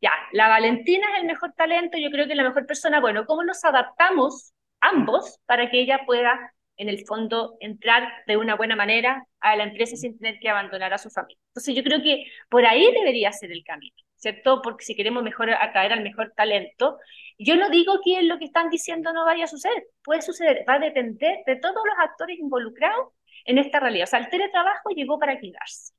Ya, 0.00 0.12
la 0.33 0.48
Valentina 0.48 1.06
es 1.14 1.20
el 1.20 1.26
mejor 1.26 1.52
talento, 1.52 1.98
yo 1.98 2.11
creo 2.11 2.26
que 2.26 2.35
la 2.35 2.44
mejor 2.44 2.66
persona, 2.66 3.00
bueno, 3.00 3.26
¿cómo 3.26 3.44
nos 3.44 3.64
adaptamos 3.64 4.52
ambos 4.80 5.38
para 5.46 5.70
que 5.70 5.80
ella 5.80 6.00
pueda, 6.06 6.54
en 6.76 6.88
el 6.88 7.04
fondo, 7.06 7.56
entrar 7.61 8.09
de 8.26 8.37
una 8.37 8.56
buena 8.56 8.76
manera 8.76 9.26
a 9.40 9.56
la 9.56 9.64
empresa 9.64 9.96
sin 9.96 10.18
tener 10.18 10.38
que 10.40 10.48
abandonar 10.48 10.92
a 10.94 10.98
su 10.98 11.11
familia? 11.11 11.38
Entonces 11.50 11.74
yo 11.74 11.83
creo 11.83 12.02
que 12.02 12.24
por 12.48 12.64
ahí 12.64 12.92
debería 12.92 13.33
ser 13.33 13.52
el 13.52 13.62
camino, 13.64 13.94
¿cierto? 14.16 14.62
Porque 14.62 14.85
si 14.85 14.96
queremos 14.96 15.22
mejor 15.22 15.50
atraer 15.50 15.92
al 15.92 16.02
mejor 16.02 16.33
talento, 16.35 16.98
yo 17.38 17.56
no 17.56 17.68
digo 17.70 18.00
que 18.02 18.22
lo 18.22 18.38
que 18.38 18.46
están 18.46 18.70
diciendo 18.70 19.12
no 19.12 19.24
vaya 19.26 19.44
a 19.44 19.48
suceder, 19.48 19.85
puede 20.02 20.22
suceder, 20.22 20.64
va 20.68 20.74
a 20.74 20.78
depender 20.78 21.40
de 21.46 21.56
todos 21.56 21.83
los 21.87 21.94
actores 21.98 22.38
involucrados 22.38 23.09
en 23.50 23.58
esta 23.58 23.80
realidad. 23.80 24.04
O 24.04 24.06
sea, 24.06 24.20
el 24.20 24.30
teletrabajo 24.30 24.90
llegó 24.90 25.18
para 25.18 25.38
quedarse. 25.38 25.92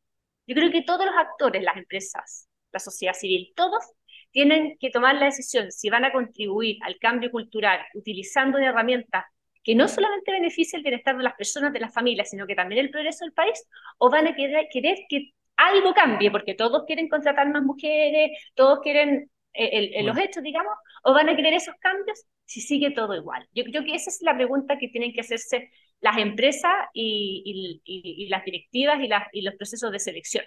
Yo 0.48 0.56
creo 0.56 0.72
que 0.72 0.82
todos 0.84 1.06
los 1.06 1.16
actores, 1.16 1.64
las 1.64 1.78
empresas, 1.78 2.50
la 2.72 2.80
sociedad 2.80 3.14
civil, 3.14 3.54
todos 3.56 3.84
tienen 4.32 4.78
que 4.80 4.90
tomar 4.90 5.16
la 5.16 5.26
decisión 5.26 5.72
si 5.72 5.90
van 5.90 6.06
a 6.06 6.12
contribuir 6.12 6.78
al 6.84 6.98
cambio 7.00 7.30
cultural 7.32 7.80
utilizando 7.94 8.58
una 8.58 8.70
herramienta 8.70 9.28
que 9.64 9.76
no 9.76 9.88
solamente 9.88 10.32
beneficie 10.32 10.78
el 10.78 10.84
bienestar 10.84 11.16
de 11.18 11.24
las 11.24 11.36
personas, 11.36 11.72
de 11.74 11.80
las 11.80 11.94
familias, 11.94 12.30
sino 12.30 12.48
que 12.48 12.56
también 12.56 12.86
el 12.86 12.90
progreso 12.90 13.26
del 13.26 13.34
país, 13.34 13.64
o 14.00 14.10
van 14.10 14.28
a 14.28 14.36
querer, 14.36 14.68
querer 14.72 14.98
que 15.08 15.34
algo 15.56 15.94
cambie, 15.94 16.32
porque 16.32 16.56
todos 16.56 16.86
quieren 16.88 17.08
contratar 17.10 17.48
más 17.50 17.62
mujeres, 17.62 18.32
todos 18.56 18.80
quieren 18.80 19.30
eh, 19.54 20.02
los 20.04 20.18
hechos, 20.18 20.42
digamos, 20.42 20.74
o 21.04 21.14
van 21.14 21.30
a 21.30 21.36
querer 21.36 21.54
esos 21.54 21.76
cambios 21.80 22.26
si 22.46 22.62
sigue 22.62 22.92
todo 22.92 23.14
igual. 23.16 23.48
Yo 23.54 23.64
creo 23.66 23.84
que 23.84 23.94
esa 23.94 24.10
es 24.10 24.22
la 24.22 24.36
pregunta 24.36 24.80
que 24.80 24.88
tienen 24.88 25.14
que 25.14 25.22
hacerse 25.22 25.70
las 26.02 26.18
empresas 26.18 26.74
y, 26.94 27.80
y, 27.86 28.28
las 28.28 28.44
directivas 28.44 29.00
y, 29.02 29.08
las, 29.08 29.28
y 29.32 29.42
los 29.42 29.56
procesos 29.56 29.92
de 29.92 30.00
selección. 30.00 30.46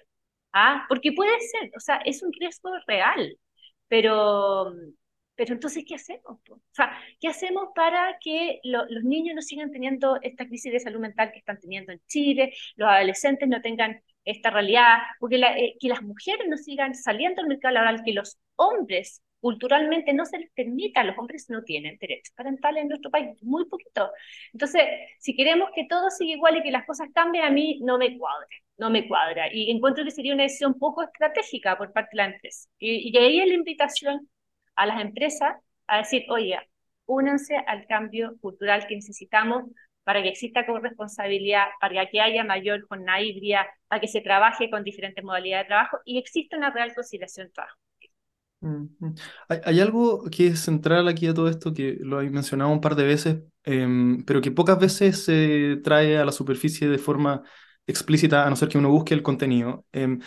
¿Ah? 0.53 0.85
Porque 0.89 1.13
puede 1.13 1.33
ser, 1.41 1.71
o 1.77 1.81
sea, 1.81 1.97
es 2.05 2.23
un 2.23 2.33
riesgo 2.33 2.71
real, 2.87 3.37
pero, 3.89 4.73
pero 5.35 5.55
entonces, 5.55 5.85
¿qué 5.87 5.97
hacemos? 5.97 6.39
O 6.49 6.61
sea, 6.71 6.97
¿qué 7.21 7.29
hacemos 7.29 7.69
para 7.75 8.19
que 8.21 8.61
los 8.65 9.03
niños 9.05 9.35
no 9.35 9.43
sigan 9.43 9.73
teniendo 9.73 10.19
esta 10.23 10.47
crisis 10.47 10.73
de 10.73 10.81
salud 10.81 11.01
mental 11.01 11.33
que 11.33 11.39
están 11.39 11.59
teniendo 11.59 11.93
en 11.93 12.01
Chile, 12.07 12.55
los 12.77 12.89
adolescentes 12.89 13.49
no 13.49 13.61
tengan 13.63 14.01
esta 14.25 14.51
realidad, 14.51 14.99
porque 15.19 15.37
eh, 15.37 15.77
que 15.81 15.89
las 15.89 16.03
mujeres 16.03 16.47
no 16.49 16.57
sigan 16.57 16.95
saliendo 16.95 17.43
al 17.43 17.49
mercado 17.49 17.75
laboral, 17.75 18.03
que 18.05 18.13
los 18.13 18.39
hombres 18.57 19.23
culturalmente 19.45 20.15
no 20.15 20.25
se 20.25 20.39
les 20.39 20.51
permita, 20.53 21.05
los 21.05 21.19
hombres 21.19 21.51
no 21.51 21.63
tienen 21.63 21.99
derechos 22.01 22.33
parentales 22.35 22.83
en 22.83 22.89
nuestro 22.89 23.11
país, 23.11 23.29
muy 23.43 23.67
poquito. 23.67 24.11
Entonces, 24.55 24.83
si 25.19 25.37
queremos 25.37 25.69
que 25.75 25.85
todo 25.87 26.09
siga 26.11 26.33
igual 26.33 26.57
y 26.57 26.63
que 26.63 26.71
las 26.71 26.87
cosas 26.87 27.09
cambien, 27.15 27.45
a 27.45 27.51
mí 27.51 27.79
no 27.83 27.99
me 27.99 28.17
cuadra, 28.17 28.47
no 28.79 28.89
me 28.89 29.07
cuadra. 29.07 29.53
Y 29.53 29.71
encuentro 29.71 30.03
que 30.03 30.11
sería 30.13 30.33
una 30.33 30.45
decisión 30.45 30.79
poco 30.79 31.03
estratégica 31.03 31.77
por 31.77 31.93
parte 31.93 32.11
de 32.13 32.17
la 32.17 32.35
empresa. 32.35 32.71
Y, 32.79 33.11
y 33.15 33.19
ahí 33.19 33.41
es 33.41 33.49
la 33.49 33.55
invitación 33.55 34.31
a 34.77 34.87
las 34.87 35.01
empresas 35.03 35.57
a 35.89 35.99
decir, 35.99 36.25
oye, 36.31 36.59
únanse 37.05 37.55
al 37.67 37.87
cambio 37.87 38.37
cultural 38.41 38.87
que 38.87 38.95
necesitamos 38.97 39.65
para 40.05 40.23
que 40.23 40.31
exista 40.31 40.65
corresponsabilidad, 40.67 41.67
para 41.83 42.09
que 42.09 42.21
haya 42.21 42.45
mayor 42.45 42.87
jornada 42.89 43.21
híbrida, 43.21 43.67
para 43.89 44.01
que 44.01 44.09
se 44.09 44.23
trabaje 44.23 44.71
con 44.71 44.85
diferentes 44.85 45.23
modalidades 45.23 45.67
de 45.67 45.69
trabajo 45.69 45.99
y 46.07 46.19
exista 46.19 46.57
una 46.57 46.71
real 46.71 46.95
conciliación 46.95 47.49
de 47.49 47.53
trabajo. 47.53 47.77
Hay, 49.49 49.81
algo 49.81 50.25
que 50.31 50.49
es 50.49 50.61
central 50.61 51.09
aquí 51.09 51.27
a 51.27 51.35
todo 51.35 51.49
esto, 51.49 51.75
que 51.75 51.99
lo 52.01 52.21
he 52.21 52.31
mencionado 52.31 52.71
un 52.71 52.81
par 52.81 52.97
de 52.97 53.05
veces, 53.05 53.43
em, 53.65 54.25
pero 54.25 54.41
que 54.41 54.51
pocas 54.51 54.79
veces 54.79 55.25
se 55.25 55.79
trae 55.85 56.19
a 56.19 56.25
la 56.25 56.33
superficie 56.33 56.89
de 56.89 56.99
forma 56.99 57.43
explícita, 57.87 58.47
a 58.47 58.51
no 58.51 58.57
ser 58.57 58.69
que 58.69 58.79
uno 58.79 58.91
busque 58.91 59.15
el 59.15 59.23
contenido. 59.23 59.85
Em, 59.93 60.21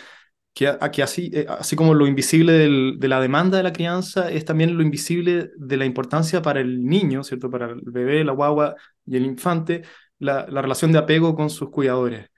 que, 0.54 0.76
que 0.92 1.02
así, 1.02 1.30
eh, 1.34 1.46
así 1.48 1.76
como 1.76 1.94
lo 1.94 2.06
invisible 2.06 2.52
de 2.98 3.08
la 3.08 3.20
demanda 3.20 3.56
de 3.58 3.62
la 3.64 3.72
crianza, 3.72 4.30
es 4.30 4.44
también 4.44 4.76
lo 4.76 4.82
invisible 4.82 5.50
de 5.56 5.76
la 5.76 5.84
importancia 5.84 6.42
para 6.42 6.60
el 6.60 6.84
niño, 6.84 7.24
¿cierto? 7.24 7.50
Para 7.50 7.66
el 7.70 7.82
bebé, 7.82 8.24
la 8.24 8.32
guagua 8.32 8.74
y 9.06 9.16
el 9.16 9.26
infante, 9.26 9.82
la, 10.18 10.46
la 10.48 10.62
relación 10.62 10.92
de 10.92 10.98
apego 10.98 11.34
con 11.36 11.50
sus 11.50 11.70
cuidadores. 11.70 12.28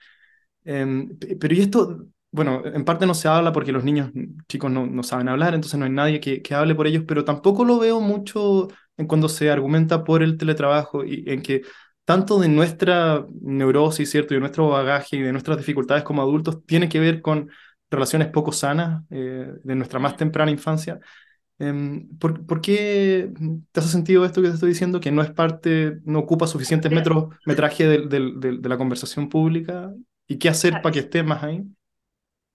Em, 0.64 1.18
pero 1.40 1.54
y 1.54 1.60
esto 1.60 2.06
bueno, 2.32 2.62
en 2.64 2.84
parte 2.84 3.06
no 3.06 3.14
se 3.14 3.28
habla 3.28 3.52
porque 3.52 3.72
los 3.72 3.84
niños 3.84 4.10
chicos 4.48 4.70
no, 4.70 4.86
no 4.86 5.02
saben 5.02 5.28
hablar, 5.28 5.54
entonces 5.54 5.78
no 5.78 5.84
hay 5.84 5.90
nadie 5.90 6.20
que, 6.20 6.42
que, 6.42 6.54
hable 6.54 6.74
por 6.74 6.86
ellos, 6.86 7.04
pero 7.06 7.24
tampoco 7.24 7.64
lo 7.64 7.78
veo 7.78 8.00
mucho 8.00 8.68
en 8.96 9.06
cuando 9.06 9.28
se 9.28 9.50
argumenta 9.50 10.04
por 10.04 10.22
el 10.22 10.36
teletrabajo 10.38 11.04
y 11.04 11.24
en 11.26 11.42
que 11.42 11.62
tanto 12.04 12.38
de 12.40 12.48
nuestra 12.48 13.24
neurosis, 13.40 14.10
¿cierto? 14.10 14.34
Y 14.34 14.36
de 14.36 14.40
nuestro 14.40 14.68
bagaje 14.68 15.16
y 15.16 15.22
de 15.22 15.32
nuestras 15.32 15.58
dificultades 15.58 16.04
como 16.04 16.22
adultos 16.22 16.64
tiene 16.66 16.88
que 16.88 17.00
ver 17.00 17.20
con 17.22 17.50
relaciones 17.90 18.28
poco 18.28 18.52
sanas 18.52 19.04
eh, 19.10 19.52
de 19.62 19.74
nuestra 19.74 19.98
más 19.98 20.16
temprana 20.16 20.50
infancia. 20.50 21.00
Em, 21.58 22.08
¿por, 22.18 22.46
¿por, 22.46 22.60
qué 22.60 23.30
te 23.72 23.80
hace 23.80 23.90
sentido 23.90 24.24
esto 24.24 24.40
que 24.40 24.48
te 24.48 24.54
estoy 24.54 24.70
diciendo? 24.70 25.00
Que 25.00 25.12
no 25.12 25.22
es 25.22 25.30
parte, 25.30 25.98
no 26.04 26.20
ocupa 26.20 26.46
suficientes 26.46 26.90
metros, 26.90 27.34
metraje 27.44 27.86
de, 27.86 27.98
de, 28.08 28.58
de 28.58 28.68
la 28.68 28.78
conversación 28.78 29.28
pública. 29.28 29.92
¿Y 30.26 30.38
qué 30.38 30.48
hacer 30.48 30.80
para 30.82 30.92
que 30.92 31.00
esté 31.00 31.22
más 31.22 31.42
ahí? 31.42 31.64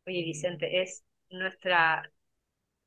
Oye, 0.08 0.24
Vicente, 0.24 0.82
es 0.82 1.04
nuestra 1.30 2.12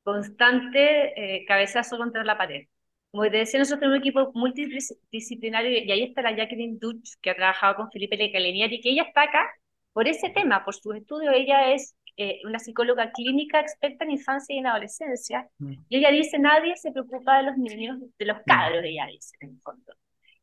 constante 0.03 1.37
eh, 1.37 1.45
cabezazo 1.45 1.99
contra 1.99 2.25
la 2.25 2.39
pared. 2.39 2.67
Como 3.11 3.25
te 3.25 3.39
decía, 3.39 3.59
nosotros 3.59 3.81
tenemos 3.81 3.99
un 3.99 4.03
equipo 4.03 4.33
multidisciplinario 4.35 5.71
y 5.71 5.91
ahí 5.91 6.03
está 6.03 6.23
la 6.23 6.37
Jacqueline 6.37 6.79
Dutch, 6.79 7.15
que 7.21 7.31
ha 7.31 7.35
trabajado 7.35 7.77
con 7.77 7.91
Felipe 7.91 8.17
Lecalenier 8.17 8.73
y 8.73 8.81
que 8.81 8.91
ella 8.91 9.05
está 9.05 9.23
acá 9.23 9.47
por 9.93 10.07
ese 10.07 10.31
tema, 10.31 10.65
por 10.65 10.75
su 10.75 10.93
estudio. 10.93 11.31
Ella 11.33 11.73
es 11.73 11.97
eh, 12.17 12.41
una 12.45 12.59
psicóloga 12.59 13.11
clínica 13.13 13.61
experta 13.61 14.05
en 14.05 14.13
infancia 14.13 14.55
y 14.55 14.59
en 14.59 14.67
adolescencia. 14.67 15.49
Mm. 15.59 15.75
Y 15.89 15.97
ella 15.99 16.11
dice, 16.11 16.39
nadie 16.39 16.77
se 16.77 16.93
preocupa 16.93 17.39
de 17.39 17.45
los 17.45 17.57
niños, 17.57 17.99
de 18.19 18.25
los 18.27 18.39
mm. 18.39 18.45
cabros, 18.47 18.85
ella 18.85 19.07
dice, 19.07 19.37
en 19.41 19.51
el 19.51 19.61
fondo. 19.61 19.95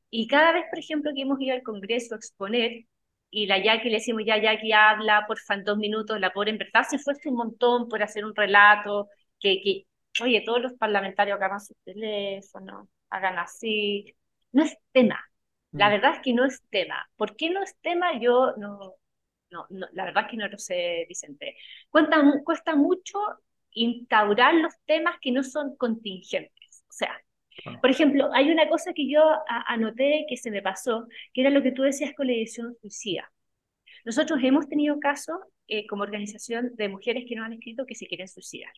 Y 0.10 0.28
cada 0.28 0.52
vez, 0.54 0.66
por 0.70 0.80
ejemplo, 0.80 1.12
que 1.14 1.22
hemos 1.22 1.40
ido 1.42 1.56
al 1.56 1.64
Congreso 1.64 2.16
a 2.16 2.18
exponer, 2.18 2.86
y 3.30 3.48
la 3.48 3.62
Jackie 3.62 3.90
le 3.90 3.98
decimos, 3.98 4.24
ya 4.26 4.38
Jackie 4.42 4.72
habla, 4.74 5.26
por 5.28 5.40
fan 5.40 5.64
dos 5.64 5.78
minutos, 5.78 6.20
la 6.20 6.32
pobre 6.34 6.52
en 6.52 6.58
verdad 6.58 6.84
se 6.90 7.00
fue 7.00 7.14
un 7.26 7.36
montón 7.36 7.90
por 7.90 8.02
hacer 8.04 8.26
un 8.26 8.36
relato, 8.36 9.10
que, 9.40 9.62
que, 9.64 10.24
oye, 10.24 10.42
todos 10.46 10.62
los 10.62 10.74
parlamentarios 10.74 11.42
hagan 11.42 11.60
su 11.60 11.76
teléfono, 11.84 12.90
hagan 13.10 13.40
así, 13.40 14.16
no 14.52 14.64
es 14.64 14.78
tema, 14.92 15.20
la 15.72 15.88
mm. 15.88 15.92
verdad 15.92 16.16
es 16.16 16.22
que 16.22 16.34
no 16.34 16.46
es 16.46 16.62
tema. 16.70 17.08
¿Por 17.18 17.36
qué 17.36 17.50
no 17.50 17.62
es 17.64 17.76
tema? 17.82 18.20
Yo 18.20 18.54
no, 18.58 18.96
no, 19.50 19.68
la 19.94 20.06
verdad 20.06 20.26
es 20.26 20.32
que 20.32 20.38
no 20.38 20.48
lo 20.48 20.58
sé, 20.58 21.06
Vicente. 21.08 21.58
Cuesta, 21.90 22.24
cuesta 22.44 22.76
mucho 22.76 23.20
instaurar 23.72 24.56
los 24.56 24.74
temas 24.86 25.18
que 25.22 25.32
no 25.32 25.44
son 25.44 25.76
contingentes, 25.78 26.84
o 26.90 26.94
sea. 26.94 27.25
Por 27.82 27.90
ejemplo, 27.90 28.30
hay 28.34 28.52
una 28.52 28.68
cosa 28.70 28.94
que 28.94 29.10
yo 29.10 29.22
anoté 29.48 30.26
que 30.30 30.38
se 30.38 30.52
me 30.52 30.62
pasó, 30.62 31.08
que 31.34 31.42
era 31.42 31.50
lo 31.50 31.64
que 31.64 31.72
tú 31.72 31.84
decías 31.84 32.14
con 32.16 32.28
la 32.28 32.34
edición 32.34 32.76
suicida. 32.82 33.32
Nosotros 34.04 34.40
hemos 34.44 34.68
tenido 34.70 35.00
casos 35.00 35.38
eh, 35.68 35.88
como 35.88 36.04
organización 36.04 36.72
de 36.76 36.90
mujeres 36.90 37.26
que 37.28 37.36
nos 37.36 37.46
han 37.46 37.54
escrito 37.54 37.86
que 37.86 37.96
se 37.96 38.08
quieren 38.08 38.28
suicidar. 38.28 38.72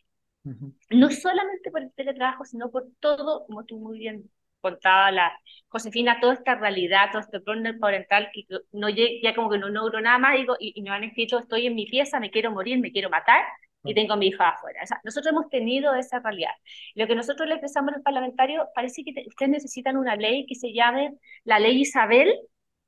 No 0.90 1.10
solamente 1.10 1.70
por 1.70 1.82
el 1.82 1.92
teletrabajo, 1.92 2.44
sino 2.44 2.70
por 2.70 2.86
todo, 3.00 3.44
como 3.46 3.64
tú 3.64 3.78
muy 3.78 3.98
bien 3.98 4.30
contaba 4.60 5.10
la 5.12 5.32
Josefina, 5.68 6.18
toda 6.20 6.34
esta 6.34 6.54
realidad, 6.54 7.10
todo 7.12 7.20
este 7.20 7.38
burnout 7.38 7.78
parental 7.78 8.28
que 8.32 8.44
no 8.72 8.88
ya 8.88 9.34
como 9.34 9.50
que 9.50 9.58
no 9.58 9.68
logro 9.68 10.00
nada 10.00 10.18
más 10.18 10.36
digo, 10.36 10.56
y, 10.58 10.72
y 10.74 10.82
me 10.82 10.90
han 10.90 11.04
escrito, 11.04 11.38
estoy 11.38 11.66
en 11.66 11.74
mi 11.74 11.86
pieza, 11.86 12.18
me 12.18 12.30
quiero 12.30 12.50
morir, 12.50 12.78
me 12.80 12.90
quiero 12.90 13.10
matar, 13.10 13.44
y 13.84 13.94
tengo 13.94 14.14
a 14.14 14.16
mi 14.16 14.28
hija 14.28 14.50
afuera. 14.50 14.80
O 14.82 14.86
sea, 14.86 15.00
nosotros 15.04 15.32
hemos 15.32 15.48
tenido 15.48 15.94
esa 15.94 16.20
realidad. 16.20 16.50
Lo 16.94 17.06
que 17.06 17.14
nosotros 17.14 17.48
le 17.48 17.54
expresamos 17.54 17.92
a 17.92 17.96
los 17.96 18.04
parlamentarios, 18.04 18.66
parece 18.74 19.04
que 19.04 19.12
ustedes 19.26 19.50
necesitan 19.50 19.96
una 19.96 20.16
ley 20.16 20.46
que 20.46 20.54
se 20.54 20.72
llame 20.72 21.14
la 21.44 21.58
ley 21.58 21.80
Isabel, 21.80 22.34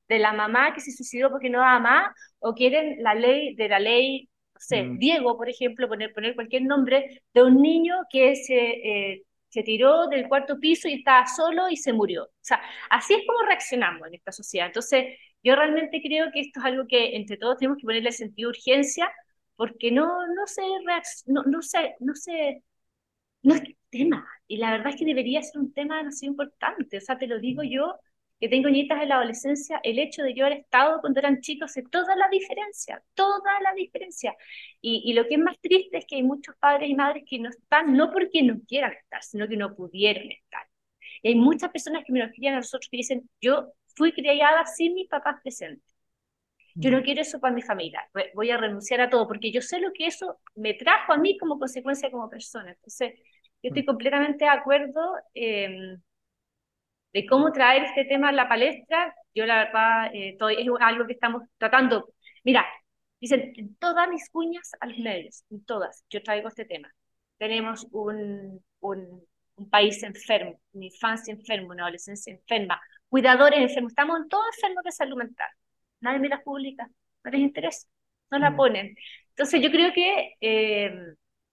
de 0.09 0.19
la 0.19 0.33
mamá 0.33 0.75
que 0.75 0.81
se 0.81 0.93
suicidó 0.93 1.31
porque 1.31 1.51
no 1.51 1.63
ama, 1.63 2.13
o 2.41 2.55
quieren 2.55 3.03
la 3.03 3.15
ley 3.15 3.55
de 3.55 3.69
la 3.69 3.79
ley, 3.79 4.29
no 4.55 4.61
sé, 4.61 4.83
mm. 4.83 4.99
Diego, 4.99 5.37
por 5.37 5.49
ejemplo, 5.49 5.89
poner, 5.89 6.13
poner 6.13 6.35
cualquier 6.35 6.63
nombre, 6.63 7.23
de 7.33 7.43
un 7.45 7.63
niño 7.63 7.95
que 8.11 8.35
se, 8.35 8.57
eh, 8.59 9.23
se 9.49 9.63
tiró 9.63 10.09
del 10.09 10.29
cuarto 10.29 10.59
piso 10.59 10.89
y 10.89 10.95
estaba 10.95 11.27
solo 11.27 11.69
y 11.69 11.77
se 11.77 11.93
murió. 11.93 12.25
O 12.25 12.29
sea, 12.41 12.61
así 12.91 13.15
es 13.15 13.23
como 13.27 13.43
reaccionamos 13.47 14.09
en 14.09 14.15
esta 14.15 14.33
sociedad. 14.33 14.67
Entonces, 14.67 15.17
yo 15.43 15.55
realmente 15.57 16.01
creo 16.03 16.31
que 16.33 16.41
esto 16.41 16.61
es 16.61 16.67
algo 16.67 16.87
que 16.89 17.17
entre 17.17 17.37
todos 17.37 17.59
tenemos 17.59 17.79
que 17.79 17.87
ponerle 17.87 18.13
sentido 18.13 18.51
de 18.51 18.59
urgencia 18.59 19.11
porque 19.61 19.91
no, 19.93 20.27
no 20.29 20.47
sé, 20.47 20.63
no, 21.27 21.43
no 21.45 21.61
sé, 21.61 21.95
no 22.01 22.15
sé, 22.15 22.65
no 23.43 23.55
es 23.55 23.63
tema. 23.91 24.27
Y 24.49 24.57
la 24.57 24.71
verdad 24.71 24.89
es 24.89 24.97
que 24.97 25.05
debería 25.05 25.43
ser 25.43 25.61
un 25.61 25.75
tema 25.75 25.99
demasiado 25.99 26.33
importante. 26.33 26.97
O 26.97 27.01
sea, 27.03 27.19
te 27.19 27.27
lo 27.27 27.39
digo 27.41 27.63
yo, 27.63 28.01
que 28.41 28.49
tengo 28.49 28.71
nietas 28.71 29.03
en 29.03 29.11
la 29.11 29.17
adolescencia, 29.17 29.79
el 29.83 29.99
hecho 29.99 30.23
de 30.23 30.35
yo 30.35 30.47
haber 30.47 30.61
estado 30.61 31.03
cuando 31.03 31.21
eran 31.21 31.43
chicos 31.43 31.73
hace 31.73 31.83
toda 31.83 32.17
la 32.17 32.31
diferencia, 32.31 33.03
toda 33.15 33.61
la 33.61 33.75
diferencia. 33.75 34.35
Y, 34.81 35.03
y, 35.05 35.13
lo 35.13 35.27
que 35.29 35.35
es 35.35 35.41
más 35.41 35.59
triste 35.61 35.99
es 35.99 36.07
que 36.07 36.17
hay 36.17 36.23
muchos 36.23 36.57
padres 36.59 36.89
y 36.89 36.95
madres 36.95 37.25
que 37.29 37.39
no 37.39 37.51
están, 37.51 37.95
no 37.95 38.11
porque 38.13 38.43
no 38.43 38.61
quieran 38.67 38.93
estar, 38.93 39.23
sino 39.23 39.47
que 39.47 39.59
no 39.59 39.75
pudieron 39.77 40.31
estar. 40.31 40.67
Y 41.23 41.29
hay 41.31 41.35
muchas 41.35 41.71
personas 41.71 42.05
que 42.07 42.15
me 42.15 42.25
lo 42.25 42.33
crían 42.33 42.55
a 42.55 42.59
nosotros 42.59 42.89
que 42.91 42.97
dicen, 42.97 43.29
yo 43.43 43.75
fui 43.95 44.13
criada 44.13 44.65
sin 44.65 44.95
mis 44.95 45.09
papás 45.09 45.37
presentes. 45.43 45.90
Yo 46.75 46.91
no 46.91 47.03
quiero 47.03 47.21
eso 47.21 47.41
para 47.41 47.55
mi 47.55 47.63
familia, 47.63 48.09
voy 48.35 48.51
a 48.51 48.57
renunciar 48.57 49.01
a 49.01 49.11
todo, 49.11 49.27
porque 49.27 49.51
yo 49.53 49.61
sé 49.61 49.81
lo 49.81 49.93
que 49.93 50.07
eso 50.07 50.39
me 50.55 50.75
trajo 50.75 51.13
a 51.13 51.19
mí 51.19 51.37
como 51.39 51.59
consecuencia 51.59 52.11
como 52.11 52.29
persona. 52.31 52.71
Entonces, 52.73 53.15
yo 53.63 53.69
estoy 53.69 53.83
mm. 53.83 53.87
completamente 53.87 54.45
de 54.45 54.51
acuerdo 54.51 55.15
eh, 55.35 55.97
de 57.13 57.27
cómo 57.27 57.53
traer 57.53 57.85
este 57.85 58.05
tema 58.05 58.29
a 58.29 58.33
la 58.33 58.49
palestra. 58.49 59.15
Yo 59.35 59.47
la 59.47 59.65
verdad, 59.65 60.15
eh, 60.15 60.37
es 60.59 60.69
algo 60.81 61.07
que 61.07 61.13
estamos 61.13 61.43
tratando. 61.59 62.13
Mira, 62.45 62.67
dicen, 63.21 63.77
todas 63.79 64.09
mis 64.09 64.29
cuñas 64.31 64.73
a 64.81 64.87
los 64.87 64.99
medios, 64.99 65.45
en 65.51 65.65
todas, 65.65 66.05
yo 66.11 66.23
traigo 66.23 66.49
este 66.49 66.65
tema. 66.65 66.93
Tenemos 67.39 67.87
un, 67.93 68.63
un, 68.81 69.27
un 69.57 69.71
país 69.71 70.03
enfermo, 70.03 70.61
una 70.73 70.87
infancia 70.87 71.33
enferma, 71.33 71.75
una 71.75 71.85
adolescencia 71.85 72.33
enferma, 72.33 72.81
cuidadores 73.09 73.61
enfermos, 73.61 73.93
estamos 73.93 74.29
todos 74.29 74.47
enfermos 74.57 74.85
de 74.85 74.93
salud 74.93 75.17
mental. 75.17 75.51
Nadie 76.01 76.19
me 76.21 76.29
las 76.29 76.43
publica, 76.43 76.89
no 77.25 77.31
les 77.31 77.41
interesa, 77.41 77.87
no 78.31 78.39
la 78.39 78.51
mm. 78.51 78.57
ponen. 78.57 78.97
Entonces 79.31 79.63
yo 79.63 79.71
creo 79.71 79.93
que 79.93 80.35
eh, 80.41 80.93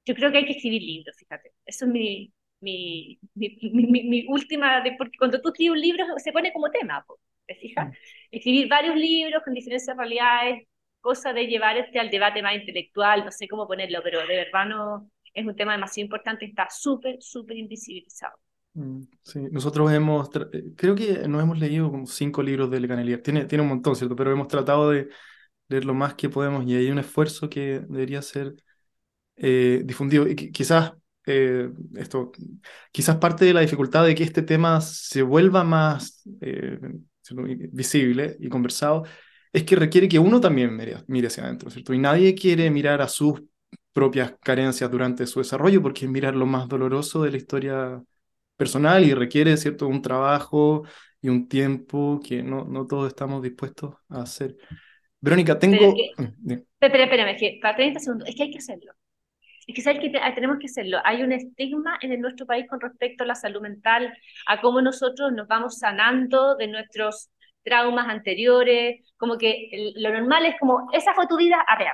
yo 0.05 0.15
creo 0.15 0.31
que 0.31 0.37
hay 0.37 0.45
que 0.45 0.53
escribir 0.53 0.81
libros, 0.81 1.15
fíjate. 1.17 1.51
Eso 1.65 1.85
es 1.85 1.91
mi, 1.91 2.33
mi, 2.61 3.19
mi, 3.35 4.03
mi, 4.03 4.25
última, 4.27 4.81
de, 4.81 4.93
porque 4.97 5.17
cuando 5.17 5.41
tú 5.41 5.49
escribes 5.49 5.73
un 5.73 5.81
libro 5.81 6.05
se 6.17 6.31
pone 6.31 6.53
como 6.53 6.71
tema, 6.71 7.05
¿te 7.45 7.55
fijas? 7.55 7.89
Mm. 7.89 7.91
Escribir 8.31 8.67
varios 8.69 8.95
libros 8.95 9.43
con 9.43 9.53
diferentes 9.53 9.87
realidades, 9.95 10.67
cosa 11.01 11.33
de 11.33 11.47
llevar 11.47 11.77
este 11.77 11.99
al 11.99 12.09
debate 12.09 12.41
más 12.41 12.55
intelectual, 12.55 13.25
no 13.25 13.31
sé 13.31 13.47
cómo 13.47 13.67
ponerlo, 13.67 14.01
pero 14.03 14.25
de 14.25 14.35
verdad 14.35 14.65
no, 14.65 15.11
es 15.33 15.45
un 15.45 15.55
tema 15.55 15.73
demasiado 15.73 16.05
importante, 16.05 16.45
está 16.45 16.67
súper, 16.69 17.21
súper 17.21 17.57
invisibilizado. 17.57 18.37
Mm, 18.78 19.01
sí, 19.23 19.39
nosotros 19.51 19.91
hemos, 19.91 20.30
eh, 20.53 20.65
creo 20.75 20.93
que 20.93 21.28
nos 21.28 21.41
hemos 21.41 21.57
leído 21.57 21.89
como 21.89 22.05
cinco 22.05 22.43
libros 22.43 22.69
de 22.69 22.80
Lecanelier, 22.80 23.21
tiene, 23.23 23.45
tiene 23.45 23.63
un 23.63 23.69
montón, 23.69 23.95
¿cierto? 23.95 24.15
Pero 24.15 24.32
hemos 24.32 24.47
tratado 24.47 24.91
de 24.91 25.09
leer 25.69 25.86
lo 25.86 25.95
más 25.95 26.15
que 26.15 26.30
podemos 26.30 26.65
y 26.67 26.75
hay 26.75 26.91
un 26.91 26.99
esfuerzo 26.99 27.49
que 27.49 27.82
debería 27.89 28.21
ser 28.21 28.55
eh, 29.38 29.82
difundido. 29.86 30.28
Y 30.28 30.36
quizás 30.36 30.93
eh, 31.28 31.69
esto, 31.95 32.32
quizás 32.91 33.17
parte 33.17 33.45
de 33.45 33.53
la 33.53 33.61
dificultad 33.61 34.05
de 34.05 34.15
que 34.15 34.23
este 34.23 34.43
tema 34.43 34.82
se 34.82 35.23
vuelva 35.23 35.63
más 35.63 36.23
visible 37.71 38.38
y 38.39 38.49
conversado 38.49 39.03
es 39.53 39.63
que 39.63 39.75
requiere 39.75 40.07
que 40.07 40.19
uno 40.19 40.39
también 40.39 40.75
mire, 40.75 40.97
mire 41.07 41.28
hacia 41.28 41.43
adentro, 41.43 41.69
¿cierto? 41.71 41.93
Y 41.93 41.99
nadie 41.99 42.36
quiere 42.36 42.69
mirar 42.71 43.01
a 43.01 43.07
sus 43.07 43.41
propias 43.93 44.36
carencias 44.43 44.91
durante 44.91 45.25
su 45.28 45.39
desarrollo 45.39 45.82
porque 45.82 46.05
es 46.05 46.11
mirar 46.11 46.36
lo 46.36 46.45
más 46.45 46.67
doloroso 46.67 47.23
de 47.23 47.32
la 47.32 47.38
historia 47.38 48.03
personal 48.57 49.05
y 49.05 49.13
requiere, 49.13 49.55
¿cierto?, 49.55 49.87
un 49.87 50.01
trabajo 50.01 50.83
y 51.21 51.29
un 51.29 51.47
tiempo 51.47 52.19
que 52.25 52.43
no, 52.43 52.65
no 52.65 52.85
todos 52.85 53.07
estamos 53.07 53.41
dispuestos 53.41 53.95
a 54.09 54.21
hacer. 54.21 54.57
Verónica, 55.19 55.57
tengo... 55.57 55.95
Espera, 56.79 57.03
espérame, 57.05 57.29
es 57.29 57.39
que 57.39 57.59
para 57.61 57.75
30 57.75 57.99
segundos, 57.99 58.27
es 58.27 58.35
que 58.35 58.43
hay 58.43 58.51
que 58.51 58.59
hacerlo. 58.59 58.91
Es 59.65 59.75
que 59.75 59.81
sabes 59.81 59.99
que 59.99 60.17
ah, 60.21 60.33
tenemos 60.33 60.57
que 60.59 60.67
hacerlo. 60.67 60.99
Hay 61.03 61.23
un 61.23 61.33
estigma 61.33 61.97
en 62.01 62.21
nuestro 62.21 62.45
país 62.45 62.65
con 62.69 62.79
respecto 62.79 63.23
a 63.23 63.27
la 63.27 63.35
salud 63.35 63.61
mental, 63.61 64.13
a 64.47 64.61
cómo 64.61 64.81
nosotros 64.81 65.33
nos 65.33 65.47
vamos 65.47 65.79
sanando 65.79 66.55
de 66.55 66.67
nuestros 66.67 67.29
traumas 67.63 68.07
anteriores, 68.07 69.01
como 69.17 69.37
que 69.37 69.91
lo 69.95 70.09
normal 70.13 70.45
es 70.45 70.55
como, 70.57 70.87
esa 70.93 71.13
fue 71.13 71.27
tu 71.27 71.35
vida, 71.35 71.57
a 71.67 71.77
ver, 71.77 71.91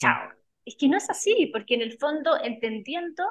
chao. 0.00 0.28
Es 0.64 0.74
que 0.76 0.88
no 0.88 0.96
es 0.96 1.08
así, 1.08 1.50
porque 1.52 1.74
en 1.74 1.82
el 1.82 1.96
fondo, 1.98 2.36
entendiendo 2.42 3.22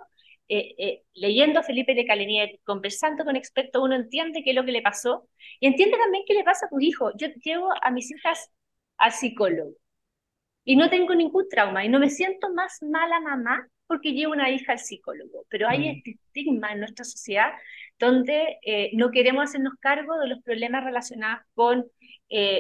eh, 0.50 0.76
eh, 0.78 1.04
leyendo 1.14 1.60
a 1.60 1.64
Felipe 1.64 1.96
de 1.96 2.06
Calenier, 2.06 2.60
conversando 2.64 3.24
con 3.24 3.36
expertos, 3.36 3.82
uno 3.82 3.96
entiende 3.96 4.44
qué 4.44 4.52
es 4.52 4.56
lo 4.56 4.66
que 4.66 4.72
le 4.72 4.82
pasó 4.82 5.28
y 5.60 5.68
entiende 5.68 5.98
también 5.98 6.24
qué 6.28 6.34
le 6.34 6.44
pasa 6.44 6.66
a 6.66 6.70
tu 6.70 6.80
hijo. 6.80 7.12
Yo 7.18 7.28
llevo 7.44 7.70
a 7.82 7.92
mis 7.92 8.12
hijas 8.12 8.52
al 8.98 9.12
psicólogo 9.12 9.74
y 10.64 10.76
no 10.76 10.90
tengo 10.90 11.16
ningún 11.16 11.48
trauma 11.50 11.86
y 11.86 11.90
no 11.90 12.00
me 12.00 12.10
siento 12.10 12.54
más 12.54 12.82
mala 12.82 13.20
mamá 13.22 13.68
porque 13.88 14.14
llevo 14.14 14.34
una 14.34 14.50
hija 14.50 14.74
al 14.74 14.80
psicólogo, 14.80 15.46
pero 15.50 15.68
hay 15.68 15.80
mm. 15.80 15.98
este 15.98 16.12
estigma 16.12 16.72
en 16.74 16.80
nuestra 16.80 17.06
sociedad 17.06 17.52
donde 18.00 18.58
eh, 18.66 18.92
no 18.94 19.12
queremos 19.12 19.44
hacernos 19.44 19.74
cargo 19.80 20.18
de 20.20 20.28
los 20.28 20.42
problemas 20.44 20.84
relacionados 20.84 21.46
con 21.54 21.86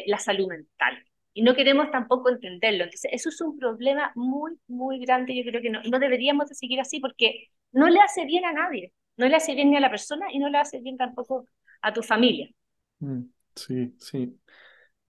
la 0.05 0.19
salud 0.19 0.47
mental 0.49 1.03
y 1.33 1.41
no 1.43 1.55
queremos 1.55 1.91
tampoco 1.91 2.29
entenderlo. 2.29 2.83
Entonces, 2.83 3.11
eso 3.13 3.29
es 3.29 3.41
un 3.41 3.57
problema 3.57 4.11
muy, 4.15 4.53
muy 4.67 4.99
grande. 4.99 5.35
Yo 5.35 5.43
creo 5.49 5.61
que 5.61 5.69
no, 5.69 5.81
no 5.83 5.99
deberíamos 5.99 6.49
de 6.49 6.55
seguir 6.55 6.79
así 6.79 6.99
porque 6.99 7.47
no 7.71 7.89
le 7.89 7.99
hace 8.01 8.25
bien 8.25 8.45
a 8.45 8.53
nadie. 8.53 8.93
No 9.17 9.27
le 9.27 9.35
hace 9.35 9.55
bien 9.55 9.71
ni 9.71 9.77
a 9.77 9.79
la 9.79 9.89
persona 9.89 10.27
y 10.31 10.39
no 10.39 10.49
le 10.49 10.57
hace 10.57 10.79
bien 10.79 10.97
tampoco 10.97 11.47
a 11.81 11.93
tu 11.93 12.01
familia. 12.01 12.49
Mm, 12.99 13.23
sí, 13.55 13.95
sí. 13.99 14.39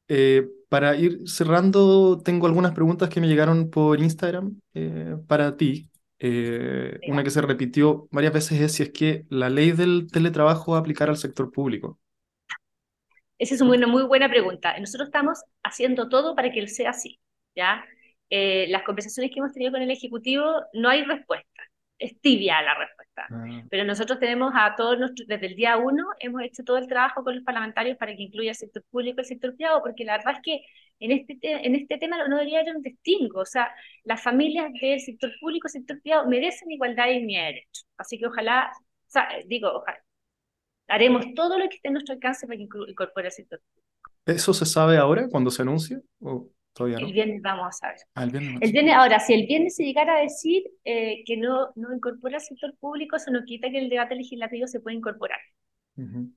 Eh, 0.08 0.46
para 0.68 0.96
ir 0.96 1.20
cerrando, 1.26 2.18
tengo 2.18 2.46
algunas 2.46 2.72
preguntas 2.72 3.08
que 3.08 3.20
me 3.20 3.28
llegaron 3.28 3.70
por 3.70 4.00
Instagram 4.00 4.60
eh, 4.74 5.16
para 5.26 5.56
ti. 5.56 5.90
Eh, 6.18 7.00
una 7.08 7.24
que 7.24 7.30
se 7.30 7.42
repitió 7.42 8.08
varias 8.10 8.32
veces 8.32 8.60
es 8.60 8.72
si 8.72 8.82
es 8.84 8.90
que 8.90 9.26
la 9.28 9.50
ley 9.50 9.72
del 9.72 10.08
teletrabajo 10.10 10.72
va 10.72 10.78
a 10.78 10.80
aplicar 10.80 11.08
al 11.08 11.16
sector 11.16 11.50
público. 11.50 11.98
Esa 13.38 13.54
es 13.54 13.60
una 13.60 13.86
muy 13.86 14.04
buena 14.04 14.28
pregunta. 14.28 14.78
Nosotros 14.78 15.08
estamos 15.08 15.42
haciendo 15.62 16.08
todo 16.08 16.34
para 16.34 16.52
que 16.52 16.66
sea 16.68 16.90
así, 16.90 17.20
¿ya? 17.54 17.84
Eh, 18.30 18.66
las 18.68 18.82
conversaciones 18.82 19.32
que 19.32 19.40
hemos 19.40 19.52
tenido 19.52 19.72
con 19.72 19.82
el 19.82 19.90
Ejecutivo 19.90 20.44
no 20.72 20.88
hay 20.88 21.04
respuesta, 21.04 21.62
es 21.98 22.20
tibia 22.20 22.62
la 22.62 22.74
respuesta. 22.74 23.26
Ah. 23.30 23.62
Pero 23.70 23.84
nosotros 23.84 24.18
tenemos 24.18 24.52
a 24.54 24.74
todos 24.76 24.98
nuestros, 24.98 25.26
desde 25.28 25.46
el 25.46 25.56
día 25.56 25.76
uno, 25.76 26.04
hemos 26.20 26.42
hecho 26.42 26.64
todo 26.64 26.78
el 26.78 26.88
trabajo 26.88 27.22
con 27.24 27.34
los 27.34 27.44
parlamentarios 27.44 27.96
para 27.98 28.14
que 28.14 28.22
incluya 28.22 28.50
el 28.50 28.56
sector 28.56 28.82
público 28.90 29.18
y 29.18 29.22
el 29.22 29.26
sector 29.26 29.54
privado, 29.56 29.82
porque 29.82 30.04
la 30.04 30.16
verdad 30.18 30.34
es 30.36 30.42
que 30.42 30.60
en 31.00 31.12
este, 31.12 31.36
en 31.42 31.74
este 31.74 31.98
tema 31.98 32.16
no 32.28 32.36
debería 32.36 32.60
haber 32.60 32.76
un 32.76 32.82
distingo. 32.82 33.40
O 33.40 33.46
sea, 33.46 33.70
las 34.04 34.22
familias 34.22 34.72
del 34.80 35.00
sector 35.00 35.32
público 35.40 35.68
y 35.68 35.70
sector 35.70 36.00
privado 36.02 36.28
merecen 36.28 36.70
igualdad 36.70 37.08
y 37.08 37.26
derechos. 37.26 37.86
Así 37.96 38.18
que 38.18 38.26
ojalá, 38.26 38.70
o 38.76 39.10
sea, 39.10 39.28
digo, 39.46 39.68
ojalá, 39.72 39.98
haremos 40.88 41.24
todo 41.34 41.58
lo 41.58 41.68
que 41.68 41.76
esté 41.76 41.88
en 41.88 41.94
nuestro 41.94 42.14
alcance 42.14 42.46
para 42.46 42.56
que 42.56 42.64
incorpore 42.64 43.26
el 43.26 43.32
sector 43.32 43.60
¿Eso 44.26 44.54
se 44.54 44.64
sabe 44.64 44.96
ahora 44.96 45.28
cuando 45.28 45.50
se 45.50 45.62
anuncia? 45.62 46.00
¿O 46.20 46.48
todavía 46.72 46.98
no? 46.98 47.06
El 47.06 47.12
viernes 47.12 47.42
vamos 47.42 47.66
a 47.66 47.72
saber. 47.72 47.98
Ah, 48.14 48.24
el 48.24 48.30
viernes, 48.30 48.94
ahora, 48.94 49.20
si 49.20 49.34
el 49.34 49.46
viernes 49.46 49.76
se 49.76 49.84
llegara 49.84 50.16
a 50.16 50.20
decir 50.20 50.64
eh, 50.84 51.22
que 51.26 51.36
no, 51.36 51.70
no 51.74 51.94
incorpora 51.94 52.36
el 52.36 52.42
sector 52.42 52.74
público, 52.78 53.16
eso 53.16 53.30
no 53.30 53.44
quita 53.44 53.70
que 53.70 53.78
el 53.78 53.90
debate 53.90 54.14
legislativo 54.14 54.66
se 54.66 54.80
pueda 54.80 54.96
incorporar 54.96 55.40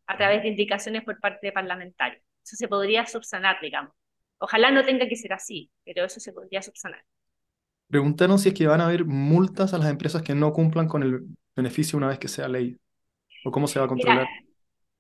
a 0.06 0.18
través 0.18 0.44
de 0.44 0.50
indicaciones 0.50 1.04
por 1.04 1.20
parte 1.20 1.48
de 1.48 1.52
parlamentarios. 1.52 2.22
Eso 2.44 2.56
se 2.56 2.68
podría 2.68 3.08
subsanar, 3.08 3.58
digamos. 3.60 3.92
Ojalá 4.38 4.70
no 4.70 4.86
tenga 4.86 5.08
que 5.08 5.16
ser 5.16 5.34
así, 5.34 5.72
pero 5.84 6.06
eso 6.06 6.20
se 6.20 6.32
podría 6.32 6.62
subsanar. 6.62 7.04
Preguntaron 7.88 8.38
si 8.38 8.50
es 8.50 8.54
que 8.54 8.68
van 8.68 8.82
a 8.82 8.86
haber 8.86 9.06
multas 9.06 9.74
a 9.74 9.80
las 9.80 9.90
empresas 9.90 10.22
que 10.22 10.36
no 10.36 10.54
cumplan 10.54 10.88
con 10.88 11.02
el 11.02 11.22
beneficio 11.56 11.98
una 11.98 12.10
vez 12.10 12.20
que 12.20 12.28
sea 12.28 12.48
ley 12.48 12.78
cómo 13.44 13.68
se 13.68 13.80
va 13.80 13.86
a 13.86 13.90
controlar? 13.90 14.28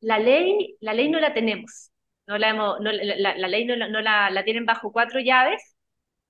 la, 0.02 0.20
ley, 0.20 0.76
la 0.80 0.94
ley 0.94 1.10
no 1.10 1.20
la 1.20 1.34
tenemos. 1.34 1.92
No 2.28 2.38
la, 2.38 2.50
hemos, 2.50 2.80
no, 2.82 2.92
la, 2.92 3.38
la, 3.38 3.48
ley 3.48 3.66
no, 3.66 3.76
no 3.76 4.02
la, 4.02 4.30
la, 4.30 4.44
tienen 4.44 4.66
bajo 4.66 4.92
cuatro 4.92 5.20
llaves. 5.20 5.76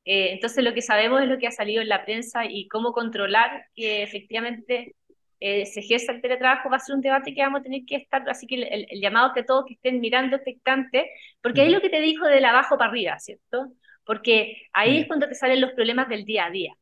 Eh, 0.06 0.32
entonces 0.32 0.64
lo 0.64 0.74
que 0.74 0.82
sabemos 0.82 1.22
es 1.22 1.28
lo 1.28 1.38
que 1.38 1.48
ha 1.48 1.52
salido 1.52 1.82
en 1.82 1.90
la 1.90 2.06
prensa 2.06 2.46
y 2.46 2.68
cómo 2.68 2.94
controlar 2.94 3.66
que 3.76 4.04
efectivamente 4.04 4.96
eh, 5.40 5.66
se 5.66 5.82
ejerza 5.82 6.14
el 6.14 6.22
teletrabajo 6.22 6.70
va 6.70 6.78
a 6.78 6.80
ser 6.80 6.96
un 6.96 7.02
debate 7.02 7.34
que 7.34 7.42
vamos 7.42 7.60
a 7.60 7.64
tener 7.64 7.82
que 7.86 7.96
estar, 7.98 8.28
así 8.30 8.48
que 8.48 8.56
el, 8.56 9.02
llamado 9.02 9.34
que 9.34 9.44
todos 9.44 9.66
que 9.66 9.74
estén 9.76 10.00
mirando 10.00 10.36
expectante, 10.36 11.10
porque 11.42 11.62
ahí 11.62 11.70
lo 11.70 11.82
que 11.82 11.90
te 11.90 12.00
dijo 12.00 12.26
de 12.26 12.42
la 12.42 12.50
abajo 12.50 12.78
para 12.78 12.90
arriba, 12.90 13.20
¿cierto? 13.20 13.72
Porque 14.04 14.68
ahí 14.74 15.00
es 15.00 15.08
cuando 15.08 15.28
te 15.28 15.36
salen 15.36 15.62
los 15.62 15.74
problemas 15.74 16.10
del 16.10 16.26
día 16.26 16.46
a 16.46 16.52
día. 16.52 16.74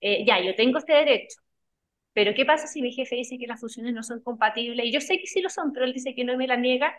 Eh, 0.00 0.24
ya, 0.26 0.40
yo 0.40 0.54
tengo 0.54 0.78
este 0.78 0.94
derecho, 0.94 1.38
pero 2.12 2.34
¿qué 2.34 2.44
pasa 2.44 2.66
si 2.66 2.82
mi 2.82 2.92
jefe 2.92 3.16
dice 3.16 3.38
que 3.38 3.46
las 3.46 3.60
funciones 3.60 3.94
no 3.94 4.02
son 4.02 4.20
compatibles? 4.22 4.86
Y 4.86 4.92
yo 4.92 5.00
sé 5.00 5.18
que 5.18 5.26
sí 5.26 5.40
lo 5.40 5.50
son, 5.50 5.72
pero 5.72 5.84
él 5.86 5.92
dice 5.92 6.14
que 6.14 6.24
no 6.24 6.36
me 6.36 6.46
la 6.46 6.56
niega. 6.56 6.94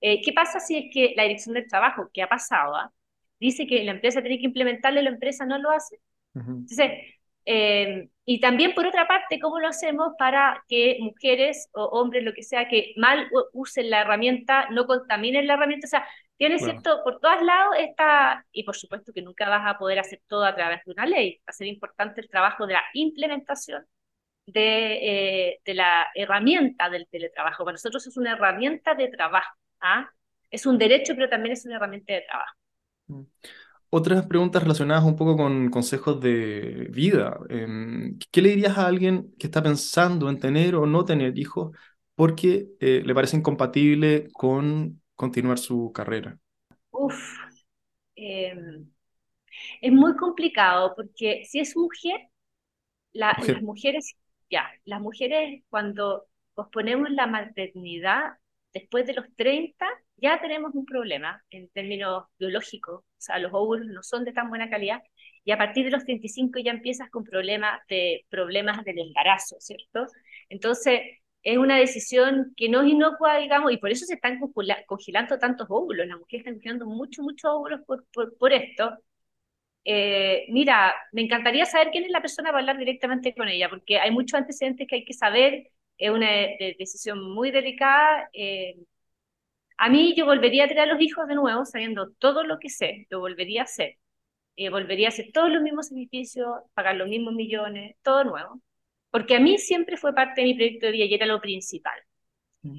Eh, 0.00 0.20
¿Qué 0.22 0.32
pasa 0.32 0.60
si 0.60 0.76
es 0.76 0.84
que 0.92 1.14
la 1.16 1.22
dirección 1.24 1.54
del 1.54 1.68
trabajo, 1.68 2.10
que 2.12 2.22
ha 2.22 2.28
pasado, 2.28 2.74
ah, 2.76 2.92
dice 3.38 3.66
que 3.66 3.84
la 3.84 3.92
empresa 3.92 4.20
tiene 4.20 4.38
que 4.38 4.46
implementarlo 4.46 5.00
y 5.00 5.04
la 5.04 5.10
empresa 5.10 5.46
no 5.46 5.58
lo 5.58 5.70
hace? 5.70 6.00
Entonces, 6.34 6.90
eh, 7.46 8.08
y 8.24 8.40
también 8.40 8.74
por 8.74 8.86
otra 8.86 9.06
parte, 9.06 9.38
¿cómo 9.38 9.60
lo 9.60 9.68
hacemos 9.68 10.14
para 10.18 10.64
que 10.68 10.98
mujeres 11.00 11.68
o 11.72 11.84
hombres, 11.84 12.24
lo 12.24 12.32
que 12.32 12.42
sea, 12.42 12.68
que 12.68 12.94
mal 12.96 13.28
usen 13.52 13.90
la 13.90 14.00
herramienta, 14.00 14.68
no 14.70 14.86
contaminen 14.86 15.46
la 15.46 15.54
herramienta? 15.54 15.86
O 15.86 15.90
sea, 15.90 16.06
tiene 16.36 16.58
cierto, 16.58 17.02
por 17.04 17.20
todos 17.20 17.42
lados 17.42 17.76
está, 17.78 18.44
y 18.50 18.64
por 18.64 18.76
supuesto 18.76 19.12
que 19.12 19.22
nunca 19.22 19.48
vas 19.48 19.62
a 19.66 19.78
poder 19.78 19.98
hacer 20.00 20.20
todo 20.26 20.44
a 20.44 20.54
través 20.54 20.84
de 20.84 20.92
una 20.92 21.06
ley, 21.06 21.38
va 21.40 21.44
a 21.48 21.52
ser 21.52 21.66
importante 21.68 22.20
el 22.20 22.28
trabajo 22.28 22.66
de 22.66 22.74
la 22.74 22.82
implementación 22.94 23.86
de, 24.46 25.48
eh, 25.48 25.60
de 25.64 25.74
la 25.74 26.06
herramienta 26.14 26.90
del 26.90 27.06
teletrabajo. 27.08 27.64
Para 27.64 27.74
nosotros 27.74 28.06
es 28.06 28.16
una 28.16 28.32
herramienta 28.32 28.94
de 28.94 29.08
trabajo. 29.08 29.56
¿ah? 29.80 30.08
es 30.54 30.66
un 30.66 30.78
derecho, 30.78 31.14
pero 31.14 31.28
también 31.28 31.52
es 31.52 31.64
una 31.66 31.76
herramienta 31.76 32.14
de 32.14 32.22
trabajo. 32.22 32.56
Mm. 33.08 33.22
Otras 33.90 34.26
preguntas 34.26 34.62
relacionadas 34.62 35.04
un 35.04 35.14
poco 35.16 35.36
con 35.36 35.70
consejos 35.70 36.20
de 36.20 36.88
vida. 36.90 37.38
Em, 37.48 38.18
¿Qué 38.30 38.42
le 38.42 38.50
dirías 38.50 38.76
a 38.76 38.86
alguien 38.86 39.32
que 39.38 39.46
está 39.46 39.62
pensando 39.62 40.28
en 40.28 40.40
tener 40.40 40.74
o 40.74 40.86
no 40.86 41.04
tener 41.04 41.38
hijos 41.38 41.76
porque 42.16 42.68
eh, 42.80 43.02
le 43.04 43.14
parece 43.14 43.36
incompatible 43.36 44.28
con 44.32 45.00
continuar 45.14 45.58
su 45.58 45.92
carrera? 45.92 46.36
Uf, 46.90 47.38
em, 48.16 48.88
es 49.80 49.92
muy 49.92 50.16
complicado 50.16 50.92
porque 50.96 51.44
si 51.44 51.60
es 51.60 51.76
mujer, 51.76 52.20
las 53.12 53.62
mujeres, 53.62 54.16
las 54.84 55.00
mujeres 55.00 55.62
cuando 55.68 56.26
posponemos 56.54 57.10
la 57.10 57.26
maternidad 57.26 58.34
después 58.72 59.06
de 59.06 59.14
los 59.14 59.26
30, 59.36 59.86
ya 60.16 60.40
tenemos 60.40 60.74
un 60.74 60.84
problema 60.84 61.42
en 61.50 61.68
términos 61.68 62.24
biológicos, 62.38 63.00
o 63.00 63.04
sea, 63.18 63.38
los 63.38 63.52
óvulos 63.54 63.86
no 63.86 64.02
son 64.02 64.24
de 64.24 64.32
tan 64.32 64.48
buena 64.48 64.68
calidad, 64.68 65.02
y 65.44 65.52
a 65.52 65.58
partir 65.58 65.84
de 65.84 65.90
los 65.90 66.04
35 66.04 66.58
ya 66.60 66.72
empiezas 66.72 67.10
con 67.10 67.24
problemas, 67.24 67.80
de, 67.88 68.24
problemas 68.30 68.84
del 68.84 68.98
embarazo, 68.98 69.56
¿cierto? 69.60 70.06
Entonces, 70.48 71.00
es 71.42 71.58
una 71.58 71.78
decisión 71.78 72.54
que 72.56 72.68
no 72.68 72.82
es 72.82 72.88
inocua, 72.88 73.36
digamos, 73.36 73.70
y 73.72 73.76
por 73.76 73.90
eso 73.90 74.06
se 74.06 74.14
están 74.14 74.40
congelando 74.86 75.38
tantos 75.38 75.66
óvulos, 75.70 76.06
las 76.06 76.18
mujeres 76.18 76.40
están 76.40 76.54
congelando 76.54 76.86
muchos, 76.86 77.22
muchos 77.22 77.50
óvulos 77.50 77.80
por, 77.86 78.04
por, 78.38 78.52
esto. 78.52 78.98
Eh, 79.84 80.46
mira, 80.50 80.94
me 81.12 81.22
encantaría 81.22 81.66
saber 81.66 81.90
quién 81.90 82.04
es 82.04 82.10
la 82.10 82.22
persona 82.22 82.50
para 82.50 82.60
hablar 82.60 82.78
directamente 82.78 83.34
con 83.34 83.48
ella, 83.48 83.68
porque 83.68 83.98
hay 83.98 84.10
muchos 84.10 84.38
antecedentes 84.38 84.86
que 84.88 84.96
hay 84.96 85.04
que 85.04 85.12
saber, 85.14 85.70
es 85.98 86.10
una 86.10 86.28
decisión 86.78 87.22
muy 87.34 87.50
delicada. 87.50 88.28
Eh, 88.32 88.76
a 89.76 89.88
mí 89.88 90.14
yo 90.16 90.24
volvería 90.26 90.64
a 90.64 90.68
tener 90.68 90.84
a 90.84 90.92
los 90.92 91.00
hijos 91.00 91.26
de 91.28 91.34
nuevo, 91.34 91.64
sabiendo 91.64 92.10
todo 92.12 92.44
lo 92.44 92.58
que 92.58 92.70
sé, 92.70 93.06
lo 93.10 93.20
volvería 93.20 93.62
a 93.62 93.64
hacer. 93.64 93.98
Eh, 94.56 94.70
volvería 94.70 95.08
a 95.08 95.10
hacer 95.10 95.30
todos 95.32 95.50
los 95.50 95.62
mismos 95.62 95.88
sacrificios, 95.88 96.48
pagar 96.74 96.96
los 96.96 97.08
mismos 97.08 97.34
millones, 97.34 97.96
todo 98.02 98.24
nuevo. 98.24 98.60
Porque 99.10 99.36
a 99.36 99.40
mí 99.40 99.58
siempre 99.58 99.96
fue 99.96 100.14
parte 100.14 100.40
de 100.40 100.48
mi 100.48 100.54
proyecto 100.54 100.86
de 100.86 100.92
vida 100.92 101.04
y 101.06 101.14
era 101.14 101.26
lo 101.26 101.40
principal. 101.40 101.98
Mm. 102.62 102.78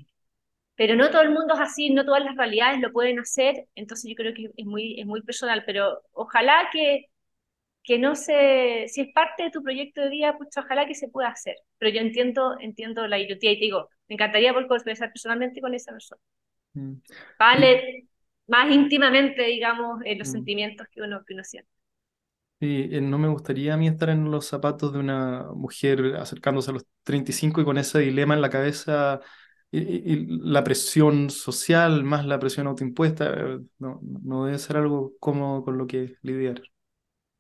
Pero 0.75 0.95
no 0.95 1.09
todo 1.09 1.21
el 1.21 1.31
mundo 1.31 1.53
es 1.53 1.61
así, 1.61 1.89
no 1.89 2.05
todas 2.05 2.23
las 2.23 2.35
realidades 2.35 2.81
lo 2.81 2.91
pueden 2.91 3.19
hacer, 3.19 3.67
entonces 3.75 4.09
yo 4.09 4.15
creo 4.15 4.33
que 4.33 4.51
es 4.55 4.65
muy, 4.65 4.99
es 4.99 5.05
muy 5.05 5.21
personal, 5.21 5.63
pero 5.65 6.01
ojalá 6.11 6.69
que, 6.71 7.05
que 7.83 7.97
no 7.97 8.15
se, 8.15 8.85
si 8.89 9.01
es 9.01 9.13
parte 9.13 9.43
de 9.43 9.51
tu 9.51 9.63
proyecto 9.63 10.01
de 10.01 10.09
vida, 10.09 10.37
pues 10.37 10.49
ojalá 10.57 10.85
que 10.85 10.95
se 10.95 11.07
pueda 11.07 11.29
hacer. 11.29 11.55
Pero 11.77 11.91
yo 11.93 12.01
entiendo, 12.01 12.57
entiendo 12.59 13.07
la 13.07 13.19
idiotía 13.19 13.51
y 13.51 13.59
te 13.59 13.65
digo, 13.65 13.89
me 14.09 14.15
encantaría 14.15 14.53
poder 14.53 14.67
conversar 14.67 15.09
personalmente 15.09 15.61
con 15.61 15.73
esa 15.73 15.91
persona. 15.91 16.21
Mm. 16.73 16.95
Vale 17.39 18.07
más 18.47 18.71
íntimamente, 18.71 19.43
digamos, 19.43 20.01
eh, 20.05 20.15
los 20.15 20.27
mm. 20.29 20.31
sentimientos 20.31 20.87
que 20.91 21.01
uno, 21.01 21.23
que 21.25 21.33
uno 21.33 21.43
siente. 21.43 21.69
Sí, 22.59 22.89
eh, 22.91 23.01
no 23.01 23.17
me 23.17 23.27
gustaría 23.27 23.73
a 23.73 23.77
mí 23.77 23.87
estar 23.87 24.09
en 24.09 24.31
los 24.31 24.45
zapatos 24.47 24.93
de 24.93 24.99
una 24.99 25.47
mujer 25.53 26.15
acercándose 26.15 26.71
a 26.71 26.73
los 26.73 26.85
35 27.03 27.61
y 27.61 27.65
con 27.65 27.77
ese 27.77 27.99
dilema 27.99 28.33
en 28.33 28.41
la 28.41 28.49
cabeza 28.49 29.19
y, 29.71 30.25
la 30.41 30.63
presión 30.63 31.29
social 31.29 32.03
más 32.03 32.25
la 32.25 32.39
presión 32.39 32.67
autoimpuesta, 32.67 33.33
eh, 33.33 33.59
no, 33.79 33.99
no 34.01 34.45
debe 34.45 34.59
ser 34.59 34.77
algo 34.77 35.13
cómodo 35.19 35.63
con 35.63 35.77
lo 35.77 35.87
que 35.87 36.15
lidiar. 36.21 36.61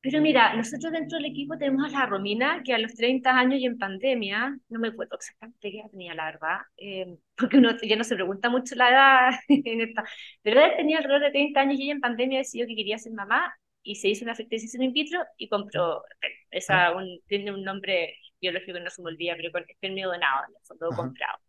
Pero 0.05 0.21
mira, 0.21 0.53
nosotros 0.55 0.91
dentro 0.91 1.17
del 1.17 1.25
equipo 1.25 1.57
tenemos 1.57 1.91
a 1.91 1.99
la 2.01 2.05
Romina, 2.05 2.61
que 2.63 2.75
a 2.75 2.77
los 2.77 2.93
30 2.93 3.39
años 3.39 3.59
y 3.59 3.65
en 3.65 3.79
pandemia, 3.79 4.55
no 4.69 4.79
me 4.79 4.89
acuerdo 4.89 5.15
exactamente 5.15 5.71
qué 5.71 5.79
edad 5.79 5.89
tenía 5.89 6.13
la 6.13 6.25
verdad, 6.25 6.57
eh, 6.77 7.17
porque 7.35 7.57
uno 7.57 7.71
ya 7.81 7.95
no 7.95 8.03
se 8.03 8.13
pregunta 8.13 8.51
mucho 8.51 8.75
la 8.75 8.89
edad 8.91 9.31
en 9.47 9.81
esta, 9.81 10.03
pero 10.43 10.63
él 10.63 10.73
tenía 10.77 10.99
alrededor 10.99 11.23
de 11.23 11.31
30 11.31 11.59
años 11.59 11.79
y 11.79 11.83
ella 11.85 11.93
en 11.93 12.01
pandemia 12.01 12.37
decidió 12.37 12.67
que 12.67 12.75
quería 12.75 12.99
ser 12.99 13.13
mamá 13.13 13.51
y 13.81 13.95
se 13.95 14.09
hizo 14.09 14.25
una 14.25 14.35
fertilización 14.35 14.83
in 14.83 14.93
vitro 14.93 15.23
y 15.37 15.49
compró, 15.49 16.03
esa 16.51 16.87
ah. 16.89 16.95
un, 16.95 17.19
tiene 17.25 17.51
un 17.51 17.63
nombre 17.63 18.15
biológico 18.39 18.73
que 18.73 18.81
no 18.81 18.91
se 18.91 19.01
me 19.01 19.09
olvida, 19.09 19.33
pero 19.35 19.51
con 19.51 19.63
espermio 19.67 20.09
donado, 20.09 20.45
fue 20.61 20.77
todo 20.77 20.91
comprado. 20.91 21.39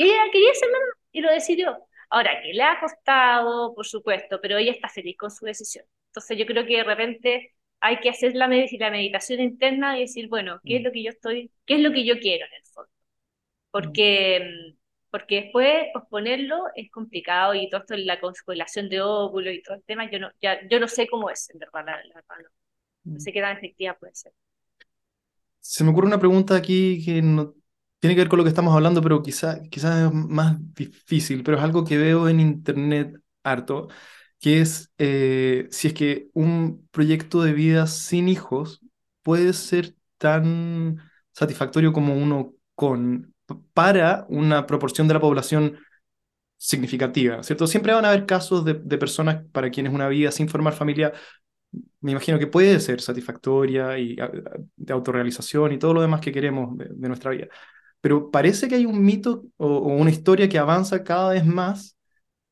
Y 0.00 0.04
ella 0.04 0.32
quería 0.32 0.54
ser 0.54 0.70
mamá 0.70 0.92
y 1.12 1.20
lo 1.20 1.30
decidió. 1.30 1.76
Ahora, 2.08 2.40
que 2.42 2.54
le 2.54 2.62
ha 2.62 2.80
costado, 2.80 3.74
por 3.74 3.86
supuesto, 3.86 4.40
pero 4.40 4.56
ella 4.56 4.72
está 4.72 4.88
feliz 4.88 5.14
con 5.18 5.30
su 5.30 5.44
decisión. 5.44 5.84
Entonces 6.06 6.38
yo 6.38 6.46
creo 6.46 6.64
que 6.64 6.78
de 6.78 6.84
repente 6.84 7.54
hay 7.80 8.00
que 8.00 8.08
hacer 8.08 8.34
la, 8.34 8.48
la 8.48 8.90
meditación 8.90 9.40
interna 9.40 9.98
y 9.98 10.02
decir, 10.02 10.28
bueno, 10.28 10.58
¿qué 10.64 10.76
es 10.76 10.80
mm. 10.80 10.84
lo 10.84 10.92
que 10.92 11.02
yo 11.02 11.10
estoy, 11.10 11.52
qué 11.66 11.74
es 11.74 11.80
lo 11.80 11.92
que 11.92 12.06
yo 12.06 12.18
quiero 12.18 12.46
en 12.46 12.52
el 12.54 12.64
fondo? 12.72 12.90
Porque, 13.70 14.40
mm, 14.40 14.78
porque 15.10 15.42
después 15.42 15.88
posponerlo 15.92 16.64
es 16.74 16.90
complicado 16.90 17.54
y 17.54 17.68
todo 17.68 17.82
esto, 17.82 17.94
la 17.98 18.20
constelación 18.20 18.88
de 18.88 19.02
óvulos 19.02 19.52
y 19.52 19.62
todo 19.62 19.76
el 19.76 19.82
tema, 19.82 20.10
yo 20.10 20.18
no, 20.18 20.30
ya, 20.40 20.66
yo 20.66 20.80
no 20.80 20.88
sé 20.88 21.08
cómo 21.08 21.28
es, 21.28 21.50
en 21.50 21.58
verdad, 21.58 21.84
la, 21.84 22.22
no. 23.04 23.12
Mm. 23.16 23.18
sé 23.18 23.34
qué 23.34 23.42
tan 23.42 23.54
efectiva 23.58 23.98
puede 23.98 24.14
ser. 24.14 24.32
Se 25.58 25.84
me 25.84 25.90
ocurre 25.90 26.06
una 26.06 26.18
pregunta 26.18 26.56
aquí 26.56 27.04
que 27.04 27.20
no 27.20 27.54
tiene 28.00 28.14
que 28.16 28.22
ver 28.22 28.28
con 28.28 28.38
lo 28.38 28.44
que 28.44 28.50
estamos 28.50 28.74
hablando, 28.74 29.02
pero 29.02 29.22
quizás 29.22 29.60
quizá 29.70 30.06
es 30.06 30.12
más 30.12 30.56
difícil, 30.74 31.42
pero 31.42 31.58
es 31.58 31.62
algo 31.62 31.84
que 31.84 31.98
veo 31.98 32.28
en 32.28 32.40
internet 32.40 33.16
harto 33.42 33.88
que 34.40 34.60
es 34.62 34.90
eh, 34.98 35.68
si 35.70 35.88
es 35.88 35.94
que 35.94 36.30
un 36.34 36.88
proyecto 36.90 37.42
de 37.42 37.52
vida 37.52 37.86
sin 37.86 38.28
hijos 38.28 38.80
puede 39.22 39.52
ser 39.52 39.94
tan 40.18 40.98
satisfactorio 41.32 41.92
como 41.92 42.14
uno 42.14 42.54
con 42.74 43.34
para 43.74 44.26
una 44.28 44.66
proporción 44.66 45.08
de 45.08 45.14
la 45.14 45.20
población 45.20 45.78
significativa, 46.56 47.42
¿cierto? 47.42 47.66
Siempre 47.66 47.92
van 47.94 48.04
a 48.04 48.10
haber 48.10 48.26
casos 48.26 48.64
de, 48.64 48.74
personas 48.98 49.44
para 49.52 49.70
quienes 49.70 49.92
una 49.92 50.08
vida 50.08 50.30
sin 50.30 50.48
formar 50.48 50.74
familia, 50.74 51.12
me 52.00 52.12
imagino 52.12 52.38
que 52.38 52.46
puede 52.46 52.80
ser 52.80 53.00
satisfactoria 53.00 53.98
y 53.98 54.16
de 54.76 54.92
autorrealización 54.92 55.72
y 55.72 55.78
todo 55.78 55.94
lo 55.94 56.02
demás 56.02 56.20
que 56.20 56.32
queremos 56.32 56.76
de, 56.76 57.08
nuestra 57.08 57.30
vida. 57.30 57.48
Pero 58.00 58.30
parece 58.30 58.68
que 58.68 58.76
hay 58.76 58.86
un 58.86 59.02
mito 59.04 59.44
o 59.56 59.78
una 59.94 60.10
historia 60.10 60.48
que 60.48 60.58
avanza 60.58 61.04
cada 61.04 61.32
vez 61.32 61.44
más 61.44 61.96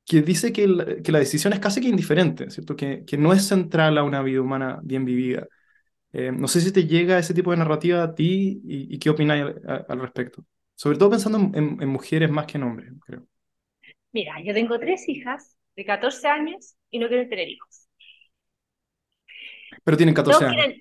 que 0.08 0.22
dice 0.22 0.52
que 0.52 0.66
la, 0.66 1.02
que 1.02 1.12
la, 1.12 1.18
decisión 1.18 1.52
es 1.52 1.60
casi 1.60 1.82
que 1.82 1.88
indiferente, 1.88 2.50
¿cierto? 2.50 2.74
Que, 2.74 3.04
que, 3.04 3.18
no 3.18 3.34
es 3.34 3.46
central 3.46 3.98
a 3.98 4.02
una 4.02 4.22
vida 4.22 4.40
humana 4.40 4.80
bien 4.82 5.04
vivida. 5.04 5.46
Eh, 6.12 6.32
no 6.32 6.48
sé 6.48 6.62
si 6.62 6.72
te 6.72 6.86
llega 6.86 7.18
ese 7.18 7.34
tipo 7.34 7.50
de 7.50 7.58
narrativa 7.58 8.02
a 8.02 8.14
ti 8.14 8.62
y, 8.64 8.98
qué 8.98 9.10
opinas 9.10 9.54
al, 9.66 10.00
respecto. 10.00 10.44
Sobre 10.74 10.96
todo 10.96 11.10
pensando 11.10 11.38
en, 11.54 11.88
mujeres 11.88 12.30
más 12.30 12.46
que 12.46 12.56
en 12.56 12.64
hombres, 12.64 12.90
creo. 13.04 13.26
Mira, 14.12 14.40
yo 14.42 14.54
tengo 14.54 14.78
tres 14.78 15.06
hijas 15.08 15.54
de 15.76 15.84
14 15.84 16.26
años 16.26 16.74
y 16.90 16.98
no 16.98 17.08
quieren 17.08 17.28
tener 17.28 17.48
hijos. 17.48 17.88
Pero 19.84 19.96
tienen 19.96 20.14
14 20.14 20.46
años. 20.46 20.74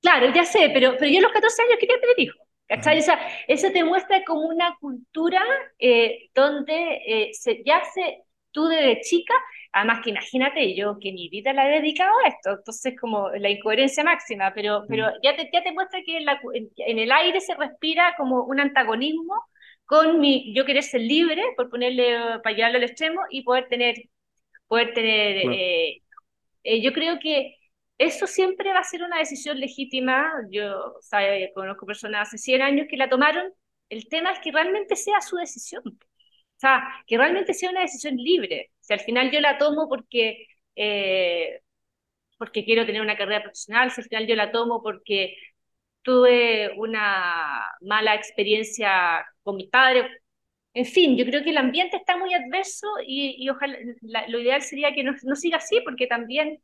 Claro, 0.00 0.32
ya 0.34 0.46
sé, 0.46 0.70
pero, 0.72 0.96
pero 0.98 1.10
yo 1.10 1.18
a 1.18 1.22
los 1.22 1.32
14 1.32 1.62
años 1.62 1.76
quería 1.78 2.00
tener 2.00 2.18
hijos. 2.18 2.40
¿Cachai? 2.70 3.02
eso 3.48 3.72
te 3.72 3.82
muestra 3.82 4.22
como 4.24 4.42
una 4.42 4.76
cultura 4.80 5.42
eh, 5.80 6.30
donde 6.32 7.00
eh, 7.04 7.30
se, 7.32 7.64
ya 7.64 7.82
se 7.92 8.22
tú 8.52 8.68
desde 8.68 9.00
chica, 9.00 9.34
además 9.72 10.02
que 10.04 10.10
imagínate, 10.10 10.76
yo 10.76 10.96
que 11.00 11.12
mi 11.12 11.28
vida 11.28 11.52
la 11.52 11.68
he 11.68 11.80
dedicado 11.80 12.12
a 12.24 12.28
esto, 12.28 12.50
entonces 12.58 12.94
como 13.00 13.28
la 13.30 13.50
incoherencia 13.50 14.04
máxima, 14.04 14.52
pero, 14.54 14.84
pero 14.88 15.08
mm. 15.08 15.12
ya, 15.20 15.34
te, 15.34 15.50
ya 15.52 15.64
te 15.64 15.72
muestra 15.72 16.00
que 16.06 16.18
en, 16.18 16.98
el 17.00 17.10
aire 17.10 17.40
se 17.40 17.56
respira 17.56 18.14
como 18.16 18.44
un 18.44 18.60
antagonismo 18.60 19.34
con 19.84 20.20
mi, 20.20 20.54
yo 20.54 20.64
querer 20.64 20.84
ser 20.84 21.00
libre, 21.00 21.42
por 21.56 21.70
ponerle, 21.70 22.38
para 22.44 22.54
llevarlo 22.54 22.78
al 22.78 22.84
extremo, 22.84 23.20
y 23.30 23.42
poder 23.42 23.66
tener, 23.68 23.96
poder 24.68 24.94
tener, 24.94 25.42
eh, 26.62 26.80
yo 26.80 26.92
creo 26.92 27.18
que 27.18 27.56
eso 28.00 28.26
siempre 28.26 28.72
va 28.72 28.80
a 28.80 28.84
ser 28.84 29.02
una 29.02 29.18
decisión 29.18 29.60
legítima, 29.60 30.32
yo 30.50 30.94
conozco 31.54 31.86
personas 31.86 32.28
hace 32.28 32.38
100 32.38 32.62
años 32.62 32.86
que 32.88 32.96
la 32.96 33.10
tomaron, 33.10 33.52
el 33.90 34.08
tema 34.08 34.32
es 34.32 34.38
que 34.40 34.52
realmente 34.52 34.96
sea 34.96 35.20
su 35.20 35.36
decisión. 35.36 35.82
O 35.84 36.60
sea, 36.60 36.82
que 37.06 37.18
realmente 37.18 37.54
sea 37.54 37.70
una 37.70 37.82
decisión 37.82 38.16
libre. 38.16 38.70
Si 38.80 38.92
al 38.92 39.00
final 39.00 39.30
yo 39.30 39.40
la 39.40 39.58
tomo 39.58 39.88
porque, 39.88 40.46
eh, 40.76 41.60
porque 42.38 42.64
quiero 42.64 42.86
tener 42.86 43.02
una 43.02 43.16
carrera 43.16 43.42
profesional, 43.42 43.90
si 43.90 44.00
al 44.00 44.08
final 44.08 44.26
yo 44.26 44.36
la 44.36 44.52
tomo 44.52 44.82
porque 44.82 45.36
tuve 46.02 46.72
una 46.78 47.66
mala 47.82 48.14
experiencia 48.14 49.26
con 49.42 49.56
mi 49.56 49.68
padre. 49.68 50.08
En 50.74 50.86
fin, 50.86 51.16
yo 51.16 51.24
creo 51.26 51.42
que 51.44 51.50
el 51.50 51.58
ambiente 51.58 51.96
está 51.96 52.16
muy 52.16 52.32
adverso 52.34 52.86
y, 53.06 53.48
ojalá 53.50 53.78
lo 54.28 54.40
ideal 54.40 54.62
sería 54.62 54.94
que 54.94 55.02
no, 55.04 55.14
siga 55.36 55.58
así, 55.58 55.80
porque 55.84 56.06
también, 56.06 56.62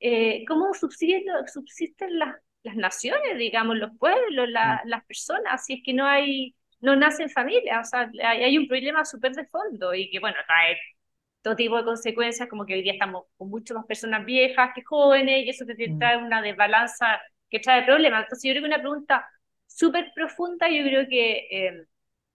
eh, 0.00 0.44
¿cómo 0.46 0.74
subsisten, 0.74 1.24
subsisten 1.52 2.18
las, 2.18 2.36
las 2.62 2.76
naciones, 2.76 3.38
digamos, 3.38 3.76
los 3.76 3.90
pueblos, 3.98 4.48
mm. 4.48 4.88
las 4.88 5.04
personas, 5.06 5.64
si 5.64 5.74
es 5.74 5.80
que 5.84 5.94
no 5.94 6.06
hay 6.06 6.54
no 6.84 6.96
nacen 6.96 7.30
familias, 7.30 7.88
o 7.88 7.90
sea, 7.90 8.10
hay, 8.28 8.58
un 8.58 8.68
problema 8.68 9.04
súper 9.06 9.32
de 9.32 9.46
fondo 9.46 9.94
y 9.94 10.10
que, 10.10 10.20
bueno, 10.20 10.36
trae 10.46 10.78
todo 11.42 11.56
tipo 11.56 11.78
de 11.78 11.84
consecuencias, 11.84 12.48
como 12.48 12.66
que 12.66 12.74
hoy 12.74 12.82
día 12.82 12.92
estamos 12.92 13.24
con 13.38 13.48
mucho 13.50 13.74
más 13.74 13.86
personas 13.86 14.24
viejas 14.26 14.70
que 14.74 14.82
jóvenes 14.82 15.46
y 15.46 15.50
eso 15.50 15.64
te 15.66 15.74
mm. 15.88 15.98
trae 15.98 16.18
una 16.18 16.42
desbalanza 16.42 17.20
que 17.50 17.58
trae 17.60 17.84
problemas. 17.84 18.24
Entonces 18.24 18.48
yo 18.48 18.52
creo 18.52 18.62
que 18.62 18.68
una 18.68 18.80
pregunta 18.80 19.26
súper 19.66 20.12
profunda, 20.14 20.68
yo 20.68 20.82
creo 20.84 21.08
que 21.08 21.48
eh, 21.50 21.86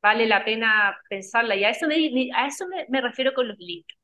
vale 0.02 0.26
la 0.28 0.44
pena 0.44 0.98
pensarla 1.10 1.56
y 1.56 1.64
a 1.64 1.70
eso 1.70 1.88
me, 1.88 1.96
a 2.36 2.48
eso 2.48 2.66
me, 2.90 3.02
refiero 3.02 3.34
con 3.34 3.48
los 3.48 3.58
libros. 3.60 3.98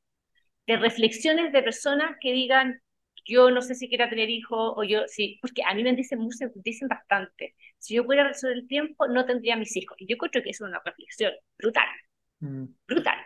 de 0.66 0.76
reflexiones 0.76 1.52
de 1.52 1.62
personas 1.62 2.16
que 2.20 2.32
digan, 2.32 2.80
yo 3.26 3.50
no 3.50 3.62
sé 3.62 3.74
si 3.74 3.88
quiera 3.88 4.08
tener 4.08 4.30
hijos 4.30 4.74
o 4.76 4.84
yo 4.84 5.02
sí, 5.08 5.38
porque 5.40 5.62
a 5.64 5.74
mí 5.74 5.82
me 5.82 5.92
dicen, 5.94 6.20
dicen 6.56 6.88
bastante, 6.88 7.54
si 7.78 7.94
yo 7.94 8.04
pudiera 8.04 8.28
resolver 8.28 8.56
el 8.58 8.68
tiempo, 8.68 9.08
no 9.08 9.26
tendría 9.26 9.56
mis 9.56 9.76
hijos. 9.76 9.96
Y 10.00 10.06
yo 10.06 10.16
creo 10.16 10.42
que 10.42 10.50
es 10.50 10.60
una 10.60 10.80
reflexión 10.84 11.32
brutal, 11.58 11.88
mm. 12.40 12.64
brutal. 12.86 13.18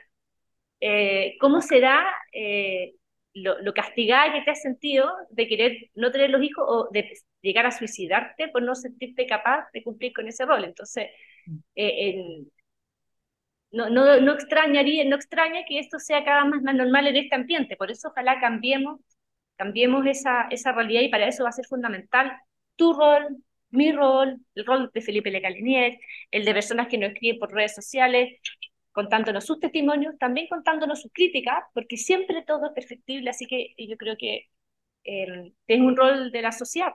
Eh, 0.81 1.37
¿Cómo 1.41 1.61
será 1.61 2.07
eh, 2.33 2.95
lo, 3.35 3.61
lo, 3.63 3.75
castigada 3.75 4.33
que 4.33 4.43
te 4.43 4.51
has 4.51 4.63
sentido 4.63 5.13
de 5.31 5.47
querer 5.47 5.91
no 5.95 6.11
tener 6.11 6.31
los 6.31 6.43
hijos 6.43 6.65
o 6.67 6.89
de 6.91 7.13
llegar 7.43 7.67
a 7.67 7.71
suicidarte 7.71 8.49
por 8.49 8.63
no 8.63 8.75
sentirte 8.75 9.27
capaz 9.27 9.69
de 9.73 9.83
cumplir 9.83 10.13
con 10.15 10.27
ese 10.29 10.47
rol? 10.47 10.65
Entonces, 10.65 11.09
mm. 11.47 11.59
eh, 11.77 12.45
no, 13.73 13.89
no, 13.89 14.21
no, 14.21 14.33
extrañaría, 14.33 15.05
no 15.05 15.17
extraña 15.17 15.65
que 15.67 15.79
esto 15.79 15.99
sea 15.99 16.25
cada 16.25 16.45
vez 16.45 16.63
más 16.63 16.75
normal 16.75 17.07
en 17.07 17.17
este 17.17 17.35
ambiente. 17.35 17.77
Por 17.77 17.91
eso 17.91 18.09
ojalá 18.09 18.41
cambiemos, 18.41 19.01
cambiemos 19.61 20.07
esa, 20.07 20.47
esa 20.51 20.73
realidad 20.73 21.03
y 21.03 21.11
para 21.11 21.29
eso 21.29 21.45
va 21.45 21.51
a 21.51 21.53
ser 21.53 21.67
fundamental 21.67 22.33
tu 22.77 22.95
rol, 22.95 23.45
mi 23.69 23.93
rol, 23.93 24.41
el 24.55 24.65
rol 24.65 24.91
de 24.95 25.03
Felipe 25.03 25.31
Lecalinier, 25.31 25.99
el 26.31 26.47
de 26.47 26.55
personas 26.55 26.89
que 26.89 26.97
nos 26.97 27.11
escriben 27.11 27.39
por 27.39 27.53
redes 27.53 27.75
sociales, 27.75 28.41
contándonos 28.91 29.45
sus 29.45 29.61
testimonios, 29.61 30.17
también 30.19 30.47
contándonos 30.49 31.03
sus 31.03 31.13
críticas, 31.13 31.63
porque 31.75 31.99
siempre 31.99 32.43
todo 32.47 32.69
es 32.69 32.73
perfectible, 32.73 33.29
así 33.29 33.47
que 33.47 33.75
yo 33.77 33.99
creo 33.99 34.17
que 34.19 34.47
eh, 35.05 35.53
es 35.67 35.81
un 35.81 35.95
rol 35.95 36.33
de 36.33 36.41
la 36.41 36.53
sociedad. 36.53 36.93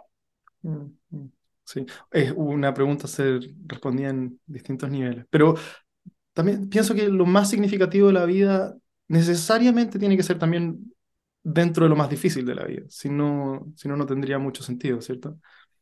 Mm, 0.63 0.87
mm. 1.11 1.31
Sí, 1.65 1.85
es 2.11 2.33
una 2.35 2.73
pregunta 2.73 3.07
se 3.07 3.41
respondía 3.67 4.09
en 4.09 4.39
distintos 4.47 4.89
niveles, 4.89 5.25
pero 5.29 5.53
también 6.33 6.67
pienso 6.67 6.95
que 6.95 7.09
lo 7.09 7.27
más 7.27 7.47
significativo 7.47 8.07
de 8.07 8.13
la 8.13 8.25
vida 8.25 8.75
necesariamente 9.07 9.99
tiene 9.99 10.17
que 10.17 10.23
ser 10.23 10.39
también 10.39 10.94
dentro 11.45 11.85
de 11.85 11.89
lo 11.89 11.95
más 11.95 12.09
difícil 12.09 12.43
de 12.43 12.55
la 12.55 12.65
vida, 12.65 12.83
si 12.89 13.07
no, 13.07 13.71
si 13.75 13.87
no, 13.87 13.95
no 13.95 14.07
tendría 14.07 14.39
mucho 14.39 14.63
sentido, 14.63 14.99
¿cierto? 14.99 15.37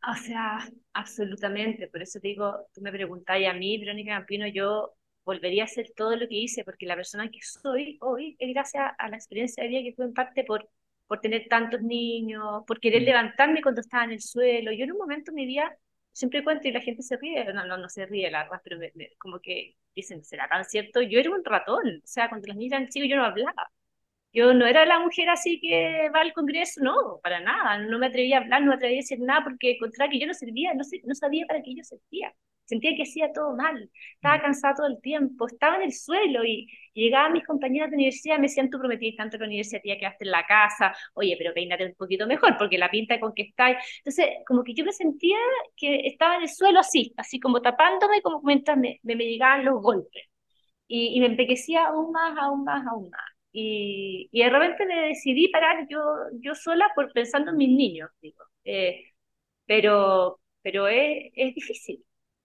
O 0.05 0.15
sea, 0.15 0.67
absolutamente, 0.91 1.87
por 1.87 2.01
eso 2.01 2.19
digo, 2.19 2.67
tú 2.73 2.81
me 2.81 2.91
preguntáis 2.91 3.47
a 3.47 3.53
mí, 3.53 3.77
Verónica 3.77 4.17
Campino, 4.17 4.45
yo 4.47 4.93
volvería 5.23 5.63
a 5.63 5.65
hacer 5.65 5.93
todo 5.95 6.17
lo 6.17 6.27
que 6.27 6.35
hice, 6.35 6.65
porque 6.65 6.85
la 6.85 6.97
persona 6.97 7.31
que 7.31 7.39
soy 7.41 7.97
hoy 8.01 8.35
es 8.39 8.53
gracias 8.53 8.91
a 8.97 9.07
la 9.07 9.15
experiencia 9.15 9.63
de 9.63 9.69
vida 9.69 9.83
que 9.83 9.93
tuve 9.93 10.07
en 10.07 10.13
parte 10.13 10.43
por, 10.43 10.69
por 11.07 11.21
tener 11.21 11.47
tantos 11.49 11.81
niños, 11.81 12.63
por 12.67 12.81
querer 12.81 13.03
mm. 13.03 13.05
levantarme 13.05 13.61
cuando 13.61 13.79
estaba 13.79 14.03
en 14.03 14.11
el 14.11 14.21
suelo. 14.21 14.73
Yo 14.73 14.83
en 14.83 14.91
un 14.91 14.97
momento 14.97 15.31
en 15.31 15.35
mi 15.35 15.45
vida 15.45 15.73
siempre 16.11 16.43
cuento 16.43 16.67
y 16.67 16.71
la 16.71 16.81
gente 16.81 17.01
se 17.03 17.15
ríe, 17.15 17.45
no, 17.53 17.65
no, 17.65 17.77
no 17.77 17.87
se 17.87 18.05
ríe 18.05 18.29
la 18.29 18.43
verdad, 18.43 18.61
pero 18.63 18.79
como 19.17 19.39
que 19.39 19.77
dicen, 19.95 20.25
¿será 20.25 20.49
tan 20.49 20.65
cierto? 20.65 21.01
Yo 21.01 21.19
era 21.19 21.31
un 21.31 21.45
ratón, 21.45 22.01
o 22.03 22.07
sea, 22.07 22.27
cuando 22.27 22.47
los 22.47 22.57
niños 22.57 22.73
eran 22.73 22.89
chicos 22.89 23.07
yo 23.09 23.15
no 23.15 23.23
hablaba. 23.23 23.71
Yo 24.33 24.53
no 24.53 24.65
era 24.65 24.85
la 24.85 24.99
mujer 24.99 25.29
así 25.29 25.59
que 25.61 26.09
va 26.13 26.21
al 26.21 26.33
Congreso, 26.33 26.81
no, 26.83 27.19
para 27.23 27.39
nada, 27.39 27.77
no 27.79 27.99
me 27.99 28.07
atrevía 28.07 28.37
a 28.37 28.41
hablar, 28.41 28.61
no 28.61 28.69
me 28.69 28.75
atrevía 28.75 28.97
a 28.97 29.01
decir 29.01 29.19
nada 29.19 29.43
porque 29.43 29.77
contra 29.79 30.09
que 30.09 30.19
yo 30.19 30.27
no 30.27 30.33
servía, 30.33 30.73
no, 30.73 30.83
sé, 30.83 31.01
no 31.05 31.15
sabía 31.15 31.45
para 31.47 31.61
qué 31.61 31.75
yo 31.75 31.83
servía 31.83 32.33
sentía 32.65 32.95
que 32.95 33.03
hacía 33.03 33.31
todo 33.33 33.55
mal, 33.55 33.89
estaba 34.15 34.37
mm. 34.37 34.41
cansada 34.41 34.75
todo 34.75 34.87
el 34.87 35.01
tiempo, 35.01 35.47
estaba 35.47 35.77
en 35.77 35.83
el 35.83 35.93
suelo 35.93 36.43
y, 36.43 36.67
llegaban 36.95 37.33
mis 37.33 37.45
compañeras 37.45 37.89
de 37.89 37.95
universidad 37.95 38.37
me 38.37 38.43
decían, 38.43 38.69
tú 38.69 38.77
prometiste 38.77 39.17
tanto 39.17 39.35
en 39.37 39.41
la 39.41 39.47
universidad, 39.47 39.81
tía, 39.81 39.97
quedaste 39.97 40.25
en 40.25 40.31
la 40.31 40.45
casa, 40.45 40.93
oye, 41.15 41.35
pero 41.39 41.51
peínate 41.53 41.85
un 41.87 41.95
poquito 41.95 42.27
mejor, 42.27 42.55
porque 42.57 42.77
la 42.77 42.89
pinta 42.91 43.19
con 43.19 43.33
que 43.33 43.43
estáis. 43.43 43.77
Entonces, 43.97 44.27
como 44.45 44.63
que 44.63 44.75
yo 44.75 44.85
me 44.85 44.91
sentía 44.91 45.37
que 45.75 46.05
estaba 46.07 46.35
en 46.35 46.43
el 46.43 46.49
suelo 46.49 46.79
así, 46.79 47.11
así 47.17 47.39
como 47.39 47.61
tapándome, 47.61 48.21
como 48.21 48.41
mientras 48.43 48.77
me, 48.77 48.99
me, 49.03 49.15
llegaban 49.15 49.65
los 49.65 49.81
golpes. 49.81 50.23
Y, 50.87 51.17
y, 51.17 51.19
me 51.21 51.27
empequecía 51.27 51.87
aún 51.87 52.11
más, 52.11 52.37
aún 52.37 52.63
más, 52.63 52.85
aún 52.87 53.09
más. 53.09 53.32
Y, 53.53 54.29
y 54.31 54.43
de 54.43 54.49
repente 54.49 54.85
me 54.85 55.09
decidí 55.09 55.49
parar 55.49 55.87
yo, 55.89 55.99
yo 56.41 56.55
sola 56.55 56.89
por 56.95 57.13
pensando 57.13 57.51
en 57.51 57.57
mis 57.57 57.69
niños, 57.69 58.09
digo. 58.21 58.43
Eh, 58.65 59.03
pero 59.65 60.39
pero 60.63 60.87
es, 60.87 61.31
es 61.35 61.55
difícil. 61.55 62.03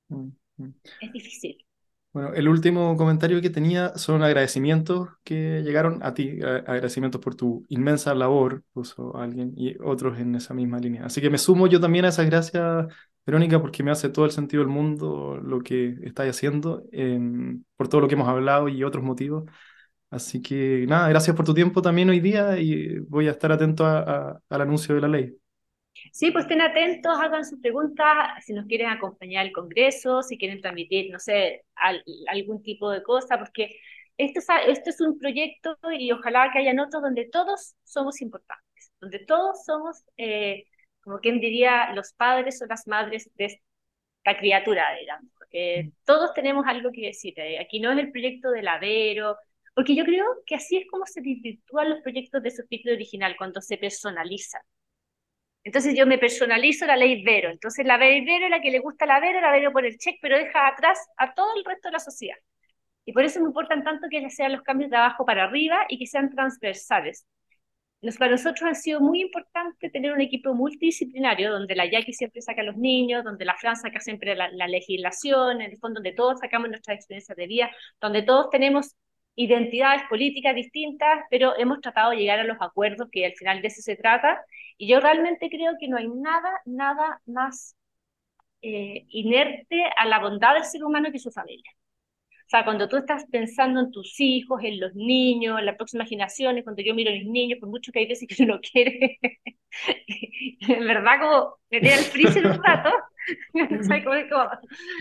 Mm, 0.09 0.29
mm. 0.59 0.75
Es 1.01 1.13
difícil. 1.13 1.65
Bueno, 2.13 2.33
el 2.35 2.49
último 2.49 2.97
comentario 2.97 3.41
que 3.41 3.51
tenía 3.51 3.97
son 3.97 4.23
agradecimientos 4.23 5.09
que 5.23 5.63
llegaron 5.63 6.03
a 6.03 6.15
ti, 6.15 6.41
agradecimientos 6.43 7.21
por 7.21 7.35
tu 7.35 7.65
inmensa 7.69 8.15
labor, 8.15 8.65
puso 8.73 9.17
alguien, 9.17 9.53
y 9.57 9.77
otros 9.83 10.19
en 10.19 10.35
esa 10.35 10.55
misma 10.55 10.79
línea. 10.79 11.05
Así 11.05 11.21
que 11.21 11.31
me 11.31 11.39
sumo 11.39 11.67
yo 11.67 11.81
también 11.81 12.07
a 12.07 12.09
esas 12.09 12.27
gracias, 12.27 12.87
Verónica, 13.27 13.61
porque 13.61 13.83
me 13.83 13.91
hace 13.91 14.09
todo 14.09 14.25
el 14.25 14.33
sentido 14.33 14.63
del 14.63 14.73
mundo 14.73 15.37
lo 15.37 15.61
que 15.61 15.97
estáis 16.03 16.31
haciendo, 16.31 16.83
em, 16.93 17.63
por 17.77 17.89
todo 17.89 18.01
lo 18.01 18.09
que 18.09 18.15
hemos 18.15 18.29
hablado 18.29 18.69
y 18.69 18.83
otros 18.83 19.05
motivos. 19.05 19.45
Así 20.11 20.41
que 20.41 20.87
nada, 20.89 21.09
gracias 21.09 21.37
por 21.37 21.45
tu 21.45 21.53
tiempo 21.53 21.83
también 21.83 22.09
hoy 22.09 22.21
día 22.21 22.59
y 22.59 22.99
voy 23.01 23.29
a 23.29 23.33
estar 23.33 23.53
atento 23.53 23.85
al 23.87 24.61
anuncio 24.61 24.95
de 24.95 25.01
la 25.01 25.09
ley. 25.09 25.37
Sí, 26.13 26.31
pues 26.31 26.45
estén 26.45 26.63
atentos, 26.63 27.19
hagan 27.19 27.45
sus 27.45 27.61
preguntas, 27.61 28.45
si 28.45 28.53
nos 28.53 28.67
quieren 28.67 28.89
acompañar 28.89 29.45
al 29.45 29.53
Congreso, 29.53 30.23
si 30.23 30.39
quieren 30.39 30.61
transmitir, 30.61 31.11
no 31.11 31.19
sé, 31.19 31.65
algún 32.29 32.63
tipo 32.63 32.91
de 32.91 33.03
cosa, 33.03 33.39
porque 33.39 33.77
esto 34.17 34.41
es, 34.67 34.81
es 34.87 35.01
un 35.01 35.19
proyecto 35.19 35.77
y 35.99 36.13
ojalá 36.13 36.51
que 36.53 36.61
hayan 36.61 36.79
otros 36.79 37.03
donde 37.03 37.27
todos 37.27 37.75
somos 37.85 38.21
importantes, 38.23 38.93
donde 39.01 39.19
todos 39.19 39.65
somos, 39.65 40.05
eh, 40.17 40.65
como 41.03 41.19
quien 41.19 41.41
diría, 41.41 41.93
los 41.95 42.13
padres 42.13 42.63
o 42.63 42.67
las 42.67 42.87
madres 42.87 43.31
de 43.35 43.47
esta 43.47 44.39
criatura, 44.39 44.85
digamos. 44.99 45.31
Mm. 45.53 45.93
todos 46.05 46.35
tenemos 46.35 46.67
algo 46.67 46.91
que 46.93 47.07
decir. 47.07 47.35
Eh, 47.39 47.59
aquí 47.59 47.81
no 47.81 47.93
es 47.93 47.99
el 47.99 48.11
proyecto 48.13 48.51
del 48.51 48.67
ladero, 48.67 49.37
porque 49.79 49.95
yo 49.95 50.05
creo 50.05 50.25
que 50.45 50.57
así 50.57 50.77
es 50.77 50.89
como 50.91 51.07
se 51.07 51.21
desvirtúan 51.21 51.89
los 51.89 52.01
proyectos 52.01 52.43
de 52.43 52.51
subtítulo 52.51 52.95
original, 52.95 53.37
cuando 53.39 53.61
se 53.61 53.79
personalizan. 53.79 54.61
Entonces 55.63 55.95
yo 55.97 56.05
me 56.05 56.19
personalizo 56.19 56.85
la 56.85 56.97
ley 56.97 57.23
Vero. 57.23 57.49
Entonces 57.49 57.87
la 57.87 57.97
ley 57.97 58.25
Vero 58.25 58.47
es 58.47 58.51
la 58.51 58.61
que 58.61 58.73
le 58.73 58.81
gusta 58.81 59.07
la 59.07 59.21
Vero, 59.21 59.41
la 59.41 59.53
Vero 59.53 59.71
por 59.71 59.87
el 59.87 59.97
check, 59.97 60.17
pero 60.21 60.37
deja 60.37 60.67
atrás 60.67 60.99
a 61.17 61.33
todo 61.33 61.57
el 61.57 61.65
resto 61.65 61.91
de 61.91 61.93
la 61.93 62.01
sociedad. 62.01 62.35
Y 63.05 63.13
por 63.13 63.23
eso 63.23 63.39
me 63.39 63.47
importan 63.47 63.85
tanto 63.85 64.09
que 64.11 64.29
sean 64.31 64.51
los 64.51 64.63
cambios 64.63 64.91
de 64.91 64.97
abajo 64.97 65.25
para 65.25 65.45
arriba 65.45 65.87
y 65.89 65.97
que 66.01 66.07
sean 66.09 66.29
transversales. 66.29 67.25
para 68.19 68.33
nosotros 68.33 68.69
ha 68.69 68.75
sido 68.75 69.01
muy 69.01 69.21
importante 69.21 69.91
tener 69.91 70.11
un 70.13 70.21
equipo 70.21 70.55
multidisciplinario, 70.55 71.53
donde 71.53 71.77
la 71.77 71.87
Jackie 71.87 72.15
siempre 72.15 72.43
saca 72.43 72.63
a 72.63 72.65
los 72.65 72.77
niños, 72.77 73.23
donde 73.23 73.45
la 73.45 73.55
Fran 73.55 73.77
saca 73.77 74.01
siempre 74.01 74.35
la, 74.35 74.51
la 74.51 74.67
legislación, 74.67 75.61
en 75.61 75.71
el 75.71 75.79
fondo 75.79 76.01
donde 76.01 76.15
todos 76.15 76.41
sacamos 76.41 76.69
nuestras 76.69 76.97
experiencias 76.97 77.37
de 77.37 77.47
vida, 77.47 77.71
donde 78.01 78.23
todos 78.23 78.51
tenemos 78.51 78.97
identidades 79.39 80.03
políticas 80.09 80.55
distintas, 80.55 81.21
pero 81.31 81.57
hemos 81.57 81.81
tratado 81.81 82.11
de 82.11 82.17
llegar 82.17 82.41
a 82.41 82.45
los 82.45 82.59
acuerdos, 82.61 83.09
que 83.13 83.25
al 83.25 83.35
final 83.35 83.63
de 83.63 83.69
eso 83.69 83.81
se 83.83 83.95
trata, 83.95 84.41
y 84.77 84.89
yo 84.89 84.99
realmente 85.01 85.49
creo 85.49 85.75
que 85.79 85.87
no 85.89 85.97
hay 85.97 86.09
nada, 86.09 86.51
nada 86.67 87.21
más 87.27 87.77
eh, 88.63 89.07
inerte 89.11 89.85
a 89.97 90.07
la 90.07 90.19
bondad 90.19 90.55
del 90.55 90.65
ser 90.65 90.85
humano 90.85 91.13
que 91.13 91.21
su 91.21 91.31
familia. 91.31 91.71
O 92.49 92.51
sea, 92.51 92.65
cuando 92.65 92.89
tú 92.89 92.97
estás 92.97 93.27
pensando 93.31 93.79
en 93.79 93.93
tus 93.93 94.19
hijos, 94.19 94.61
en 94.65 94.81
los 94.81 94.95
niños, 94.95 95.59
en 95.59 95.67
las 95.67 95.77
próximas 95.77 96.09
generaciones, 96.09 96.65
cuando 96.65 96.83
yo 96.83 96.95
miro 96.95 97.11
a 97.11 97.15
mis 97.15 97.27
niños, 97.27 97.61
por 97.61 97.69
mucho 97.69 97.93
que 97.93 98.01
hay 98.01 98.09
veces 98.09 98.27
que 98.27 98.43
uno 98.43 98.59
quiere, 98.73 99.21
en 100.61 100.87
verdad, 100.87 101.21
como 101.21 101.55
meter 101.71 101.93
el 101.93 102.05
freezer 102.05 102.45
un 102.45 102.61
rato, 102.65 102.91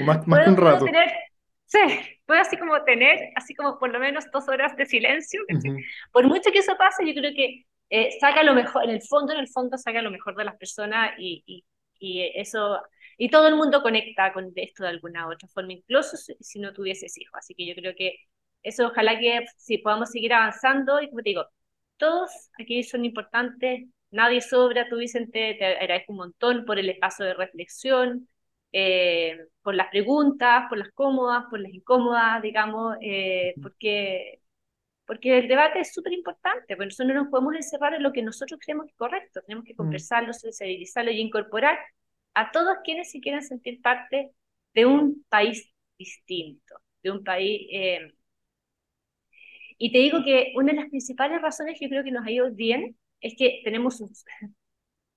más, 0.06 0.28
más 0.28 0.44
que 0.44 0.50
un 0.52 0.58
rato. 0.58 0.86
Sí, 1.68 1.80
puedo 2.26 2.40
así 2.40 2.58
como 2.58 2.82
tener, 2.86 3.32
así 3.36 3.54
como 3.54 3.78
por 3.78 3.92
lo 3.92 4.00
menos 4.00 4.26
dos 4.32 4.48
horas 4.48 4.76
de 4.78 4.86
silencio. 4.86 5.42
Por 6.14 6.26
mucho 6.26 6.50
que 6.52 6.60
eso 6.60 6.78
pase, 6.78 7.06
yo 7.06 7.14
creo 7.14 7.34
que 7.36 7.66
eh, 7.90 8.18
saca 8.22 8.44
lo 8.44 8.54
mejor, 8.54 8.86
en 8.86 8.92
el 8.92 9.02
fondo, 9.02 9.34
en 9.34 9.40
el 9.40 9.50
fondo 9.50 9.78
saca 9.78 10.02
lo 10.02 10.10
mejor 10.10 10.36
de 10.38 10.46
las 10.46 10.56
personas 10.56 11.12
y, 11.18 11.44
y, 11.46 11.66
y 12.00 12.32
eso, 12.36 12.82
y 13.18 13.30
todo 13.30 13.50
el 13.50 13.56
mundo 13.56 13.82
conecta 13.82 14.32
con 14.32 14.52
esto 14.56 14.84
de 14.84 14.90
alguna 14.90 15.28
u 15.28 15.34
otra 15.34 15.48
forma, 15.50 15.74
incluso 15.74 16.16
si, 16.16 16.60
no 16.60 16.74
tuvieses 16.74 17.18
hijos. 17.18 17.34
Así 17.38 17.54
que 17.54 17.66
yo 17.68 17.76
creo 17.76 17.94
que 17.96 18.16
eso 18.64 18.88
ojalá 18.88 19.20
que 19.20 19.46
si 19.58 19.78
podamos 19.80 20.10
seguir 20.12 20.34
avanzando 20.34 21.02
y 21.02 21.10
como 21.10 21.22
te 21.22 21.30
digo, 21.32 21.46
todos 21.98 22.32
aquí 22.62 22.84
son 22.84 23.04
importantes, 23.04 23.88
nadie 24.12 24.40
sobra, 24.40 24.88
tú 24.90 24.98
Vicente, 24.98 25.56
te 25.60 25.66
agradezco 25.66 26.14
un 26.14 26.20
montón 26.20 26.64
por 26.66 26.80
el 26.80 26.90
espacio 26.90 27.26
de 27.26 27.34
reflexión, 27.34 28.30
eh, 28.80 29.48
por 29.64 29.74
las 29.74 29.90
preguntas, 29.90 30.66
por 30.70 30.78
las 30.78 30.92
cómodas, 30.92 31.46
por 31.50 31.60
las 31.60 31.74
incómodas, 31.74 32.44
digamos, 32.44 32.96
eh, 33.02 33.56
porque, 33.62 34.40
porque 35.06 35.40
el 35.40 35.48
debate 35.48 35.80
es 35.80 35.94
súper 35.94 36.14
importante, 36.14 36.76
porque 36.76 36.86
nosotros 36.86 37.08
no 37.08 37.24
nos 37.24 37.32
podemos 37.32 37.56
encerrar 37.56 37.96
en 37.96 38.04
lo 38.04 38.14
que 38.14 38.22
nosotros 38.22 38.60
creemos 38.64 38.86
que 38.86 38.92
es 38.92 38.98
correcto, 38.98 39.42
tenemos 39.48 39.66
que 39.66 39.74
mm. 39.74 39.78
conversarlo, 39.78 40.32
sensibilizarlo 40.32 41.12
y 41.12 41.20
incorporar 41.20 41.80
a 42.36 42.52
todos 42.52 42.78
quienes 42.84 43.10
se 43.12 43.20
quieran 43.20 43.42
sentir 43.42 43.82
parte 43.82 44.32
de 44.76 44.86
un 44.86 45.26
país 45.28 45.74
distinto, 45.98 46.76
de 47.02 47.12
un 47.12 47.24
país... 47.24 47.68
Eh, 47.72 48.14
y 49.80 49.92
te 49.92 49.98
digo 50.00 50.24
que 50.24 50.54
una 50.56 50.72
de 50.74 50.82
las 50.82 50.90
principales 50.90 51.42
razones 51.42 51.80
que 51.80 51.86
yo 51.86 51.90
creo 51.90 52.04
que 52.04 52.12
nos 52.12 52.26
ha 52.26 52.32
ido 52.32 52.52
bien 52.52 52.96
es 53.22 53.36
que 53.38 53.62
tenemos, 53.64 54.02
un, 54.02 54.12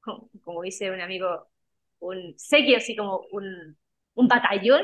como 0.43 0.63
dice 0.63 0.91
un 0.91 1.01
amigo 1.03 1.51
un 2.01 2.35
seguido 2.39 2.79
así 2.79 2.97
como 2.97 3.23
un, 3.33 3.77
un 4.15 4.29
batallón 4.29 4.83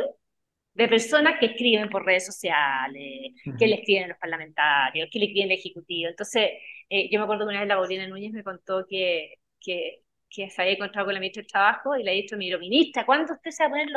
de 0.74 0.88
personas 0.88 1.38
que 1.40 1.46
escriben 1.46 1.88
por 1.88 2.04
redes 2.04 2.26
sociales, 2.26 3.32
que 3.56 3.66
le 3.66 3.76
escriben 3.76 4.04
a 4.04 4.08
los 4.08 4.18
parlamentarios, 4.18 5.08
que 5.10 5.18
le 5.18 5.26
escriben 5.26 5.50
al 5.50 5.58
Ejecutivo. 5.58 6.10
Entonces, 6.10 6.50
Eh, 6.88 7.08
yo 7.10 7.18
me 7.18 7.24
acuerdo 7.24 7.44
que 7.46 7.50
una 7.50 7.60
vez 7.60 7.68
la 7.68 7.74
Paulina 7.76 8.06
Núñez 8.06 8.32
me 8.32 8.44
contó 8.44 8.86
que, 8.88 9.34
que, 9.60 10.02
que 10.30 10.50
se 10.50 10.62
había 10.62 10.74
encontrado 10.74 11.06
con 11.06 11.14
la 11.14 11.20
ministra 11.20 11.42
del 11.42 11.50
Trabajo 11.50 11.96
y 11.96 12.04
le 12.04 12.10
ha 12.12 12.14
dicho, 12.14 12.36
mira, 12.36 12.58
ministra, 12.58 13.04
¿cuándo 13.04 13.32
usted 13.32 13.50
se 13.50 13.64
va 13.64 13.68
a 13.68 13.70
poner, 13.70 13.88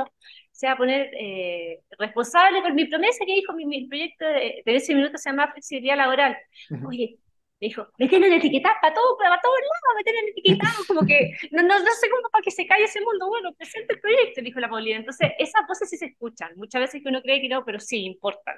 se 0.51 0.67
va 0.67 0.73
a 0.73 0.77
poner 0.77 1.11
eh, 1.19 1.81
responsable 1.99 2.61
con 2.63 2.73
mi 2.75 2.85
promesa 2.85 3.25
que 3.25 3.33
dijo 3.35 3.53
mi, 3.53 3.65
mi 3.65 3.87
proyecto 3.87 4.25
de, 4.25 4.63
de, 4.65 4.75
ese 4.75 4.95
minuto 4.95 5.17
se 5.19 5.29
llama 5.29 5.51
flexibilidad 5.51 5.97
laboral? 5.97 6.35
Oye, 6.81 7.05
me 7.09 7.28
dijo, 7.59 7.87
me 7.97 8.07
tienen 8.07 8.33
etiquetado 8.33 8.75
para 8.81 8.93
todo, 8.93 9.17
para 9.17 9.39
todos 9.41 9.57
lados, 9.59 9.95
me 9.97 10.03
tienen 10.03 10.25
etiquetado, 10.29 10.83
como 10.87 11.05
que 11.05 11.31
no, 11.51 11.61
no, 11.63 11.79
no 11.79 11.91
sé 11.99 12.09
cómo 12.09 12.29
para 12.31 12.41
que 12.43 12.51
se 12.51 12.65
calle 12.67 12.85
ese 12.85 13.01
mundo. 13.01 13.27
Bueno, 13.27 13.53
presente 13.53 13.93
el 13.93 13.99
proyecto, 14.01 14.41
dijo 14.41 14.59
la 14.59 14.69
Paulina. 14.69 14.97
Entonces, 14.97 15.31
esas 15.39 15.67
voces 15.67 15.89
sí 15.89 15.97
se 15.97 16.05
escuchan. 16.07 16.51
Muchas 16.55 16.81
veces 16.81 17.01
que 17.03 17.09
uno 17.09 17.21
cree 17.21 17.41
que 17.41 17.49
no, 17.49 17.65
pero 17.65 17.79
sí 17.79 18.03
importan. 18.05 18.55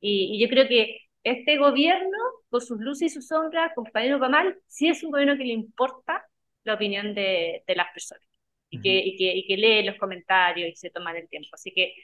Y, 0.00 0.36
y 0.36 0.40
yo 0.42 0.48
creo 0.48 0.66
que 0.68 0.98
este 1.24 1.58
gobierno, 1.58 2.16
con 2.48 2.60
sus 2.60 2.78
luces 2.80 3.12
y 3.12 3.14
sus 3.14 3.26
sombras, 3.28 3.72
compañero 3.74 4.18
mal, 4.30 4.58
sí 4.66 4.88
es 4.88 5.02
un 5.02 5.10
gobierno 5.10 5.36
que 5.36 5.44
le 5.44 5.52
importa 5.52 6.24
la 6.64 6.74
opinión 6.74 7.14
de, 7.14 7.62
de 7.66 7.74
las 7.76 7.88
personas 7.92 8.22
y, 8.70 8.80
que, 8.80 8.98
y, 8.98 9.16
que, 9.16 9.34
y 9.36 9.46
que 9.46 9.56
lee 9.56 9.82
los 9.84 9.96
comentarios 9.96 10.70
y 10.70 10.76
se 10.76 10.90
toma 10.90 11.12
el 11.16 11.28
tiempo. 11.28 11.48
Así 11.52 11.72
que 11.72 11.94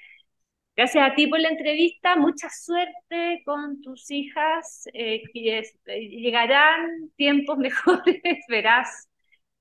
gracias 0.76 1.10
a 1.10 1.14
ti 1.14 1.26
por 1.26 1.40
la 1.40 1.48
entrevista, 1.48 2.16
mucha 2.16 2.48
suerte 2.50 3.42
con 3.44 3.80
tus 3.80 4.10
hijas, 4.10 4.86
eh, 4.92 5.22
que 5.32 5.62
llegarán 5.86 7.10
tiempos 7.16 7.58
mejores, 7.58 8.44
verás, 8.48 9.08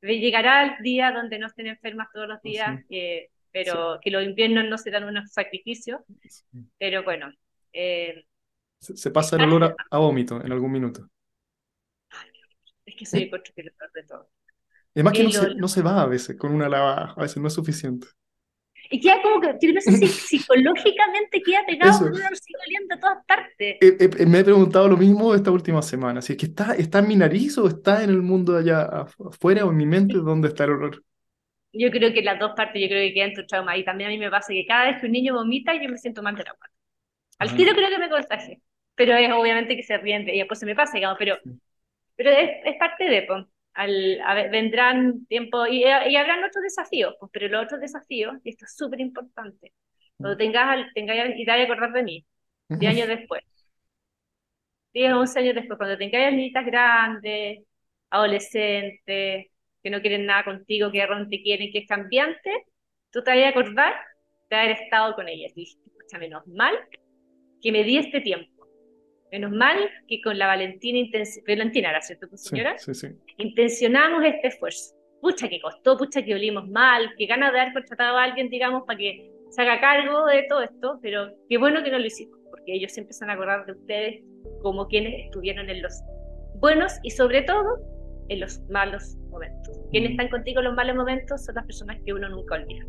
llegará 0.02 0.66
el 0.66 0.84
día 0.84 1.12
donde 1.12 1.40
no 1.40 1.48
estén 1.48 1.68
enfermas 1.68 2.10
todos 2.14 2.28
los 2.28 2.42
días, 2.42 2.82
eh, 2.90 3.30
pero 3.52 3.96
sí. 3.96 4.00
que 4.04 4.12
los 4.12 4.24
inviernos 4.24 4.66
no 4.66 4.78
serán 4.78 5.06
unos 5.06 5.32
sacrificios, 5.32 6.02
pero 6.78 7.04
bueno. 7.04 7.32
Eh, 7.72 8.26
se, 8.80 8.96
se, 8.98 9.12
pasa 9.12 9.38
el 9.38 9.44
olor 9.44 9.64
a, 9.64 9.76
a, 9.90 9.98
vómito 10.00 10.44
en 10.44 10.52
algún 10.52 10.72
minuto. 10.72 11.10
Es 12.86 12.96
que 12.96 13.06
soy 13.06 13.24
el 13.24 13.30
constructor 13.32 13.92
de 13.94 14.04
todo. 14.04 14.30
Además 14.94 15.14
que 15.14 15.24
no 15.24 15.32
se, 15.32 15.56
no 15.56 15.68
se, 15.68 15.82
va 15.82 16.02
a 16.02 16.06
veces 16.06 16.38
con 16.38 16.54
una 16.54 16.70
lavada, 16.70 17.14
a 17.18 17.22
veces 17.22 17.38
no 17.38 17.48
es 17.48 17.54
suficiente. 17.54 18.08
Y 18.90 19.00
queda 19.00 19.22
como 19.22 19.42
que, 19.42 19.74
no 19.74 19.82
sé 19.82 19.92
si 19.92 20.08
psicológicamente 20.40 21.42
queda 21.42 21.66
pegado 21.66 22.00
con 22.00 22.08
un 22.10 22.16
olor 22.16 22.32
oliendo 22.66 22.96
a 22.96 23.00
todas 23.00 23.26
partes. 23.26 23.78
Eh, 23.82 23.98
eh, 24.00 24.26
me 24.26 24.40
he 24.40 24.44
preguntado 24.44 24.88
lo 24.88 24.98
mismo 24.98 25.34
esta 25.34 25.52
última 25.52 25.82
semana, 25.82 26.22
si 26.22 26.34
es 26.34 26.38
que 26.40 26.46
está, 26.48 26.76
está 26.76 27.00
en 27.00 27.08
mi 27.08 27.16
nariz 27.16 27.58
o 27.58 27.68
está 27.68 28.04
en 28.04 28.10
el 28.10 28.22
mundo 28.22 28.54
de 28.54 28.60
allá 28.60 29.06
afuera 29.30 29.66
o 29.66 29.72
en 29.72 29.78
mi 29.78 29.86
mente, 29.86 30.16
¿dónde 30.16 30.50
está 30.50 30.66
el 30.66 30.72
olor? 30.72 31.04
Yo 31.74 31.92
creo 31.92 32.14
que 32.14 32.22
las 32.22 32.40
dos 32.40 32.54
partes, 32.56 32.82
yo 32.82 32.88
creo 32.88 33.08
que 33.08 33.14
quedan 33.14 33.34
tu 33.34 33.46
trauma. 33.46 33.78
Y 33.78 33.84
también 33.84 34.10
a 34.10 34.14
mí 34.14 34.18
me 34.18 34.32
pasa 34.32 34.54
que 34.54 34.66
cada 34.66 34.86
vez 34.86 35.02
que 35.02 35.08
un 35.08 35.12
niño 35.12 35.34
vomita, 35.34 35.74
yo 35.74 35.90
me 35.90 35.98
siento 35.98 36.24
mal 36.24 36.36
de 36.36 36.44
la 36.44 36.52
guata. 36.52 36.74
Al 37.40 37.56
tiro 37.56 37.74
creo 37.74 37.90
que 37.90 38.00
me 38.00 38.10
contagie. 38.10 38.62
Pero 38.96 39.14
es 39.18 39.30
obviamente 39.34 39.76
que 39.76 39.84
se 39.84 39.98
ríen 39.98 40.28
y 40.30 40.38
después 40.38 40.58
se 40.58 40.66
me 40.66 40.74
pasa, 40.74 40.94
digamos, 40.94 41.18
pero, 41.20 41.36
sí. 41.44 41.52
pero 42.16 42.32
es, 42.32 42.50
es 42.64 42.78
parte 42.78 43.04
de, 43.10 43.28
al, 43.76 44.22
a 44.22 44.34
vendrán 44.50 45.26
tiempo 45.28 45.68
y, 45.68 45.84
y, 45.84 46.16
habrán 46.16 46.44
otros 46.44 46.64
desafíos, 46.64 47.16
pues, 47.20 47.32
pero 47.34 47.48
los 47.50 47.66
otros 47.66 47.82
desafíos, 47.82 48.36
y 48.44 48.50
esto 48.50 48.66
es 48.66 48.76
súper 48.76 49.02
importante, 49.02 49.74
cuando 50.18 50.38
tengas, 50.38 50.88
tengas 50.94 51.18
y 51.36 51.46
te 51.46 51.52
vayas 51.52 51.70
a 51.70 51.74
acordar 51.74 51.94
de 51.94 52.04
mí, 52.04 52.26
10 52.70 52.92
años 52.92 53.08
después, 53.08 53.44
10, 54.94 55.14
11 55.14 55.40
años 55.40 55.56
después, 55.56 55.78
cuando 55.78 55.98
tengas 55.98 56.34
niñitas 56.34 56.66
grandes, 56.66 57.60
adolescentes, 58.10 59.48
que 59.84 59.90
no 59.92 60.02
quieren 60.02 60.26
nada 60.26 60.44
contigo, 60.44 60.92
que 60.92 61.06
realmente 61.06 61.44
quieren, 61.44 61.72
que 61.72 61.80
es 61.80 61.88
cambiante, 61.88 62.66
tú 63.12 63.24
te 63.24 63.32
vayas 63.32 63.48
a 63.48 63.50
acordar 63.50 63.94
de 64.50 64.56
haber 64.56 64.72
estado 64.72 65.16
con 65.16 65.28
ellas. 65.28 65.52
Y 65.56 65.64
escucha, 65.64 66.18
menos 66.18 66.48
mal 66.48 66.76
que 67.62 67.72
me 67.72 67.84
di 67.84 67.98
este 67.98 68.22
tiempo 68.22 68.55
Menos 69.32 69.52
mal 69.52 69.78
que 70.08 70.22
con 70.22 70.38
la 70.38 70.48
Valentina, 70.48 71.08
Valentina 71.48 71.90
¿era 71.90 72.02
cierto, 72.02 72.28
tu 72.28 72.38
señora? 72.38 72.78
Sí, 72.78 72.94
sí, 72.94 73.08
sí. 73.08 73.16
Intencionamos 73.38 74.24
este 74.24 74.48
esfuerzo. 74.48 74.96
Pucha 75.22 75.50
que 75.50 75.60
costó, 75.60 75.98
pucha 75.98 76.24
que 76.24 76.36
olimos 76.36 76.68
mal, 76.70 77.10
que 77.18 77.26
ganas 77.26 77.52
de 77.52 77.60
haber 77.60 77.74
contratado 77.74 78.18
a 78.18 78.24
alguien, 78.24 78.50
digamos, 78.50 78.84
para 78.86 79.00
que 79.00 79.32
se 79.50 79.62
haga 79.62 79.80
cargo 79.80 80.26
de 80.26 80.44
todo 80.48 80.62
esto, 80.62 81.00
pero 81.02 81.30
qué 81.50 81.58
bueno 81.58 81.84
que 81.84 81.90
no 81.90 81.98
lo 81.98 82.06
hicimos, 82.06 82.38
porque 82.50 82.74
ellos 82.74 82.92
siempre 82.92 83.14
se 83.14 83.26
van 83.26 83.32
a 83.32 83.34
acordar 83.34 83.66
de 83.66 83.72
ustedes 83.72 84.24
como 84.62 84.88
quienes 84.88 85.26
estuvieron 85.26 85.70
en 85.70 85.82
los 85.82 85.94
buenos 86.56 86.94
y 87.04 87.12
sobre 87.12 87.42
todo 87.44 87.78
en 88.30 88.40
los 88.40 88.60
malos 88.70 89.16
momentos. 89.30 89.80
Quienes 89.92 90.12
están 90.12 90.30
contigo 90.30 90.60
en 90.60 90.66
los 90.66 90.76
malos 90.76 90.96
momentos 90.96 91.46
son 91.46 91.56
las 91.56 91.66
personas 91.66 91.98
que 92.06 92.14
uno 92.14 92.30
nunca 92.30 92.56
olvida. 92.56 92.86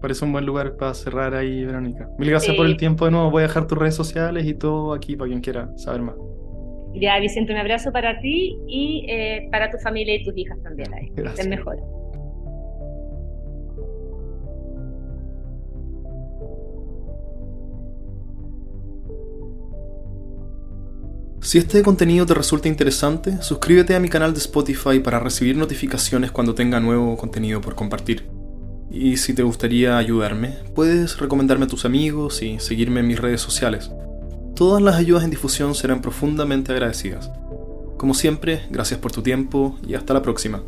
Parece 0.00 0.24
un 0.24 0.32
buen 0.32 0.46
lugar 0.46 0.76
para 0.76 0.94
cerrar 0.94 1.34
ahí, 1.34 1.64
Verónica. 1.64 2.08
Mil 2.18 2.30
gracias 2.30 2.52
sí. 2.52 2.56
por 2.56 2.66
el 2.66 2.76
tiempo 2.76 3.04
de 3.04 3.10
nuevo. 3.10 3.30
Voy 3.30 3.42
a 3.42 3.46
dejar 3.48 3.66
tus 3.66 3.76
redes 3.76 3.94
sociales 3.94 4.46
y 4.46 4.54
todo 4.54 4.92
aquí 4.92 5.16
para 5.16 5.28
quien 5.28 5.40
quiera 5.40 5.70
saber 5.76 6.02
más. 6.02 6.14
Ya, 6.94 7.18
Vicente, 7.18 7.52
un 7.52 7.58
abrazo 7.58 7.92
para 7.92 8.18
ti 8.20 8.56
y 8.66 9.04
eh, 9.08 9.48
para 9.50 9.70
tu 9.70 9.78
familia 9.78 10.14
y 10.14 10.24
tus 10.24 10.36
hijas 10.36 10.58
también. 10.62 10.92
Ahí. 10.94 11.08
Gracias. 11.14 11.46
Estén 11.46 11.50
mejor. 11.50 11.76
Si 21.40 21.56
este 21.56 21.82
contenido 21.82 22.26
te 22.26 22.34
resulta 22.34 22.68
interesante, 22.68 23.40
suscríbete 23.42 23.94
a 23.94 24.00
mi 24.00 24.08
canal 24.08 24.34
de 24.34 24.38
Spotify 24.38 25.00
para 25.00 25.18
recibir 25.18 25.56
notificaciones 25.56 26.30
cuando 26.30 26.54
tenga 26.54 26.78
nuevo 26.78 27.16
contenido 27.16 27.60
por 27.60 27.74
compartir. 27.74 28.37
Y 28.90 29.18
si 29.18 29.34
te 29.34 29.42
gustaría 29.42 29.98
ayudarme, 29.98 30.56
puedes 30.74 31.18
recomendarme 31.18 31.66
a 31.66 31.68
tus 31.68 31.84
amigos 31.84 32.42
y 32.42 32.58
seguirme 32.58 33.00
en 33.00 33.08
mis 33.08 33.20
redes 33.20 33.40
sociales. 33.40 33.90
Todas 34.54 34.82
las 34.82 34.96
ayudas 34.96 35.24
en 35.24 35.30
difusión 35.30 35.74
serán 35.74 36.00
profundamente 36.00 36.72
agradecidas. 36.72 37.30
Como 37.96 38.14
siempre, 38.14 38.62
gracias 38.70 38.98
por 39.00 39.12
tu 39.12 39.22
tiempo 39.22 39.78
y 39.86 39.94
hasta 39.94 40.14
la 40.14 40.22
próxima. 40.22 40.62